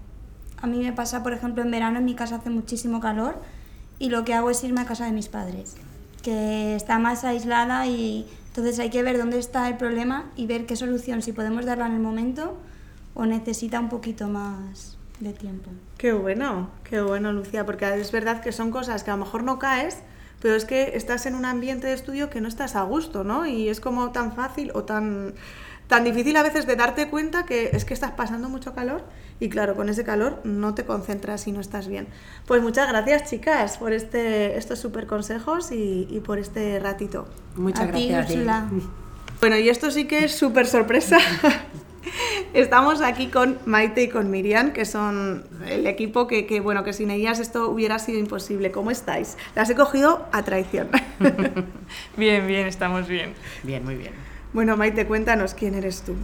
A 0.63 0.67
mí 0.67 0.79
me 0.79 0.93
pasa, 0.93 1.23
por 1.23 1.33
ejemplo, 1.33 1.63
en 1.63 1.71
verano 1.71 1.99
en 1.99 2.05
mi 2.05 2.15
casa 2.15 2.37
hace 2.37 2.51
muchísimo 2.51 3.01
calor 3.01 3.41
y 3.99 4.11
lo 4.11 4.25
que 4.25 4.35
hago 4.35 4.51
es 4.51 4.63
irme 4.65 4.81
a 4.81 4.85
casa 4.85 5.05
de 5.07 5.13
mis 5.13 5.29
padres, 5.29 5.77
que 6.23 6.75
está 6.75 6.99
más 6.99 7.25
aislada 7.25 7.87
y 7.87 8.27
entonces 8.49 8.79
hay 8.79 8.91
que 8.91 9.03
ver 9.03 9.19
dónde 9.19 9.39
está 9.39 9.69
el 9.69 9.77
problema 9.77 10.31
y 10.37 10.47
ver 10.47 10.67
qué 10.67 10.77
solución, 10.77 11.23
si 11.23 11.33
podemos 11.33 11.65
darla 11.65 11.87
en 11.87 11.93
el 11.93 12.01
momento 12.01 12.57
o 13.15 13.27
necesita 13.27 13.79
un 13.81 13.89
poquito 13.89 14.29
más 14.29 14.97
de 15.21 15.33
tiempo. 15.33 15.71
Qué 15.99 16.13
bueno, 16.13 16.71
qué 16.85 17.01
bueno, 17.01 17.33
Lucía, 17.33 17.65
porque 17.65 17.87
es 17.95 18.11
verdad 18.11 18.41
que 18.41 18.53
son 18.53 18.71
cosas 18.71 19.05
que 19.05 19.11
a 19.11 19.17
lo 19.17 19.25
mejor 19.25 19.45
no 19.45 19.59
caes, 19.59 19.99
pero 20.41 20.55
es 20.55 20.65
que 20.65 20.97
estás 20.97 21.27
en 21.27 21.35
un 21.35 21.45
ambiente 21.45 21.87
de 21.87 21.93
estudio 21.93 22.31
que 22.31 22.41
no 22.41 22.49
estás 22.49 22.75
a 22.75 22.83
gusto, 22.83 23.25
¿no? 23.25 23.47
Y 23.47 23.69
es 23.69 23.81
como 23.81 24.11
tan 24.11 24.33
fácil 24.35 24.73
o 24.75 24.85
tan, 24.85 25.35
tan 25.87 26.05
difícil 26.05 26.37
a 26.37 26.43
veces 26.43 26.67
de 26.67 26.77
darte 26.77 27.09
cuenta 27.09 27.45
que 27.45 27.71
es 27.73 27.85
que 27.85 27.95
estás 27.95 28.13
pasando 28.13 28.49
mucho 28.49 28.75
calor 28.75 29.05
y 29.41 29.49
claro, 29.49 29.74
con 29.74 29.88
ese 29.88 30.05
calor 30.05 30.41
no 30.45 30.74
te 30.74 30.84
concentras 30.84 31.47
y 31.47 31.53
no 31.53 31.61
estás 31.61 31.88
bien. 31.88 32.07
Pues 32.47 32.62
muchas 32.62 32.88
gracias, 32.88 33.30
chicas, 33.30 33.78
por 33.78 33.93
este, 33.93 34.57
estos 34.57 34.78
súper 34.78 35.07
consejos 35.07 35.72
y, 35.72 36.07
y 36.11 36.20
por 36.20 36.38
este 36.38 36.78
ratito. 36.78 37.26
Muchas 37.57 37.84
A 37.84 37.86
gracias 37.86 38.28
ti. 38.28 38.38
Bueno, 39.41 39.57
y 39.57 39.70
esto 39.70 39.91
sí 39.91 40.05
que 40.05 40.24
es 40.24 40.34
súper 40.34 40.66
sorpresa. 40.66 41.16
Estamos 42.53 43.01
aquí 43.01 43.28
con 43.28 43.59
Maite 43.64 44.03
y 44.03 44.09
con 44.09 44.30
Miriam, 44.30 44.72
que 44.72 44.84
son 44.84 45.45
el 45.66 45.86
equipo 45.86 46.26
que, 46.26 46.47
que, 46.47 46.61
bueno, 46.61 46.84
que 46.84 46.93
sin 46.93 47.11
ellas 47.11 47.38
esto 47.38 47.70
hubiera 47.70 47.99
sido 47.99 48.18
imposible. 48.18 48.70
¿Cómo 48.70 48.91
estáis? 48.91 49.38
Las 49.55 49.70
he 49.70 49.74
cogido 49.74 50.26
a 50.32 50.43
traición. 50.43 50.88
bien, 52.18 52.47
bien, 52.47 52.66
estamos 52.66 53.09
bien. 53.09 53.32
Bien, 53.62 53.82
muy 53.82 53.95
bien. 53.95 54.12
Bueno, 54.53 54.76
Maite, 54.76 55.07
cuéntanos 55.07 55.55
quién 55.55 55.74
eres 55.74 56.03
tú. 56.03 56.16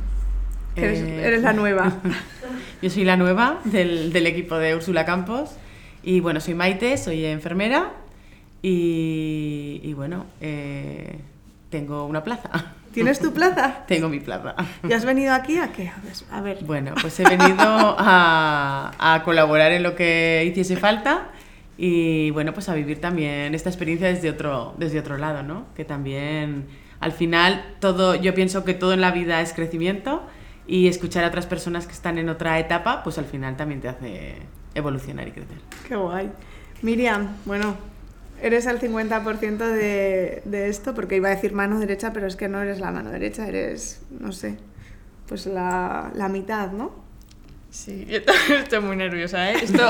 Eres, 0.77 1.01
Eh, 1.01 1.23
eres 1.27 1.43
la 1.43 1.53
nueva. 1.53 1.93
Yo 2.83 2.91
soy 2.91 3.05
la 3.05 3.17
nueva 3.17 3.61
del, 3.65 4.13
del 4.13 4.27
equipo 4.27 4.57
de 4.59 4.75
Úrsula 4.75 5.05
Campos. 5.05 5.51
Y 6.03 6.21
bueno, 6.21 6.41
soy 6.41 6.55
Maite, 6.55 6.97
soy 6.99 7.25
enfermera. 7.25 7.93
Y, 8.63 9.81
y 9.83 9.93
bueno, 9.95 10.27
eh, 10.41 11.19
tengo 11.71 12.07
una 12.07 12.23
plaza. 12.25 12.51
¿Tienes 12.93 13.21
tu 13.21 13.33
plaza? 13.33 13.85
Tengo 13.89 14.09
mi 14.09 14.21
plaza. 14.21 14.55
¿Y 14.89 14.93
has 14.93 15.05
venido 15.05 15.35
aquí 15.35 15.59
a 15.59 15.71
qué? 15.73 15.91
A 16.31 16.41
ver. 16.41 16.59
Bueno, 16.65 16.95
pues 17.01 17.19
he 17.21 17.25
venido 17.25 17.57
a, 17.59 18.93
a 18.99 19.23
colaborar 19.23 19.73
en 19.73 19.83
lo 19.83 19.95
que 19.95 20.47
hiciese 20.49 20.77
falta 20.77 21.29
y 21.77 22.31
bueno, 22.31 22.55
pues 22.55 22.71
a 22.71 22.75
vivir 22.75 23.01
también 23.01 23.55
esta 23.55 23.69
experiencia 23.69 24.09
desde 24.09 24.31
otro, 24.31 24.75
desde 24.79 24.99
otro 24.99 25.19
lado, 25.19 25.43
¿no? 25.43 25.67
Que 25.77 25.85
también 25.85 26.65
al 27.01 27.13
final 27.13 27.75
todo, 27.81 28.15
yo 28.15 28.33
pienso 28.35 28.65
que 28.65 28.73
todo 28.73 28.95
en 28.95 29.03
la 29.03 29.11
vida 29.11 29.43
es 29.43 29.53
crecimiento 29.53 30.23
y 30.67 30.89
escuchar 30.89 31.25
a 31.25 31.29
otras 31.29 31.47
personas 31.47 31.87
que 31.87 31.93
están 31.93 32.19
en 32.19 32.29
otra 32.29 32.59
etapa, 32.59 33.03
pues 33.03 33.19
al 33.19 33.25
final 33.27 33.57
también 33.57 33.81
te 33.81 33.89
hace 33.89 34.37
evolucionar 34.75 35.29
y 35.29 35.33
crecer. 35.33 35.59
Qué 35.89 35.97
guay. 35.97 36.31
Miriam, 36.83 37.29
bueno, 37.45 37.77
eres 38.43 38.67
el 38.67 38.79
50% 38.81 39.57
de, 39.59 40.43
de 40.45 40.69
esto, 40.69 40.95
porque 40.95 41.17
iba 41.17 41.29
a 41.29 41.35
decir 41.35 41.53
mano 41.53 41.79
derecha, 41.81 42.13
pero 42.13 42.27
es 42.27 42.37
que 42.37 42.49
no 42.49 42.61
eres 42.61 42.81
la 42.81 42.91
mano 42.91 43.11
derecha, 43.11 43.47
eres, 43.49 44.03
no 44.11 44.33
sé, 44.33 44.57
pues 45.29 45.47
la, 45.47 46.11
la 46.15 46.29
mitad, 46.29 46.73
¿no? 46.73 46.93
Sí, 47.71 48.07
yo 48.09 48.23
también 48.25 48.63
estoy 48.63 48.81
muy 48.81 48.97
nerviosa, 48.97 49.53
¿eh? 49.53 49.57
Esto... 49.63 49.89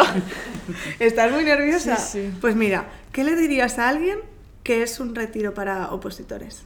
¿Estás 1.01 1.33
muy 1.33 1.45
nerviosa? 1.45 1.97
Sí, 1.97 2.21
sí. 2.31 2.35
Pues 2.41 2.55
mira, 2.57 2.87
¿qué 3.13 3.25
le 3.25 3.35
dirías 3.37 3.79
a 3.79 3.89
alguien 3.89 4.19
que 4.63 4.83
es 4.83 5.01
un 5.01 5.15
retiro 5.15 5.55
para 5.55 5.93
opositores? 5.93 6.65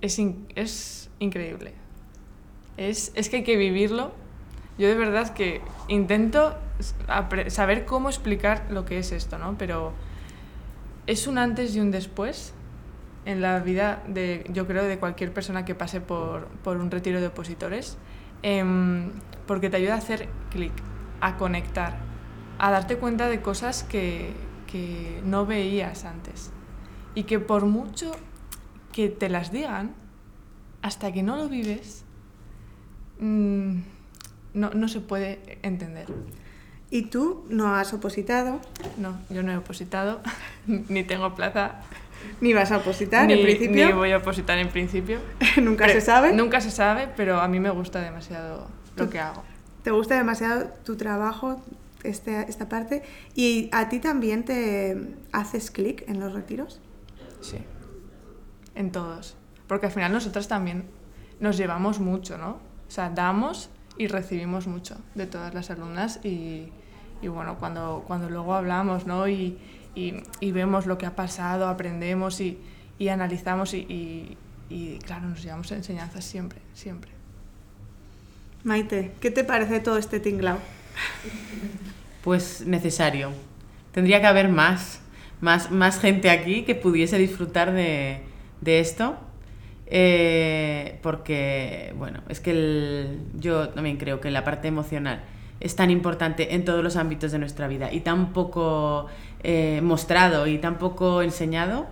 Es, 0.00 0.18
in- 0.18 0.46
es 0.56 1.01
increíble. 1.22 1.74
Es, 2.76 3.12
es 3.14 3.28
que 3.28 3.36
hay 3.36 3.44
que 3.44 3.56
vivirlo. 3.56 4.12
Yo 4.78 4.88
de 4.88 4.94
verdad 4.94 5.32
que 5.34 5.60
intento 5.88 6.56
saber 7.48 7.84
cómo 7.84 8.08
explicar 8.08 8.66
lo 8.70 8.84
que 8.84 8.98
es 8.98 9.12
esto, 9.12 9.38
¿no? 9.38 9.56
Pero 9.58 9.92
es 11.06 11.26
un 11.26 11.38
antes 11.38 11.76
y 11.76 11.80
un 11.80 11.90
después 11.90 12.54
en 13.24 13.40
la 13.40 13.60
vida 13.60 14.02
de, 14.08 14.44
yo 14.52 14.66
creo, 14.66 14.84
de 14.84 14.98
cualquier 14.98 15.32
persona 15.32 15.64
que 15.64 15.74
pase 15.74 16.00
por, 16.00 16.48
por 16.64 16.78
un 16.78 16.90
retiro 16.90 17.20
de 17.20 17.28
opositores, 17.28 17.98
em, 18.42 19.12
porque 19.46 19.70
te 19.70 19.76
ayuda 19.76 19.94
a 19.94 19.98
hacer 19.98 20.28
clic, 20.50 20.72
a 21.20 21.36
conectar, 21.36 21.98
a 22.58 22.70
darte 22.70 22.96
cuenta 22.96 23.28
de 23.28 23.40
cosas 23.40 23.84
que, 23.84 24.32
que 24.66 25.20
no 25.24 25.46
veías 25.46 26.04
antes. 26.04 26.50
Y 27.14 27.24
que 27.24 27.38
por 27.38 27.66
mucho 27.66 28.12
que 28.92 29.08
te 29.08 29.28
las 29.28 29.52
digan, 29.52 29.94
hasta 30.82 31.12
que 31.12 31.22
no 31.22 31.36
lo 31.36 31.48
vives, 31.48 32.04
mm, 33.20 33.76
no, 34.54 34.70
no 34.70 34.88
se 34.88 35.00
puede 35.00 35.58
entender. 35.62 36.06
¿Y 36.90 37.02
tú 37.06 37.44
no 37.48 37.74
has 37.74 37.94
opositado? 37.94 38.60
No, 38.98 39.18
yo 39.30 39.42
no 39.42 39.52
he 39.52 39.56
opositado, 39.56 40.20
ni 40.66 41.04
tengo 41.04 41.34
plaza. 41.34 41.80
¿Ni 42.40 42.52
vas 42.52 42.70
a 42.70 42.76
opositar 42.76 43.26
ni, 43.26 43.32
en 43.32 43.42
principio? 43.42 43.86
Ni 43.86 43.92
voy 43.92 44.12
a 44.12 44.18
opositar 44.18 44.58
en 44.58 44.68
principio. 44.68 45.18
¿Nunca 45.60 45.86
Pero- 45.86 46.00
se 46.00 46.06
sabe? 46.06 46.32
Nunca 46.32 46.60
se 46.60 46.70
sabe, 46.70 47.08
pero 47.16 47.40
a 47.40 47.48
mí 47.48 47.58
me 47.58 47.70
gusta 47.70 48.00
demasiado 48.00 48.68
lo 48.96 49.10
que 49.10 49.18
hago. 49.18 49.42
¿Te 49.82 49.90
gusta 49.90 50.14
demasiado 50.16 50.66
tu 50.84 50.96
trabajo, 50.96 51.60
este, 52.04 52.48
esta 52.48 52.68
parte? 52.68 53.02
¿Y 53.34 53.68
a 53.72 53.88
ti 53.88 53.98
también 53.98 54.44
te 54.44 55.16
haces 55.32 55.72
clic 55.72 56.04
en 56.08 56.20
los 56.20 56.32
retiros? 56.32 56.80
Sí, 57.40 57.56
en 58.76 58.92
todos. 58.92 59.36
Porque 59.72 59.86
al 59.86 59.92
final 59.92 60.12
nosotras 60.12 60.48
también 60.48 60.84
nos 61.40 61.56
llevamos 61.56 61.98
mucho, 61.98 62.36
¿no? 62.36 62.50
O 62.50 62.90
sea, 62.90 63.08
damos 63.08 63.70
y 63.96 64.06
recibimos 64.06 64.66
mucho 64.66 64.98
de 65.14 65.26
todas 65.26 65.54
las 65.54 65.70
alumnas 65.70 66.20
y, 66.22 66.68
y 67.22 67.28
bueno, 67.28 67.56
cuando, 67.58 68.04
cuando 68.06 68.28
luego 68.28 68.52
hablamos, 68.52 69.06
¿no? 69.06 69.26
Y, 69.28 69.56
y, 69.94 70.24
y 70.40 70.52
vemos 70.52 70.84
lo 70.84 70.98
que 70.98 71.06
ha 71.06 71.16
pasado, 71.16 71.68
aprendemos 71.68 72.42
y, 72.42 72.58
y 72.98 73.08
analizamos 73.08 73.72
y, 73.72 73.78
y, 73.78 74.36
y, 74.68 74.98
claro, 74.98 75.30
nos 75.30 75.42
llevamos 75.42 75.72
enseñanzas 75.72 76.22
siempre, 76.22 76.60
siempre. 76.74 77.10
Maite, 78.64 79.12
¿qué 79.22 79.30
te 79.30 79.42
parece 79.42 79.80
todo 79.80 79.96
este 79.96 80.20
tinglao? 80.20 80.58
Pues 82.22 82.66
necesario. 82.66 83.32
Tendría 83.92 84.20
que 84.20 84.26
haber 84.26 84.50
más, 84.50 85.00
más, 85.40 85.70
más 85.70 85.98
gente 85.98 86.28
aquí 86.28 86.64
que 86.64 86.74
pudiese 86.74 87.16
disfrutar 87.16 87.72
de, 87.72 88.20
de 88.60 88.80
esto. 88.80 89.16
Eh, 89.94 90.98
porque, 91.02 91.92
bueno, 91.98 92.20
es 92.30 92.40
que 92.40 92.52
el- 92.52 93.18
yo 93.38 93.68
también 93.68 93.98
creo 93.98 94.20
que 94.20 94.30
la 94.30 94.42
parte 94.42 94.66
emocional 94.68 95.20
es 95.60 95.76
tan 95.76 95.90
importante 95.90 96.54
en 96.54 96.64
todos 96.64 96.82
los 96.82 96.96
ámbitos 96.96 97.30
de 97.30 97.38
nuestra 97.38 97.68
vida 97.68 97.92
y 97.92 98.00
tan 98.00 98.32
poco 98.32 99.06
eh, 99.42 99.80
mostrado 99.82 100.46
y 100.46 100.56
tan 100.56 100.78
poco 100.78 101.20
enseñado 101.20 101.88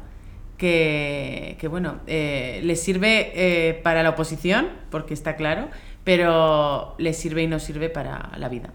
que, 0.57 1.57
que, 1.61 1.69
bueno, 1.69 1.97
eh, 2.07 2.61
les 2.65 2.81
sirve 2.83 3.33
eh, 3.35 3.75
para 3.83 4.03
la 4.03 4.11
oposición, 4.11 4.69
porque 4.91 5.13
está 5.13 5.37
claro, 5.37 5.69
pero 6.03 6.95
les 6.97 7.19
sirve 7.19 7.43
y 7.43 7.49
no 7.49 7.59
sirve 7.59 7.91
para 7.91 8.31
la 8.39 8.49
vida. 8.49 8.71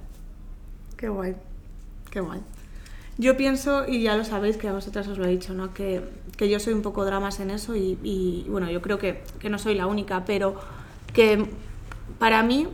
Qué 0.97 1.09
guay, 1.09 1.35
qué 2.11 2.19
guay. 2.19 2.41
Yo 3.17 3.37
pienso, 3.37 3.87
y 3.87 4.01
ya 4.01 4.17
lo 4.17 4.25
sabéis, 4.25 4.57
que 4.57 4.67
a 4.67 4.73
vosotras 4.73 5.07
os 5.07 5.17
lo 5.17 5.25
he 5.25 5.29
dicho, 5.29 5.53
¿no? 5.53 5.73
que, 5.73 6.01
que 6.35 6.49
yo 6.49 6.59
soy 6.59 6.73
un 6.73 6.81
poco 6.81 7.05
dramas 7.05 7.39
en 7.39 7.49
eso 7.49 7.75
y, 7.75 8.45
bueno, 8.49 8.69
yo 8.69 8.81
creo 8.81 8.97
que, 8.97 9.23
que 9.39 9.49
no 9.49 9.57
soy 9.57 9.75
la 9.75 9.87
única, 9.87 10.25
pero 10.25 10.55
que 11.13 11.47
para 12.19 12.43
mí 12.43 12.67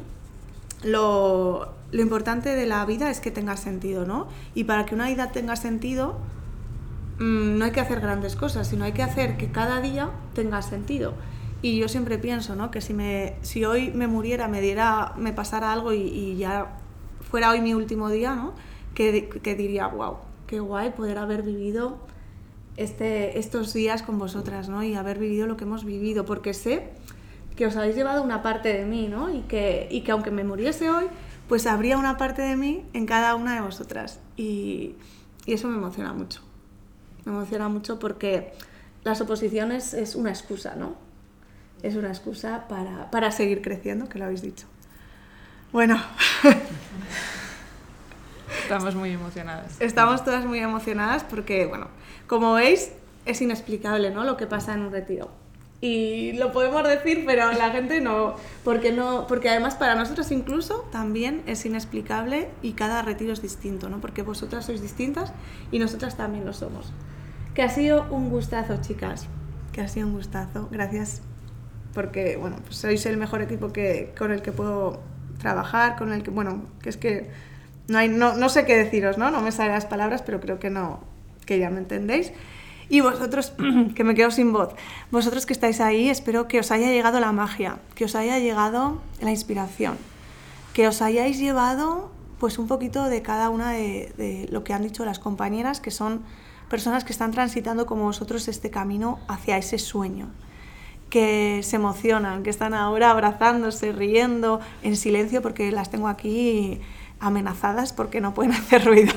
lo, 0.83 1.73
lo 1.91 2.01
importante 2.01 2.55
de 2.55 2.65
la 2.65 2.83
vida 2.85 3.11
es 3.11 3.19
que 3.19 3.29
tenga 3.29 3.55
sentido, 3.57 4.05
¿no? 4.05 4.27
Y 4.55 4.63
para 4.63 4.85
que 4.85 4.95
una 4.95 5.07
vida 5.07 5.31
tenga 5.31 5.55
sentido, 5.55 6.17
mm, 7.19 7.59
no 7.59 7.65
hay 7.65 7.71
que 7.71 7.81
hacer 7.81 7.99
grandes 7.99 8.35
cosas, 8.35 8.67
sino 8.67 8.85
hay 8.85 8.93
que 8.93 9.03
hacer 9.03 9.37
que 9.37 9.51
cada 9.51 9.79
día 9.79 10.09
tenga 10.33 10.61
sentido. 10.61 11.13
Y 11.61 11.77
yo 11.77 11.87
siempre 11.87 12.17
pienso, 12.17 12.55
¿no? 12.55 12.71
Que 12.71 12.81
si, 12.81 12.95
me, 12.95 13.35
si 13.41 13.63
hoy 13.65 13.91
me 13.91 14.07
muriera, 14.07 14.47
me 14.47 14.61
diera, 14.61 15.13
me 15.17 15.33
pasara 15.33 15.71
algo 15.71 15.93
y, 15.93 16.01
y 16.01 16.37
ya 16.37 16.77
fuera 17.29 17.51
hoy 17.51 17.61
mi 17.61 17.75
último 17.75 18.09
día, 18.09 18.33
¿no? 18.33 18.53
Que, 18.95 19.29
que 19.29 19.55
diría, 19.55 19.87
wow, 19.87 20.17
qué 20.51 20.59
guay 20.59 20.89
poder 20.89 21.17
haber 21.17 21.43
vivido 21.43 21.97
este, 22.75 23.39
estos 23.39 23.73
días 23.73 24.03
con 24.03 24.19
vosotras, 24.19 24.67
¿no? 24.67 24.83
Y 24.83 24.95
haber 24.95 25.17
vivido 25.17 25.47
lo 25.47 25.55
que 25.55 25.63
hemos 25.63 25.85
vivido, 25.85 26.25
porque 26.25 26.53
sé 26.53 26.89
que 27.55 27.65
os 27.65 27.77
habéis 27.77 27.95
llevado 27.95 28.21
una 28.21 28.41
parte 28.41 28.73
de 28.73 28.85
mí, 28.85 29.07
¿no? 29.07 29.33
Y 29.33 29.43
que, 29.43 29.87
y 29.89 30.01
que 30.01 30.11
aunque 30.11 30.29
me 30.29 30.43
muriese 30.43 30.89
hoy, 30.89 31.05
pues 31.47 31.67
habría 31.67 31.97
una 31.97 32.17
parte 32.17 32.41
de 32.41 32.57
mí 32.57 32.85
en 32.91 33.05
cada 33.05 33.35
una 33.35 33.55
de 33.55 33.61
vosotras. 33.61 34.19
Y, 34.35 34.95
y 35.45 35.53
eso 35.53 35.69
me 35.69 35.77
emociona 35.77 36.11
mucho. 36.11 36.41
Me 37.23 37.31
emociona 37.31 37.69
mucho 37.69 37.97
porque 37.97 38.51
las 39.05 39.21
oposiciones 39.21 39.93
es 39.93 40.15
una 40.15 40.31
excusa, 40.31 40.75
¿no? 40.75 40.95
Es 41.81 41.95
una 41.95 42.09
excusa 42.09 42.67
para, 42.67 43.09
para 43.09 43.31
seguir 43.31 43.61
creciendo, 43.61 44.09
que 44.09 44.19
lo 44.19 44.25
habéis 44.25 44.41
dicho. 44.41 44.67
Bueno, 45.71 45.97
Estamos 48.63 48.95
muy 48.95 49.11
emocionadas. 49.11 49.79
estamos 49.79 50.23
todas 50.23 50.45
muy 50.45 50.59
emocionadas 50.59 51.23
porque, 51.23 51.65
bueno, 51.65 51.87
como 52.27 52.53
veis, 52.53 52.91
es 53.25 53.41
inexplicable, 53.41 54.11
¿no? 54.11 54.23
Lo 54.23 54.37
que 54.37 54.47
pasa 54.47 54.73
en 54.73 54.81
un 54.81 54.91
retiro. 54.91 55.29
Y 55.81 56.33
lo 56.33 56.51
podemos 56.51 56.87
decir, 56.87 57.23
pero 57.25 57.51
la 57.53 57.71
gente 57.71 58.01
no, 58.01 58.35
porque 58.63 58.91
no, 58.91 59.25
porque 59.27 59.49
además 59.49 59.73
para 59.73 59.95
nosotros 59.95 60.31
incluso 60.31 60.87
también 60.91 61.41
es 61.47 61.65
inexplicable 61.65 62.49
y 62.61 62.73
cada 62.73 63.01
retiro 63.01 63.33
es 63.33 63.41
distinto, 63.41 63.89
¿no? 63.89 63.99
Porque 63.99 64.21
vosotras 64.21 64.65
sois 64.65 64.79
distintas 64.79 65.33
y 65.71 65.79
nosotras 65.79 66.17
también 66.17 66.45
lo 66.45 66.53
somos. 66.53 66.93
Que 67.55 67.63
ha 67.63 67.69
sido 67.69 68.05
un 68.11 68.29
gustazo, 68.29 68.77
chicas. 68.81 69.27
Que 69.73 69.81
ha 69.81 69.87
sido 69.87 70.05
un 70.05 70.13
gustazo. 70.13 70.69
Gracias 70.71 71.23
porque, 71.95 72.37
bueno, 72.37 72.57
pues 72.63 72.77
sois 72.77 73.05
el 73.07 73.17
mejor 73.17 73.41
equipo 73.41 73.73
que, 73.73 74.13
con 74.17 74.31
el 74.31 74.41
que 74.43 74.51
puedo 74.51 75.01
trabajar, 75.39 75.97
con 75.97 76.13
el 76.13 76.23
que, 76.23 76.29
bueno, 76.29 76.65
que 76.81 76.89
es 76.89 76.97
que 76.97 77.31
no, 77.91 77.97
hay, 77.97 78.07
no, 78.07 78.35
no 78.35 78.49
sé 78.49 78.65
qué 78.65 78.75
deciros, 78.75 79.17
¿no? 79.17 79.31
No 79.31 79.41
me 79.41 79.51
salen 79.51 79.73
las 79.73 79.85
palabras, 79.85 80.21
pero 80.21 80.39
creo 80.39 80.59
que 80.59 80.69
no, 80.69 81.01
que 81.45 81.59
ya 81.59 81.69
me 81.69 81.79
entendéis. 81.79 82.31
Y 82.89 83.01
vosotros, 83.01 83.53
que 83.95 84.03
me 84.03 84.15
quedo 84.15 84.31
sin 84.31 84.53
voz, 84.53 84.73
vosotros 85.11 85.45
que 85.45 85.53
estáis 85.53 85.81
ahí, 85.81 86.09
espero 86.09 86.47
que 86.47 86.59
os 86.59 86.71
haya 86.71 86.87
llegado 86.87 87.19
la 87.19 87.31
magia, 87.31 87.79
que 87.95 88.05
os 88.05 88.15
haya 88.15 88.39
llegado 88.39 89.01
la 89.19 89.31
inspiración, 89.31 89.97
que 90.73 90.87
os 90.87 91.01
hayáis 91.01 91.37
llevado 91.37 92.11
pues 92.39 92.57
un 92.57 92.67
poquito 92.67 93.05
de 93.05 93.21
cada 93.21 93.49
una 93.49 93.71
de, 93.71 94.47
lo 94.49 94.63
que 94.63 94.73
han 94.73 94.81
dicho 94.81 95.05
las 95.05 95.19
compañeras, 95.19 95.79
que 95.79 95.91
son 95.91 96.23
personas 96.69 97.03
que 97.03 97.11
están 97.11 97.31
transitando 97.31 97.85
como 97.85 98.03
vosotros 98.03 98.47
este 98.47 98.71
camino 98.71 99.19
hacia 99.27 99.57
ese 99.57 99.77
sueño. 99.77 100.29
que 101.09 101.59
se 101.61 101.75
emocionan, 101.75 102.41
que 102.41 102.49
están 102.49 102.73
ahora 102.73 103.11
abrazándose, 103.11 103.91
riendo, 103.91 104.61
en 104.81 104.95
silencio, 104.95 105.41
porque 105.41 105.69
las 105.69 105.91
tengo 105.91 106.07
aquí 106.07 106.79
amenazadas 107.21 107.93
porque 107.93 108.19
no 108.19 108.33
pueden 108.33 108.53
hacer 108.53 108.85
ruido. 108.85 109.13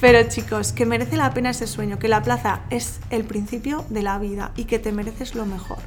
Pero 0.00 0.28
chicos, 0.28 0.72
que 0.72 0.84
merece 0.84 1.16
la 1.16 1.32
pena 1.32 1.50
ese 1.50 1.66
sueño, 1.66 1.98
que 1.98 2.08
la 2.08 2.22
plaza 2.22 2.60
es 2.70 3.00
el 3.10 3.24
principio 3.24 3.84
de 3.88 4.02
la 4.02 4.18
vida 4.18 4.52
y 4.56 4.64
que 4.64 4.78
te 4.78 4.92
mereces 4.92 5.34
lo 5.34 5.46
mejor. 5.46 5.78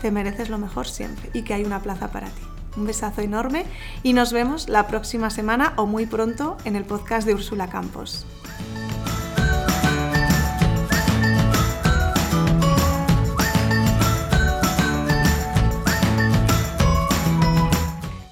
Te 0.00 0.12
mereces 0.12 0.50
lo 0.50 0.58
mejor 0.58 0.86
siempre 0.86 1.30
y 1.34 1.42
que 1.42 1.54
hay 1.54 1.64
una 1.64 1.80
plaza 1.80 2.12
para 2.12 2.28
ti. 2.28 2.42
Un 2.76 2.86
besazo 2.86 3.22
enorme 3.22 3.64
y 4.04 4.12
nos 4.12 4.32
vemos 4.32 4.68
la 4.68 4.86
próxima 4.86 5.30
semana 5.30 5.72
o 5.76 5.86
muy 5.86 6.06
pronto 6.06 6.56
en 6.64 6.76
el 6.76 6.84
podcast 6.84 7.26
de 7.26 7.34
Úrsula 7.34 7.68
Campos. 7.68 8.24